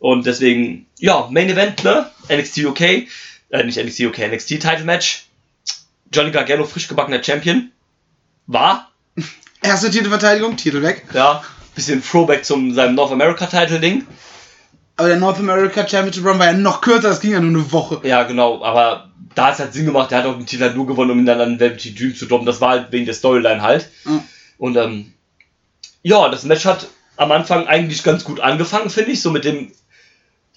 Und 0.00 0.26
deswegen, 0.26 0.86
ja, 0.98 1.28
Main 1.30 1.50
Event, 1.50 1.84
ne, 1.84 2.10
NXT 2.28 2.64
UK, 2.64 2.80
äh, 2.80 3.64
nicht 3.64 3.78
NXT 3.78 4.00
UK, 4.00 4.18
NXT 4.32 4.48
Title 4.48 4.84
Match. 4.84 5.26
Johnny 6.12 6.32
Gargano, 6.32 6.64
frisch 6.64 6.88
gebackener 6.88 7.22
Champion, 7.22 7.70
war, 8.48 8.90
Erste 9.62 9.90
Titelverteidigung, 9.90 10.56
Titel 10.56 10.82
weg. 10.82 11.04
ja, 11.12 11.44
bisschen 11.74 12.02
Throwback 12.02 12.44
zum 12.44 12.74
seinem 12.74 12.94
North 12.94 13.12
America 13.12 13.46
Title 13.46 13.78
Ding. 13.78 14.06
Aber 14.96 15.08
der 15.08 15.18
North 15.18 15.38
America 15.38 15.86
Championship 15.86 16.24
Run 16.24 16.38
war 16.38 16.46
ja 16.46 16.52
noch 16.54 16.80
kürzer, 16.80 17.08
das 17.08 17.20
ging 17.20 17.32
ja 17.32 17.40
nur 17.40 17.60
eine 17.60 17.72
Woche. 17.72 18.00
Ja, 18.02 18.24
genau, 18.24 18.62
aber 18.64 19.10
da 19.34 19.46
hat 19.46 19.54
es 19.54 19.60
halt 19.60 19.72
Sinn 19.72 19.84
gemacht, 19.84 20.10
der 20.10 20.18
hat 20.18 20.26
auch 20.26 20.36
den 20.36 20.46
Titel 20.46 20.62
halt 20.62 20.76
nur 20.76 20.86
gewonnen, 20.86 21.12
um 21.12 21.18
ihn 21.18 21.26
dann 21.26 21.40
an 21.40 21.60
Velvet 21.60 21.98
Dream 21.98 22.14
zu 22.14 22.26
droppen. 22.26 22.46
Das 22.46 22.60
war 22.60 22.70
halt 22.70 22.92
wegen 22.92 23.04
der 23.04 23.14
Storyline 23.14 23.62
halt. 23.62 23.88
Ja. 24.04 24.24
Und 24.58 24.76
ähm, 24.76 25.12
ja, 26.02 26.28
das 26.28 26.44
Match 26.44 26.64
hat 26.64 26.88
am 27.16 27.32
Anfang 27.32 27.66
eigentlich 27.66 28.02
ganz 28.02 28.24
gut 28.24 28.40
angefangen, 28.40 28.90
finde 28.90 29.12
ich, 29.12 29.22
so 29.22 29.30
mit 29.30 29.44
dem 29.44 29.72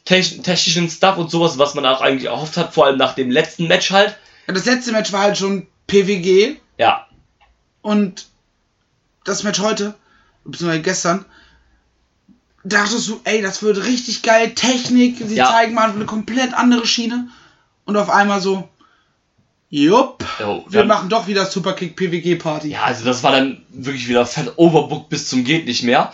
technischen 0.06 0.90
Stuff 0.90 1.18
und 1.18 1.32
sowas, 1.32 1.58
was 1.58 1.76
man 1.76 1.86
auch 1.86 2.02
eigentlich 2.02 2.26
erhofft 2.30 2.58
hat, 2.58 2.74
vor 2.74 2.86
allem 2.86 2.98
nach 2.98 3.16
dem 3.16 3.32
letzten 3.32 3.68
Match 3.68 3.92
halt. 3.92 4.18
Ja, 4.48 4.54
das 4.54 4.66
letzte 4.66 4.92
Match 4.92 5.12
war 5.14 5.22
halt 5.22 5.38
schon 5.38 5.68
PWG 5.88 6.58
Ja, 6.78 7.08
und 7.82 8.28
das 9.24 9.44
Match 9.44 9.60
heute, 9.60 9.94
beziehungsweise 10.44 10.82
gestern, 10.82 11.26
dachtest 12.66 13.08
du, 13.10 13.22
ey, 13.24 13.42
das 13.42 13.62
wird 13.64 13.84
richtig 13.86 14.22
geil, 14.22 14.54
Technik, 14.56 15.18
sie 15.20 15.36
Ja. 15.36 15.50
zeigen 15.50 15.74
mal 15.74 15.90
eine 15.90 16.06
komplett 16.06 16.54
andere 16.54 16.86
Schiene 16.86 17.28
und 17.86 17.96
auf 17.98 18.10
einmal 18.10 18.42
so, 18.42 18.68
jupp, 19.70 20.24
Jo, 20.40 20.66
wir 20.70 20.86
machen 20.86 21.10
doch 21.10 21.28
wieder 21.28 21.46
Superkick 21.46 21.96
PWG 21.96 22.36
Party. 22.38 22.70
ja, 22.70 22.84
also 22.84 23.06
das 23.06 23.24
war 23.24 23.32
dann 23.32 23.66
wirklich 23.70 24.08
wieder 24.08 24.26
fett 24.26 24.54
overbooked 24.58 25.10
bis 25.10 25.30
zum 25.30 25.44
geht 25.44 25.66
nicht 25.66 25.84
mehr. 25.84 26.14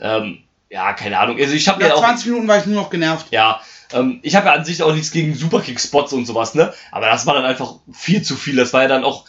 Ähm, 0.00 0.38
ja, 0.70 0.92
keine 0.92 1.18
Ahnung. 1.18 1.38
Also 1.38 1.54
ich 1.54 1.68
habe 1.68 1.82
ja 1.82 1.94
auch 1.94 2.00
20 2.00 2.26
Minuten 2.26 2.48
war 2.48 2.58
ich 2.58 2.66
nur 2.66 2.82
noch 2.82 2.90
genervt. 2.90 3.26
Ja, 3.30 3.60
ähm, 3.92 4.20
ich 4.22 4.36
habe 4.36 4.46
ja 4.46 4.52
an 4.52 4.64
sich 4.64 4.82
auch 4.82 4.92
nichts 4.92 5.10
gegen 5.10 5.34
Superkick-Spots 5.34 6.12
und 6.12 6.26
sowas, 6.26 6.54
ne? 6.54 6.72
Aber 6.92 7.06
das 7.06 7.26
war 7.26 7.34
dann 7.34 7.44
einfach 7.44 7.76
viel 7.92 8.22
zu 8.22 8.36
viel. 8.36 8.56
Das 8.56 8.72
war 8.72 8.82
ja 8.82 8.88
dann 8.88 9.04
auch 9.04 9.24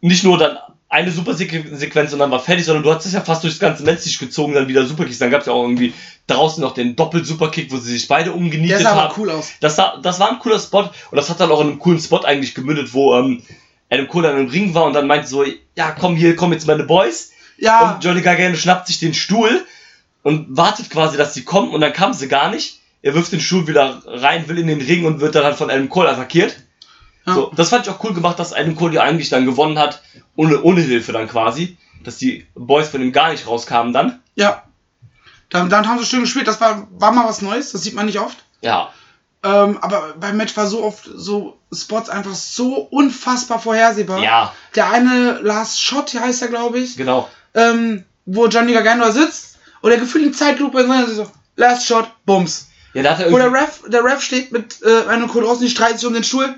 nicht 0.00 0.24
nur 0.24 0.38
dann 0.38 0.58
eine 0.90 1.10
Supersequenz 1.10 2.12
und 2.14 2.18
dann 2.18 2.30
war 2.30 2.40
fertig, 2.40 2.64
sondern 2.64 2.82
du 2.82 2.92
hast 2.92 3.04
es 3.04 3.12
ja 3.12 3.20
fast 3.20 3.44
durchs 3.44 3.58
ganze 3.58 3.82
Match 3.82 4.02
sich 4.02 4.18
gezogen, 4.18 4.54
dann 4.54 4.68
wieder 4.68 4.86
Superkicks. 4.86 5.18
Dann 5.18 5.30
gab 5.30 5.40
es 5.42 5.46
ja 5.46 5.52
auch 5.52 5.64
irgendwie 5.64 5.92
draußen 6.28 6.62
noch 6.62 6.72
den 6.72 6.96
Doppel-Superkick, 6.96 7.70
wo 7.70 7.76
sie 7.76 7.92
sich 7.92 8.08
beide 8.08 8.32
umgenietet 8.32 8.82
sah 8.82 8.92
aber 8.92 9.02
haben. 9.02 9.14
cool 9.18 9.30
aus. 9.30 9.50
Das, 9.60 9.76
sah, 9.76 9.98
das 10.02 10.18
war 10.18 10.30
ein 10.30 10.38
cooler 10.38 10.58
Spot 10.58 10.84
und 11.10 11.16
das 11.16 11.28
hat 11.28 11.40
dann 11.40 11.50
auch 11.50 11.60
in 11.60 11.68
einem 11.68 11.78
coolen 11.78 12.00
Spot 12.00 12.20
eigentlich 12.20 12.54
gemündet, 12.54 12.94
wo 12.94 13.14
ähm, 13.16 13.42
Adam 13.90 14.08
Cole 14.08 14.28
dann 14.28 14.38
im 14.38 14.48
Ring 14.48 14.72
war 14.72 14.84
und 14.84 14.94
dann 14.94 15.06
meinte 15.06 15.26
so, 15.26 15.44
ja 15.76 15.90
komm 15.90 16.16
hier, 16.16 16.36
kommen 16.36 16.54
jetzt 16.54 16.66
meine 16.66 16.84
Boys. 16.84 17.32
Ja, 17.58 17.94
Und 17.94 18.04
Johnny 18.04 18.22
Gargano 18.22 18.56
schnappt 18.56 18.86
sich 18.86 18.98
den 18.98 19.12
Stuhl 19.12 19.66
und 20.22 20.56
wartet 20.56 20.90
quasi, 20.90 21.16
dass 21.16 21.34
sie 21.34 21.44
kommen 21.44 21.70
und 21.70 21.80
dann 21.80 21.92
kam 21.92 22.12
sie 22.12 22.28
gar 22.28 22.50
nicht. 22.50 22.80
Er 23.02 23.14
wirft 23.14 23.32
den 23.32 23.40
Stuhl 23.40 23.66
wieder 23.66 24.02
rein, 24.06 24.48
will 24.48 24.58
in 24.58 24.66
den 24.66 24.80
Ring 24.80 25.04
und 25.06 25.20
wird 25.20 25.34
dann 25.34 25.44
halt 25.44 25.56
von 25.56 25.70
Adam 25.70 25.88
Cole 25.88 26.08
attackiert. 26.08 26.56
Ja. 27.26 27.34
So, 27.34 27.52
das 27.54 27.68
fand 27.68 27.86
ich 27.86 27.92
auch 27.92 28.02
cool 28.02 28.14
gemacht, 28.14 28.38
dass 28.38 28.52
Adam 28.52 28.74
Cole 28.74 28.94
ja 28.94 29.02
eigentlich 29.02 29.28
dann 29.28 29.46
gewonnen 29.46 29.78
hat, 29.78 30.02
ohne, 30.34 30.60
ohne 30.62 30.80
Hilfe 30.80 31.12
dann 31.12 31.28
quasi. 31.28 31.76
Dass 32.02 32.16
die 32.16 32.46
Boys 32.54 32.88
von 32.88 33.02
ihm 33.02 33.12
gar 33.12 33.30
nicht 33.30 33.46
rauskamen 33.46 33.92
dann. 33.92 34.20
ja. 34.34 34.62
Dann, 35.50 35.70
dann 35.70 35.88
haben 35.88 35.98
sie 35.98 36.04
schön 36.04 36.20
gespielt. 36.20 36.46
Das 36.46 36.60
war, 36.60 36.88
war 36.90 37.10
mal 37.10 37.26
was 37.26 37.40
Neues, 37.40 37.72
das 37.72 37.82
sieht 37.82 37.94
man 37.94 38.04
nicht 38.04 38.20
oft. 38.20 38.36
Ja, 38.60 38.92
Ähm, 39.42 39.78
aber 39.80 40.12
beim 40.20 40.36
Match 40.36 40.54
war 40.58 40.66
so 40.66 40.84
oft 40.84 41.08
so 41.14 41.58
Spots 41.72 42.10
einfach 42.10 42.34
so 42.34 42.74
unfassbar 42.76 43.58
vorhersehbar. 43.58 44.22
ja, 44.22 44.52
Der 44.74 44.90
eine 44.90 45.38
Last 45.40 45.80
Shot, 45.82 46.10
hier 46.10 46.20
heißt 46.20 46.42
er, 46.42 46.48
glaube 46.48 46.78
ich, 46.80 46.98
genau. 46.98 47.30
ähm, 47.54 48.04
wo 48.26 48.46
Johnny 48.48 48.74
Gargano 48.74 49.10
sitzt 49.10 49.47
und 49.80 49.90
der 49.90 49.98
gefühlt 49.98 50.24
in 50.26 50.34
Zeitlupe 50.34 50.86
seiner 50.86 51.06
so, 51.08 51.30
Last 51.56 51.86
Shot, 51.86 52.08
Bums. 52.26 52.68
Ja, 52.94 53.02
da 53.02 53.10
hat 53.10 53.20
er 53.24 53.32
Wo 53.32 53.36
der 53.36 53.46
irgendwie, 53.46 53.62
Ref, 53.64 53.82
der 53.88 54.04
Ref 54.04 54.22
steht 54.22 54.52
mit 54.52 54.78
äh, 54.82 55.08
einem 55.08 55.28
Cole 55.28 55.46
draußen, 55.46 55.64
die 55.64 55.70
streiten 55.70 55.98
sich 55.98 56.06
um 56.06 56.14
den 56.14 56.24
Stuhl. 56.24 56.54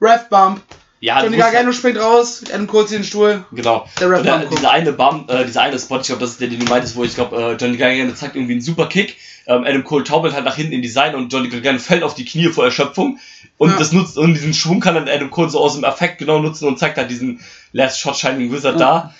Ref 0.00 0.28
Bump. 0.28 0.60
ja, 1.00 1.22
Johnny 1.22 1.36
Gargano 1.38 1.72
springt 1.72 1.98
raus, 1.98 2.42
Adam 2.52 2.66
Cole 2.66 2.86
zieht 2.86 2.98
den 2.98 3.04
Stuhl. 3.04 3.44
Genau. 3.52 3.86
Der 3.98 4.10
Ref 4.10 4.20
Und 4.20 4.26
Bump 4.26 4.50
dieser 4.50 4.70
eine 4.70 4.92
Bum, 4.92 5.24
äh, 5.28 5.44
dieser 5.46 5.62
eine 5.62 5.78
Spot, 5.78 5.98
ich 6.00 6.06
glaube, 6.06 6.20
das 6.20 6.30
ist 6.32 6.40
der, 6.40 6.48
den 6.48 6.60
du 6.60 6.66
meintest, 6.66 6.96
wo 6.96 7.04
ich 7.04 7.14
glaube, 7.14 7.36
äh, 7.36 7.52
Johnny 7.54 7.76
Gargano 7.76 8.12
zeigt 8.12 8.36
irgendwie 8.36 8.52
einen 8.52 8.62
super 8.62 8.86
Kick. 8.86 9.16
Ähm, 9.46 9.64
Adam 9.64 9.82
Cole 9.84 10.04
taubelt 10.04 10.34
halt 10.34 10.44
nach 10.44 10.56
hinten 10.56 10.72
in 10.72 10.82
die 10.82 10.88
Seine 10.88 11.16
und 11.16 11.32
Johnny 11.32 11.48
Gargano 11.48 11.78
fällt 11.78 12.02
auf 12.02 12.14
die 12.14 12.24
Knie 12.26 12.48
vor 12.48 12.64
Erschöpfung. 12.64 13.18
Und 13.56 13.70
Ja. 13.70 13.76
das 13.78 13.92
nutzt, 13.92 14.16
und 14.18 14.34
diesen 14.34 14.54
Schwung 14.54 14.80
kann 14.80 14.94
dann 14.94 15.08
Adam 15.08 15.30
Cole 15.30 15.48
so 15.50 15.60
aus 15.60 15.74
dem 15.74 15.84
Affekt 15.84 16.18
genau 16.18 16.38
nutzen 16.38 16.66
und 16.68 16.78
zeigt 16.78 16.96
halt 16.98 17.10
diesen 17.10 17.40
Last 17.72 17.98
Shot 18.00 18.16
Shining 18.16 18.52
Wizard 18.52 18.78
Ja. 18.78 18.78
da. 18.78 19.14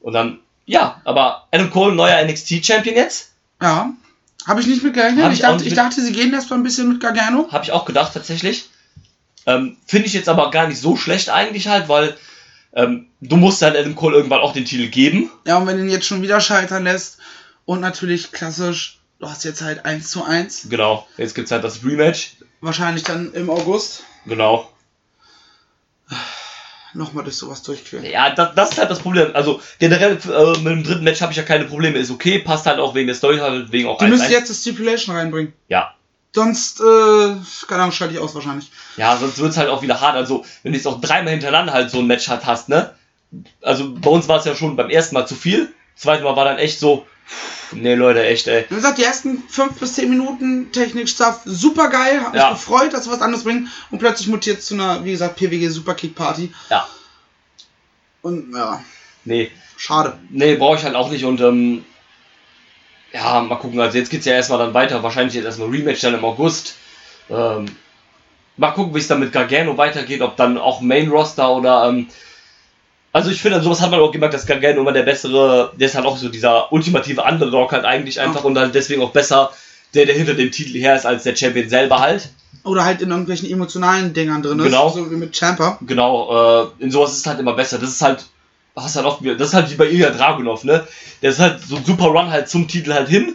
Und 0.00 0.12
dann, 0.14 0.38
ja, 0.66 1.00
aber 1.04 1.46
Adam 1.50 1.70
Cole, 1.70 1.94
neuer 1.94 2.22
NXT-Champion 2.24 2.96
jetzt. 2.96 3.30
Ja. 3.60 3.92
Habe 4.46 4.60
ich 4.60 4.66
nicht 4.66 4.82
mit 4.82 4.94
gerechnet. 4.94 5.26
Ich, 5.26 5.34
ich 5.34 5.40
dachte, 5.40 5.64
ich 5.64 5.74
dachte, 5.74 6.00
sie 6.00 6.12
gehen 6.12 6.32
erst 6.32 6.50
mal 6.50 6.56
ein 6.56 6.62
bisschen 6.62 6.88
mit 6.88 7.00
Gargano. 7.00 7.48
Habe 7.52 7.64
ich 7.64 7.72
auch 7.72 7.84
gedacht, 7.84 8.12
tatsächlich. 8.14 8.68
Ähm, 9.46 9.76
Finde 9.86 10.06
ich 10.06 10.14
jetzt 10.14 10.28
aber 10.28 10.50
gar 10.50 10.66
nicht 10.68 10.80
so 10.80 10.96
schlecht 10.96 11.28
eigentlich 11.30 11.68
halt, 11.68 11.88
weil 11.88 12.16
ähm, 12.74 13.06
du 13.20 13.36
musst 13.36 13.62
dann 13.62 13.76
Adam 13.76 13.94
Cole 13.94 14.16
irgendwann 14.16 14.40
auch 14.40 14.52
den 14.52 14.64
Titel 14.64 14.88
geben. 14.88 15.30
Ja, 15.46 15.58
und 15.58 15.66
wenn 15.66 15.76
du 15.76 15.84
ihn 15.84 15.90
jetzt 15.90 16.06
schon 16.06 16.22
wieder 16.22 16.40
scheitern 16.40 16.84
lässt 16.84 17.18
und 17.64 17.80
natürlich 17.80 18.32
klassisch, 18.32 18.98
du 19.20 19.28
hast 19.28 19.44
jetzt 19.44 19.62
halt 19.62 19.84
1 19.84 20.10
zu 20.10 20.24
1, 20.24 20.68
Genau, 20.70 21.06
jetzt 21.16 21.34
gibt's 21.34 21.50
halt 21.50 21.62
das 21.64 21.84
Rematch. 21.84 22.36
wahrscheinlich 22.60 23.04
dann 23.04 23.32
im 23.34 23.50
August, 23.50 24.04
Genau. 24.26 24.68
Nochmal 26.94 27.24
durch 27.24 27.36
sowas 27.36 27.62
durchqueren. 27.62 28.04
Ja, 28.04 28.30
das, 28.30 28.54
das 28.54 28.70
ist 28.72 28.78
halt 28.78 28.90
das 28.90 29.00
Problem. 29.00 29.30
Also 29.34 29.60
generell 29.78 30.18
äh, 30.24 30.58
mit 30.58 30.66
dem 30.66 30.82
dritten 30.82 31.04
Match 31.04 31.20
habe 31.20 31.32
ich 31.32 31.38
ja 31.38 31.42
keine 31.42 31.64
Probleme. 31.64 31.98
Ist 31.98 32.10
okay, 32.10 32.38
passt 32.38 32.66
halt 32.66 32.78
auch 32.78 32.94
wegen 32.94 33.06
der 33.06 33.16
Story, 33.16 33.38
halt 33.38 33.72
wegen 33.72 33.88
auch 33.88 34.00
1-1. 34.00 34.08
müssen 34.08 34.30
jetzt 34.30 34.50
das 34.50 34.60
Stipulation 34.60 35.16
reinbringen. 35.16 35.52
Ja. 35.68 35.94
Sonst, 36.34 36.80
äh, 36.80 37.34
keine 37.68 37.82
Ahnung, 37.82 37.92
schalte 37.92 38.14
ich 38.14 38.20
aus 38.20 38.34
wahrscheinlich. 38.34 38.70
Ja, 38.96 39.16
sonst 39.16 39.38
wird's 39.38 39.58
halt 39.58 39.68
auch 39.68 39.82
wieder 39.82 40.00
hart. 40.00 40.16
Also, 40.16 40.44
wenn 40.62 40.72
du 40.72 40.78
jetzt 40.78 40.86
auch 40.86 41.00
dreimal 41.00 41.32
hintereinander 41.32 41.74
halt 41.74 41.90
so 41.90 41.98
ein 41.98 42.06
Match 42.06 42.28
hat, 42.28 42.46
hast, 42.46 42.70
ne? 42.70 42.94
Also, 43.60 43.92
bei 43.94 44.08
uns 44.08 44.28
war 44.28 44.38
es 44.38 44.46
ja 44.46 44.54
schon 44.54 44.76
beim 44.76 44.88
ersten 44.88 45.14
Mal 45.14 45.26
zu 45.26 45.34
viel. 45.34 45.74
Zweites 45.94 46.24
Mal 46.24 46.34
war 46.34 46.46
dann 46.46 46.56
echt 46.56 46.80
so, 46.80 47.06
nee, 47.72 47.94
Leute, 47.94 48.24
echt, 48.24 48.46
ey. 48.48 48.64
Wie 48.68 48.74
gesagt, 48.74 48.98
die 48.98 49.04
ersten 49.04 49.42
5 49.48 49.78
bis 49.78 49.94
10 49.94 50.08
Minuten 50.10 50.70
Technik-Stuff 50.72 51.40
super 51.44 51.88
geil, 51.88 52.20
hab 52.22 52.32
mich 52.32 52.42
Ja. 52.42 52.50
gefreut, 52.50 52.92
dass 52.92 53.04
sie 53.04 53.10
was 53.10 53.20
anderes 53.22 53.44
bringen 53.44 53.68
und 53.90 53.98
plötzlich 53.98 54.28
mutiert 54.28 54.58
es 54.58 54.66
zu 54.66 54.74
einer, 54.74 55.04
wie 55.04 55.12
gesagt, 55.12 55.36
PWG 55.36 55.68
Superkick 55.68 56.14
Party. 56.14 56.52
Ja. 56.70 56.86
Und 58.22 58.54
ja, 58.54 58.82
Nee, 59.24 59.50
schade. 59.76 60.18
nee, 60.30 60.54
brauche 60.56 60.76
ich 60.78 60.84
halt 60.84 60.94
auch 60.94 61.10
nicht 61.10 61.24
und, 61.24 61.40
ähm, 61.40 61.84
ja, 63.12 63.40
mal 63.42 63.56
gucken. 63.56 63.78
Also, 63.80 63.98
jetzt 63.98 64.10
geht's 64.10 64.24
ja 64.26 64.32
erstmal 64.32 64.58
dann 64.58 64.72
weiter. 64.74 65.02
Wahrscheinlich 65.02 65.34
jetzt 65.34 65.44
erstmal 65.44 65.68
Rematch 65.68 66.00
dann 66.00 66.14
im 66.14 66.24
August. 66.24 66.76
Ähm, 67.28 67.66
mal 68.56 68.70
gucken, 68.70 68.94
wie 68.94 68.98
es 69.00 69.06
dann 69.08 69.20
mit 69.20 69.32
Gargano 69.32 69.76
weitergeht, 69.76 70.22
ob 70.22 70.36
dann 70.36 70.56
auch 70.56 70.80
Main 70.80 71.10
Roster 71.10 71.50
oder, 71.54 71.88
ähm, 71.88 72.08
also 73.12 73.30
ich 73.30 73.42
finde, 73.42 73.62
sowas 73.62 73.80
hat 73.80 73.90
man 73.90 74.00
auch 74.00 74.12
gemerkt, 74.12 74.34
dass 74.34 74.46
Gargano 74.46 74.80
immer 74.80 74.92
der 74.92 75.02
bessere, 75.02 75.72
der 75.78 75.86
ist 75.88 75.94
halt 75.94 76.06
auch 76.06 76.16
so 76.16 76.28
dieser 76.28 76.72
ultimative 76.72 77.22
Underdog 77.22 77.72
halt 77.72 77.84
eigentlich 77.84 78.20
einfach 78.20 78.44
und 78.44 78.58
halt 78.58 78.74
deswegen 78.74 79.02
auch 79.02 79.10
besser, 79.10 79.50
der, 79.94 80.06
der 80.06 80.14
hinter 80.14 80.34
dem 80.34 80.50
Titel 80.50 80.78
her 80.78 80.96
ist, 80.96 81.04
als 81.04 81.24
der 81.24 81.36
Champion 81.36 81.68
selber 81.68 82.00
halt. 82.00 82.30
Oder 82.64 82.84
halt 82.84 83.02
in 83.02 83.10
irgendwelchen 83.10 83.50
emotionalen 83.50 84.14
Dingern 84.14 84.42
drin 84.42 84.58
ist, 84.60 84.64
Genau. 84.66 84.88
so 84.88 85.10
wie 85.10 85.16
mit 85.16 85.36
Champa. 85.36 85.78
Genau, 85.82 86.64
äh, 86.78 86.84
in 86.84 86.90
sowas 86.90 87.12
ist 87.12 87.18
es 87.18 87.26
halt 87.26 87.40
immer 87.40 87.52
besser. 87.54 87.78
Das 87.78 87.90
ist 87.90 88.00
halt, 88.02 88.24
hast 88.76 88.96
halt 88.96 89.04
oft, 89.04 89.20
das 89.24 89.48
ist 89.48 89.54
halt 89.54 89.70
wie 89.70 89.74
bei 89.74 89.90
Ilya 89.90 90.10
Dragunov, 90.10 90.64
ne? 90.64 90.86
Der 91.20 91.30
ist 91.30 91.38
halt 91.38 91.60
so 91.60 91.76
ein 91.76 91.84
super 91.84 92.06
Run 92.06 92.30
halt 92.30 92.48
zum 92.48 92.68
Titel 92.68 92.94
halt 92.94 93.08
hin. 93.08 93.34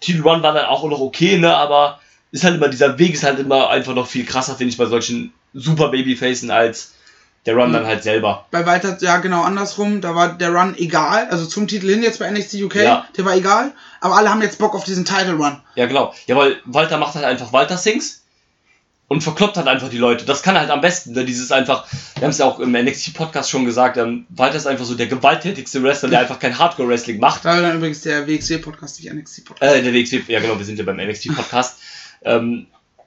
Titelrun 0.00 0.42
war 0.42 0.52
dann 0.52 0.66
auch 0.66 0.82
noch 0.88 1.00
okay, 1.00 1.38
ne? 1.38 1.54
Aber 1.54 2.00
ist 2.32 2.42
halt 2.42 2.56
immer, 2.56 2.68
dieser 2.68 2.98
Weg 2.98 3.14
ist 3.14 3.22
halt 3.22 3.38
immer 3.38 3.70
einfach 3.70 3.94
noch 3.94 4.06
viel 4.08 4.24
krasser, 4.24 4.56
finde 4.56 4.72
ich, 4.72 4.76
bei 4.78 4.86
solchen 4.86 5.32
super 5.52 5.88
Babyfacen 5.90 6.50
als 6.50 6.94
der 7.46 7.54
Run 7.56 7.72
dann 7.72 7.86
halt 7.86 8.02
selber. 8.02 8.46
Bei 8.50 8.64
Walter, 8.64 8.96
ja 9.00 9.18
genau 9.18 9.42
andersrum, 9.42 10.00
da 10.00 10.14
war 10.14 10.32
der 10.34 10.50
Run 10.54 10.74
egal, 10.78 11.28
also 11.28 11.46
zum 11.46 11.68
Titel 11.68 11.90
hin 11.90 12.02
jetzt 12.02 12.18
bei 12.18 12.30
NXT 12.30 12.54
UK, 12.62 12.76
Ja. 12.76 13.06
der 13.16 13.24
war 13.24 13.36
egal, 13.36 13.72
aber 14.00 14.16
alle 14.16 14.30
haben 14.30 14.42
jetzt 14.42 14.58
Bock 14.58 14.74
auf 14.74 14.84
diesen 14.84 15.04
Title 15.04 15.34
Run. 15.34 15.60
Ja, 15.74 15.86
genau. 15.86 16.14
Ja, 16.26 16.36
weil 16.36 16.56
Walter 16.64 16.98
macht 16.98 17.14
halt 17.14 17.24
einfach 17.24 17.52
Walter 17.52 17.76
Sings 17.76 18.22
und 19.08 19.22
verkloppt 19.22 19.58
halt 19.58 19.68
einfach 19.68 19.90
die 19.90 19.98
Leute. 19.98 20.24
Das 20.24 20.42
kann 20.42 20.54
er 20.56 20.62
halt 20.62 20.70
am 20.70 20.80
besten. 20.80 21.12
Ne? 21.12 21.26
Dieses 21.26 21.52
einfach, 21.52 21.86
wir 22.14 22.22
haben 22.22 22.30
es 22.30 22.38
ja 22.38 22.46
auch 22.46 22.58
im 22.60 22.72
NXT-Podcast 22.72 23.50
schon 23.50 23.66
gesagt, 23.66 23.98
ähm, 23.98 24.24
Walter 24.30 24.56
ist 24.56 24.66
einfach 24.66 24.86
so 24.86 24.94
der 24.94 25.06
gewalttätigste 25.08 25.82
Wrestler, 25.82 26.08
der 26.08 26.20
einfach 26.20 26.38
kein 26.38 26.58
Hardcore-Wrestling 26.58 27.20
macht. 27.20 27.44
Da 27.44 27.50
war 27.50 27.60
dann 27.60 27.76
übrigens 27.76 28.00
der 28.00 28.26
WXW-Podcast, 28.26 29.00
nicht 29.00 29.12
NXT-Podcast. 29.12 29.74
Äh, 29.74 29.82
der 29.82 29.92
WXW, 29.92 30.22
ja 30.28 30.40
genau, 30.40 30.56
wir 30.56 30.64
sind 30.64 30.78
ja 30.78 30.84
beim 30.84 30.96
NXT-Podcast. 30.96 31.78
ähm, 32.22 32.66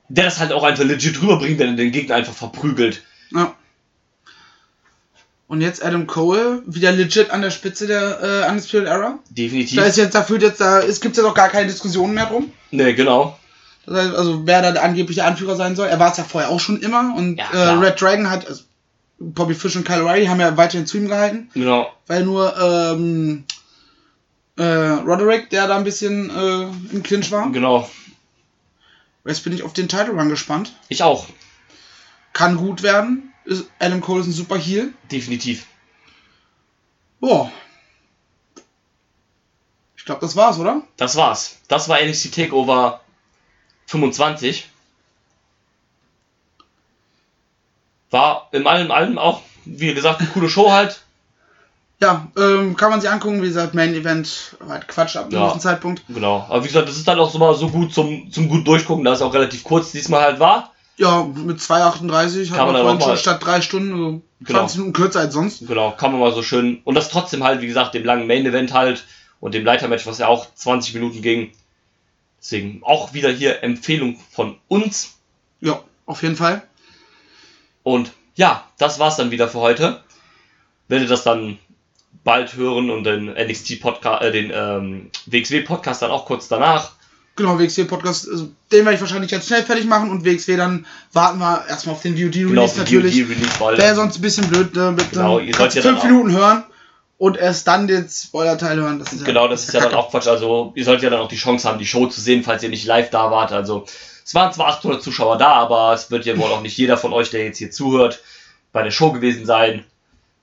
der 0.09 0.25
das 0.25 0.39
halt 0.39 0.53
auch 0.53 0.63
einfach 0.63 0.83
legit 0.85 1.21
rüberbringt, 1.21 1.59
wenn 1.59 1.69
er 1.69 1.75
den 1.75 1.91
Gegner 1.91 2.15
einfach 2.15 2.33
verprügelt. 2.33 3.03
Ja. 3.31 3.53
Und 5.47 5.61
jetzt 5.61 5.83
Adam 5.83 6.07
Cole, 6.07 6.61
wieder 6.65 6.91
legit 6.91 7.29
an 7.31 7.41
der 7.41 7.51
Spitze 7.51 7.87
der 7.87 8.43
äh, 8.45 8.49
Undisputed 8.49 8.87
Era. 8.87 9.19
Definitiv. 9.29 9.77
Da 9.77 9.85
ist 9.85 9.95
jetzt 9.97 10.13
dafür 10.13 10.39
jetzt 10.41 10.59
da, 10.59 10.81
es 10.81 10.99
gibt 10.99 11.15
jetzt 11.15 11.25
auch 11.25 11.33
gar 11.33 11.47
keine 11.49 11.67
Diskussionen 11.67 12.13
mehr 12.13 12.25
drum. 12.25 12.51
Ne, 12.71 12.93
genau. 12.93 13.39
Das 13.85 13.95
heißt, 13.95 14.15
also 14.15 14.45
wer 14.45 14.61
da 14.61 14.73
der 14.73 14.83
angebliche 14.83 15.23
Anführer 15.23 15.55
sein 15.55 15.77
soll. 15.77 15.87
Er 15.87 15.99
war 15.99 16.11
es 16.11 16.17
ja 16.17 16.25
vorher 16.25 16.49
auch 16.49 16.59
schon 16.59 16.81
immer 16.81 17.15
und 17.15 17.37
Ja, 17.37 17.49
äh. 17.53 17.69
Red 17.77 18.01
Dragon 18.01 18.29
hat, 18.29 18.45
also 18.45 18.63
Bobby 19.19 19.53
Fish 19.55 19.77
und 19.77 19.85
Kyle 19.87 20.01
O'Reilly 20.03 20.27
haben 20.27 20.41
ja 20.41 20.57
weiterhin 20.57 20.85
zu 20.85 20.97
ihm 20.97 21.07
gehalten, 21.07 21.49
Genau. 21.53 21.87
weil 22.07 22.25
nur 22.25 22.55
ähm, 22.59 23.45
äh, 24.57 24.63
Roderick, 24.65 25.49
der 25.49 25.67
da 25.69 25.77
ein 25.77 25.85
bisschen 25.85 26.29
äh, 26.29 26.63
im 26.93 27.03
Clinch 27.03 27.31
war. 27.31 27.49
Genau. 27.51 27.89
Jetzt 29.25 29.43
bin 29.45 29.53
ich 29.53 29.63
auf 29.63 29.73
den 29.73 29.87
Title 29.87 30.11
Run 30.11 30.29
gespannt. 30.29 30.73
Ich 30.89 31.03
auch. 31.03 31.25
Kann 32.33 32.57
gut 32.57 32.83
werden. 32.83 33.31
Ist, 33.47 33.65
Adam 33.79 34.01
Cole 34.01 34.19
ist 34.21 34.27
ein 34.27 34.33
super 34.33 34.57
Heal. 34.57 34.89
Definitiv. 35.09 35.65
Boah. 37.21 37.49
Ich 39.95 40.03
glaube, 40.03 40.19
das 40.21 40.35
war's, 40.35 40.59
oder? 40.59 40.81
Das 40.97 41.15
war's. 41.15 41.57
Das 41.69 41.87
war 41.87 42.01
NXT 42.01 42.33
Takeover 42.35 42.99
25. 43.87 44.69
War 48.11 48.49
im 48.51 48.67
allem 48.67 48.91
allem 48.91 49.17
auch, 49.17 49.41
wie 49.63 49.93
gesagt, 49.93 50.19
eine 50.19 50.29
coole 50.29 50.49
Show 50.49 50.71
halt. 50.71 51.01
Ja, 52.01 52.27
ähm, 52.37 52.75
kann 52.75 52.89
man 52.91 52.99
sich 53.01 53.09
angucken. 53.09 53.41
Wie 53.41 53.47
gesagt, 53.47 53.73
Main 53.73 53.95
Event 53.95 54.55
war 54.59 54.69
halt 54.75 54.87
Quatsch 54.89 55.15
ab 55.15 55.25
einem 55.25 55.33
Ja. 55.33 55.43
gewissen 55.45 55.61
Zeitpunkt. 55.61 56.03
Genau. 56.09 56.45
Aber 56.49 56.63
wie 56.63 56.67
gesagt, 56.67 56.87
das 56.89 56.97
ist 56.97 57.07
dann 57.07 57.19
auch 57.19 57.31
so 57.31 57.39
mal 57.39 57.55
so 57.55 57.69
gut 57.69 57.93
zum, 57.93 58.29
zum 58.31 58.49
gut 58.49 58.67
durchgucken, 58.67 59.05
da 59.05 59.13
es 59.13 59.21
auch 59.21 59.33
relativ 59.33 59.63
kurz 59.63 59.93
diesmal 59.93 60.21
halt 60.23 60.39
war. 60.39 60.73
Ja, 60.97 61.23
mit 61.23 61.59
2,38 61.59 62.49
Kann 62.49 62.57
hat 62.59 62.67
man 62.73 62.81
vorhin 62.81 63.01
schon 63.01 63.17
statt 63.17 63.43
drei 63.45 63.61
Stunden, 63.61 64.23
Genau. 64.39 64.59
20 64.59 64.77
Minuten 64.77 64.93
kürzer 64.93 65.19
als 65.21 65.33
sonst. 65.33 65.67
Genau, 65.67 65.91
kann 65.91 66.11
man 66.11 66.19
mal 66.19 66.33
so 66.33 66.43
schön. 66.43 66.81
Und 66.83 66.95
das 66.95 67.09
trotzdem 67.09 67.43
halt, 67.43 67.61
wie 67.61 67.67
gesagt, 67.67 67.93
dem 67.93 68.05
langen 68.05 68.27
Main 68.27 68.45
Event 68.45 68.73
halt 68.73 69.05
und 69.39 69.53
dem 69.53 69.65
Leitermatch, 69.65 70.05
was 70.05 70.19
ja 70.19 70.27
auch 70.27 70.53
20 70.53 70.93
Minuten 70.93 71.21
ging. 71.21 71.51
Deswegen 72.39 72.81
auch 72.83 73.13
wieder 73.13 73.31
hier 73.31 73.63
Empfehlung 73.63 74.19
von 74.31 74.57
uns. 74.67 75.17
Ja, 75.59 75.81
auf 76.05 76.21
jeden 76.21 76.35
Fall. 76.35 76.61
Und 77.83 78.11
ja, 78.35 78.63
das 78.77 78.99
war's 78.99 79.17
dann 79.17 79.31
wieder 79.31 79.47
für 79.47 79.59
heute. 79.59 80.03
Werdet 80.87 81.09
das 81.09 81.23
dann 81.23 81.57
bald 82.23 82.55
hören 82.55 82.91
und 82.91 83.03
den 83.05 83.33
NXT 83.33 83.81
Podcast, 83.81 84.21
äh, 84.21 84.31
den 84.31 84.51
ähm, 84.53 85.11
WXW 85.25 85.61
Podcast 85.61 86.01
dann 86.01 86.11
auch 86.11 86.25
kurz 86.25 86.47
danach. 86.47 86.91
Genau, 87.37 87.57
WXW 87.59 87.85
Podcast, 87.85 88.27
also 88.29 88.49
den 88.71 88.83
werde 88.83 88.95
ich 88.95 89.01
wahrscheinlich 89.01 89.31
jetzt 89.31 89.47
schnell 89.47 89.63
fertig 89.63 89.85
machen 89.85 90.09
und 90.09 90.25
WXW 90.25 90.57
dann 90.57 90.85
warten 91.13 91.37
wir 91.39 91.63
erstmal 91.69 91.95
auf 91.95 92.01
den 92.01 92.13
VOD 92.17 92.35
Release 92.35 92.47
Genau, 92.49 92.65
natürlich. 92.77 93.59
weil 93.59 93.77
Wäre 93.77 93.95
sonst 93.95 94.17
ein 94.17 94.21
bisschen 94.21 94.47
blöd, 94.49 94.75
ne? 94.75 94.91
Mit 94.91 95.11
Genau, 95.11 95.39
ähm, 95.39 95.45
ihr 95.47 95.53
kurz 95.53 95.73
sollt 95.73 95.85
ja 95.85 95.89
fünf 95.91 96.01
dann 96.01 96.09
auch- 96.11 96.13
Minuten 96.17 96.31
hören 96.35 96.63
und 97.19 97.37
erst 97.37 97.67
dann 97.67 97.87
den 97.87 98.09
Spoiler-Teil 98.09 98.77
hören. 98.77 98.99
Das 98.99 99.13
ist 99.13 99.19
ja, 99.21 99.25
Genau, 99.27 99.47
das 99.47 99.63
ist 99.65 99.73
ja 99.73 99.79
dann 99.81 99.89
Kacke. 99.91 99.99
auch 100.01 100.09
Quatsch. 100.11 100.27
Also, 100.27 100.71
ihr 100.75 100.83
sollt 100.83 101.01
ja 101.03 101.09
dann 101.11 101.19
auch 101.19 101.27
die 101.29 101.35
Chance 101.37 101.67
haben, 101.67 101.79
die 101.79 101.85
Show 101.85 102.07
zu 102.07 102.19
sehen, 102.21 102.43
falls 102.43 102.63
ihr 102.63 102.69
nicht 102.69 102.85
live 102.85 103.09
da 103.11 103.29
wart. 103.31 103.51
Also, 103.51 103.85
es 104.25 104.33
waren 104.35 104.51
zwar 104.51 104.67
800 104.67 105.01
Zuschauer 105.03 105.37
da, 105.37 105.53
aber 105.53 105.93
es 105.93 106.09
wird 106.11 106.25
ja 106.25 106.37
wohl 106.37 106.51
auch 106.51 106.61
nicht 106.61 106.77
jeder 106.77 106.97
von 106.97 107.13
euch, 107.13 107.29
der 107.29 107.45
jetzt 107.45 107.59
hier 107.59 107.71
zuhört, 107.71 108.21
bei 108.73 108.81
der 108.83 108.91
Show 108.91 109.11
gewesen 109.11 109.45
sein. 109.45 109.83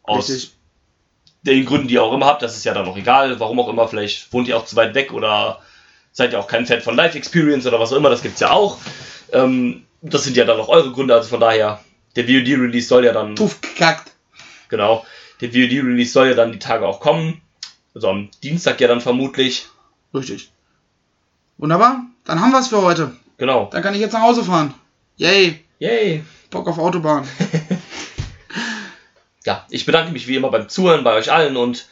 Aus 0.04 0.28
Richtig. 0.30 0.52
den 1.42 1.64
Gründen, 1.66 1.88
die 1.88 1.94
ihr 1.94 2.02
auch 2.02 2.12
immer 2.14 2.26
habt. 2.26 2.42
Das 2.42 2.56
ist 2.56 2.64
ja 2.64 2.72
dann 2.72 2.86
auch 2.86 2.96
egal. 2.96 3.38
Warum 3.40 3.58
auch 3.60 3.68
immer. 3.68 3.88
Vielleicht 3.88 4.32
wohnt 4.32 4.48
ihr 4.48 4.56
auch 4.56 4.64
zu 4.64 4.76
weit 4.76 4.94
weg 4.94 5.12
oder 5.12 5.60
seid 6.14 6.32
ihr 6.32 6.40
auch 6.40 6.46
kein 6.46 6.64
Fan 6.64 6.80
von 6.80 6.96
Live 6.96 7.14
Experience 7.14 7.66
oder 7.66 7.78
was 7.78 7.92
auch 7.92 7.96
immer. 7.96 8.08
Das 8.08 8.22
gibt's 8.22 8.40
ja 8.40 8.50
auch. 8.50 8.78
Ähm, 9.32 9.84
das 10.00 10.24
sind 10.24 10.36
ja 10.36 10.46
dann 10.46 10.58
auch 10.58 10.68
eure 10.68 10.90
Gründe. 10.92 11.14
Also 11.14 11.28
von 11.28 11.40
daher, 11.40 11.80
der 12.16 12.24
VOD-Release 12.24 12.88
soll 12.88 13.04
ja 13.04 13.12
dann. 13.12 13.34
Puff 13.34 13.60
gekackt. 13.60 14.12
Genau. 14.68 15.04
Der 15.42 15.50
VOD-Release 15.50 16.12
soll 16.12 16.28
ja 16.28 16.34
dann 16.34 16.52
die 16.52 16.58
Tage 16.58 16.86
auch 16.86 17.00
kommen. 17.00 17.42
Also 17.94 18.08
am 18.08 18.30
Dienstag 18.42 18.80
ja 18.80 18.88
dann 18.88 19.02
vermutlich. 19.02 19.66
Richtig. 20.14 20.50
Wunderbar. 21.58 22.06
Dann 22.24 22.40
haben 22.40 22.52
wir 22.52 22.60
es 22.60 22.68
für 22.68 22.80
heute. 22.80 23.12
Genau. 23.36 23.68
Dann 23.70 23.82
kann 23.82 23.94
ich 23.94 24.00
jetzt 24.00 24.12
nach 24.12 24.22
Hause 24.22 24.44
fahren. 24.44 24.72
Yay. 25.16 25.60
Yay. 25.80 26.24
Bock 26.50 26.66
auf 26.68 26.78
Autobahn. 26.78 27.28
Ja, 29.44 29.66
ich 29.68 29.84
bedanke 29.84 30.10
mich 30.12 30.26
wie 30.26 30.36
immer 30.36 30.50
beim 30.50 30.68
Zuhören 30.70 31.04
bei 31.04 31.14
euch 31.14 31.30
allen 31.30 31.56
und 31.56 31.86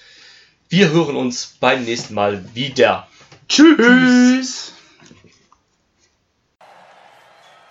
wir 0.70 0.90
hören 0.90 1.16
uns 1.16 1.58
beim 1.60 1.84
nächsten 1.84 2.14
Mal 2.14 2.42
wieder. 2.54 3.06
Tschüss. 3.48 4.72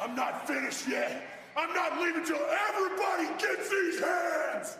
I'm 0.01 0.15
not 0.15 0.47
finished 0.47 0.87
yet. 0.89 1.23
I'm 1.57 1.73
not 1.73 1.99
leaving 2.01 2.25
till 2.25 2.37
everybody 2.69 3.27
gets 3.39 3.69
these 3.69 3.99
hands. 4.01 4.77